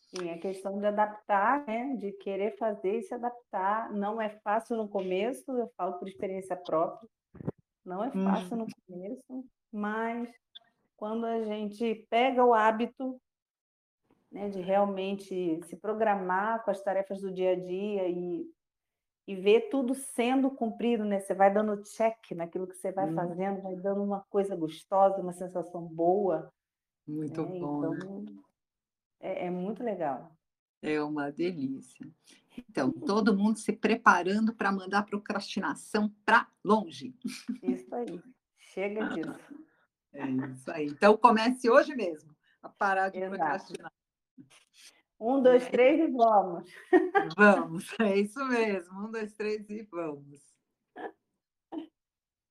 Sim, 0.00 0.30
a 0.30 0.38
questão 0.38 0.78
de 0.78 0.86
adaptar, 0.86 1.66
né? 1.66 1.94
de 1.96 2.12
querer 2.12 2.56
fazer 2.56 2.98
e 2.98 3.02
se 3.02 3.12
adaptar. 3.12 3.92
Não 3.92 4.20
é 4.20 4.30
fácil 4.40 4.76
no 4.76 4.88
começo, 4.88 5.50
eu 5.52 5.68
falo 5.76 5.98
por 5.98 6.08
experiência 6.08 6.56
própria, 6.56 7.08
não 7.84 8.02
é 8.02 8.10
fácil 8.10 8.56
hum. 8.56 8.60
no 8.60 8.66
começo, 8.86 9.44
mas 9.70 10.30
quando 10.96 11.26
a 11.26 11.42
gente 11.42 12.06
pega 12.08 12.44
o 12.44 12.54
hábito 12.54 13.20
né, 14.30 14.48
de 14.48 14.60
realmente 14.60 15.60
se 15.64 15.76
programar 15.76 16.64
com 16.64 16.70
as 16.70 16.82
tarefas 16.82 17.20
do 17.20 17.32
dia 17.32 17.52
a 17.52 17.54
dia 17.54 18.08
e 18.08 18.46
e 19.28 19.36
ver 19.36 19.68
tudo 19.68 19.94
sendo 19.94 20.50
cumprido, 20.50 21.04
né? 21.04 21.20
Você 21.20 21.34
vai 21.34 21.52
dando 21.52 21.82
check 21.82 22.32
naquilo 22.34 22.66
que 22.66 22.74
você 22.74 22.90
vai 22.90 23.10
hum. 23.10 23.14
fazendo, 23.14 23.60
vai 23.60 23.76
dando 23.76 24.02
uma 24.02 24.20
coisa 24.30 24.56
gostosa, 24.56 25.20
uma 25.20 25.34
sensação 25.34 25.82
boa. 25.82 26.50
Muito 27.06 27.42
né? 27.42 27.60
bom. 27.60 27.80
Né? 27.82 27.98
Então, 27.98 28.20
né? 28.22 28.42
é, 29.20 29.46
é 29.46 29.50
muito 29.50 29.84
legal. 29.84 30.32
É 30.80 30.98
uma 31.02 31.30
delícia. 31.30 32.10
Então, 32.70 32.90
todo 33.04 33.36
mundo 33.36 33.58
se 33.58 33.70
preparando 33.70 34.54
para 34.54 34.72
mandar 34.72 35.00
a 35.00 35.06
procrastinação 35.06 36.10
para 36.24 36.48
longe. 36.64 37.14
Isso 37.62 37.94
aí. 37.94 38.22
Chega 38.56 39.08
disso. 39.10 39.38
É 40.10 40.26
isso 40.26 40.70
aí. 40.70 40.86
Então, 40.86 41.18
comece 41.18 41.68
hoje 41.68 41.94
mesmo 41.94 42.34
a 42.62 42.68
parar 42.70 43.10
de 43.10 43.18
Exato. 43.18 43.36
procrastinar. 43.36 43.92
Um, 45.20 45.42
dois, 45.42 45.68
três 45.68 46.00
e 46.00 46.12
vamos. 46.12 46.70
Vamos, 47.36 47.86
é 48.00 48.16
isso 48.16 48.44
mesmo. 48.46 49.06
Um, 49.06 49.10
dois, 49.10 49.32
três 49.32 49.68
e 49.68 49.82
vamos. 49.82 50.40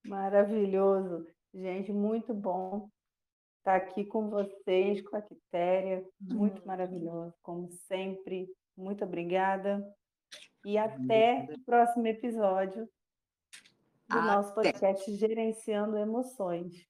Maravilhoso. 0.06 1.26
Gente, 1.54 1.94
muito 1.94 2.34
bom 2.34 2.90
estar 3.60 3.76
aqui 3.76 4.06
com 4.06 4.30
vocês, 4.30 5.02
com 5.02 5.16
a 5.16 5.22
Quitéria. 5.22 6.06
Muito 6.20 6.62
hum. 6.62 6.66
maravilhoso, 6.66 7.34
como 7.42 7.70
sempre. 7.72 8.50
Muito 8.76 9.04
obrigada. 9.04 9.86
E 10.66 10.78
até 10.78 11.48
o 11.50 11.60
próximo 11.62 12.06
episódio 12.08 12.88
do 14.10 14.18
até. 14.18 14.22
nosso 14.22 14.54
podcast 14.54 15.16
Gerenciando 15.16 15.98
Emoções. 15.98 16.86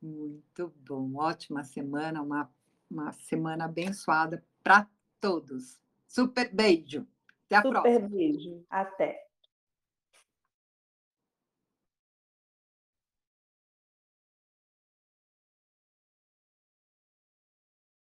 Muito 0.00 0.72
bom. 0.86 1.16
Ótima 1.16 1.64
semana, 1.64 2.22
uma 2.22 2.50
uma 2.90 3.12
semana 3.12 3.64
abençoada 3.66 4.44
para 4.62 4.88
todos. 5.20 5.78
Super 6.06 6.52
beijo. 6.54 7.06
Até 7.46 7.56
a 7.56 7.62
Super 7.62 7.82
próxima. 7.82 8.08
beijo. 8.08 8.64
Até. 8.70 9.27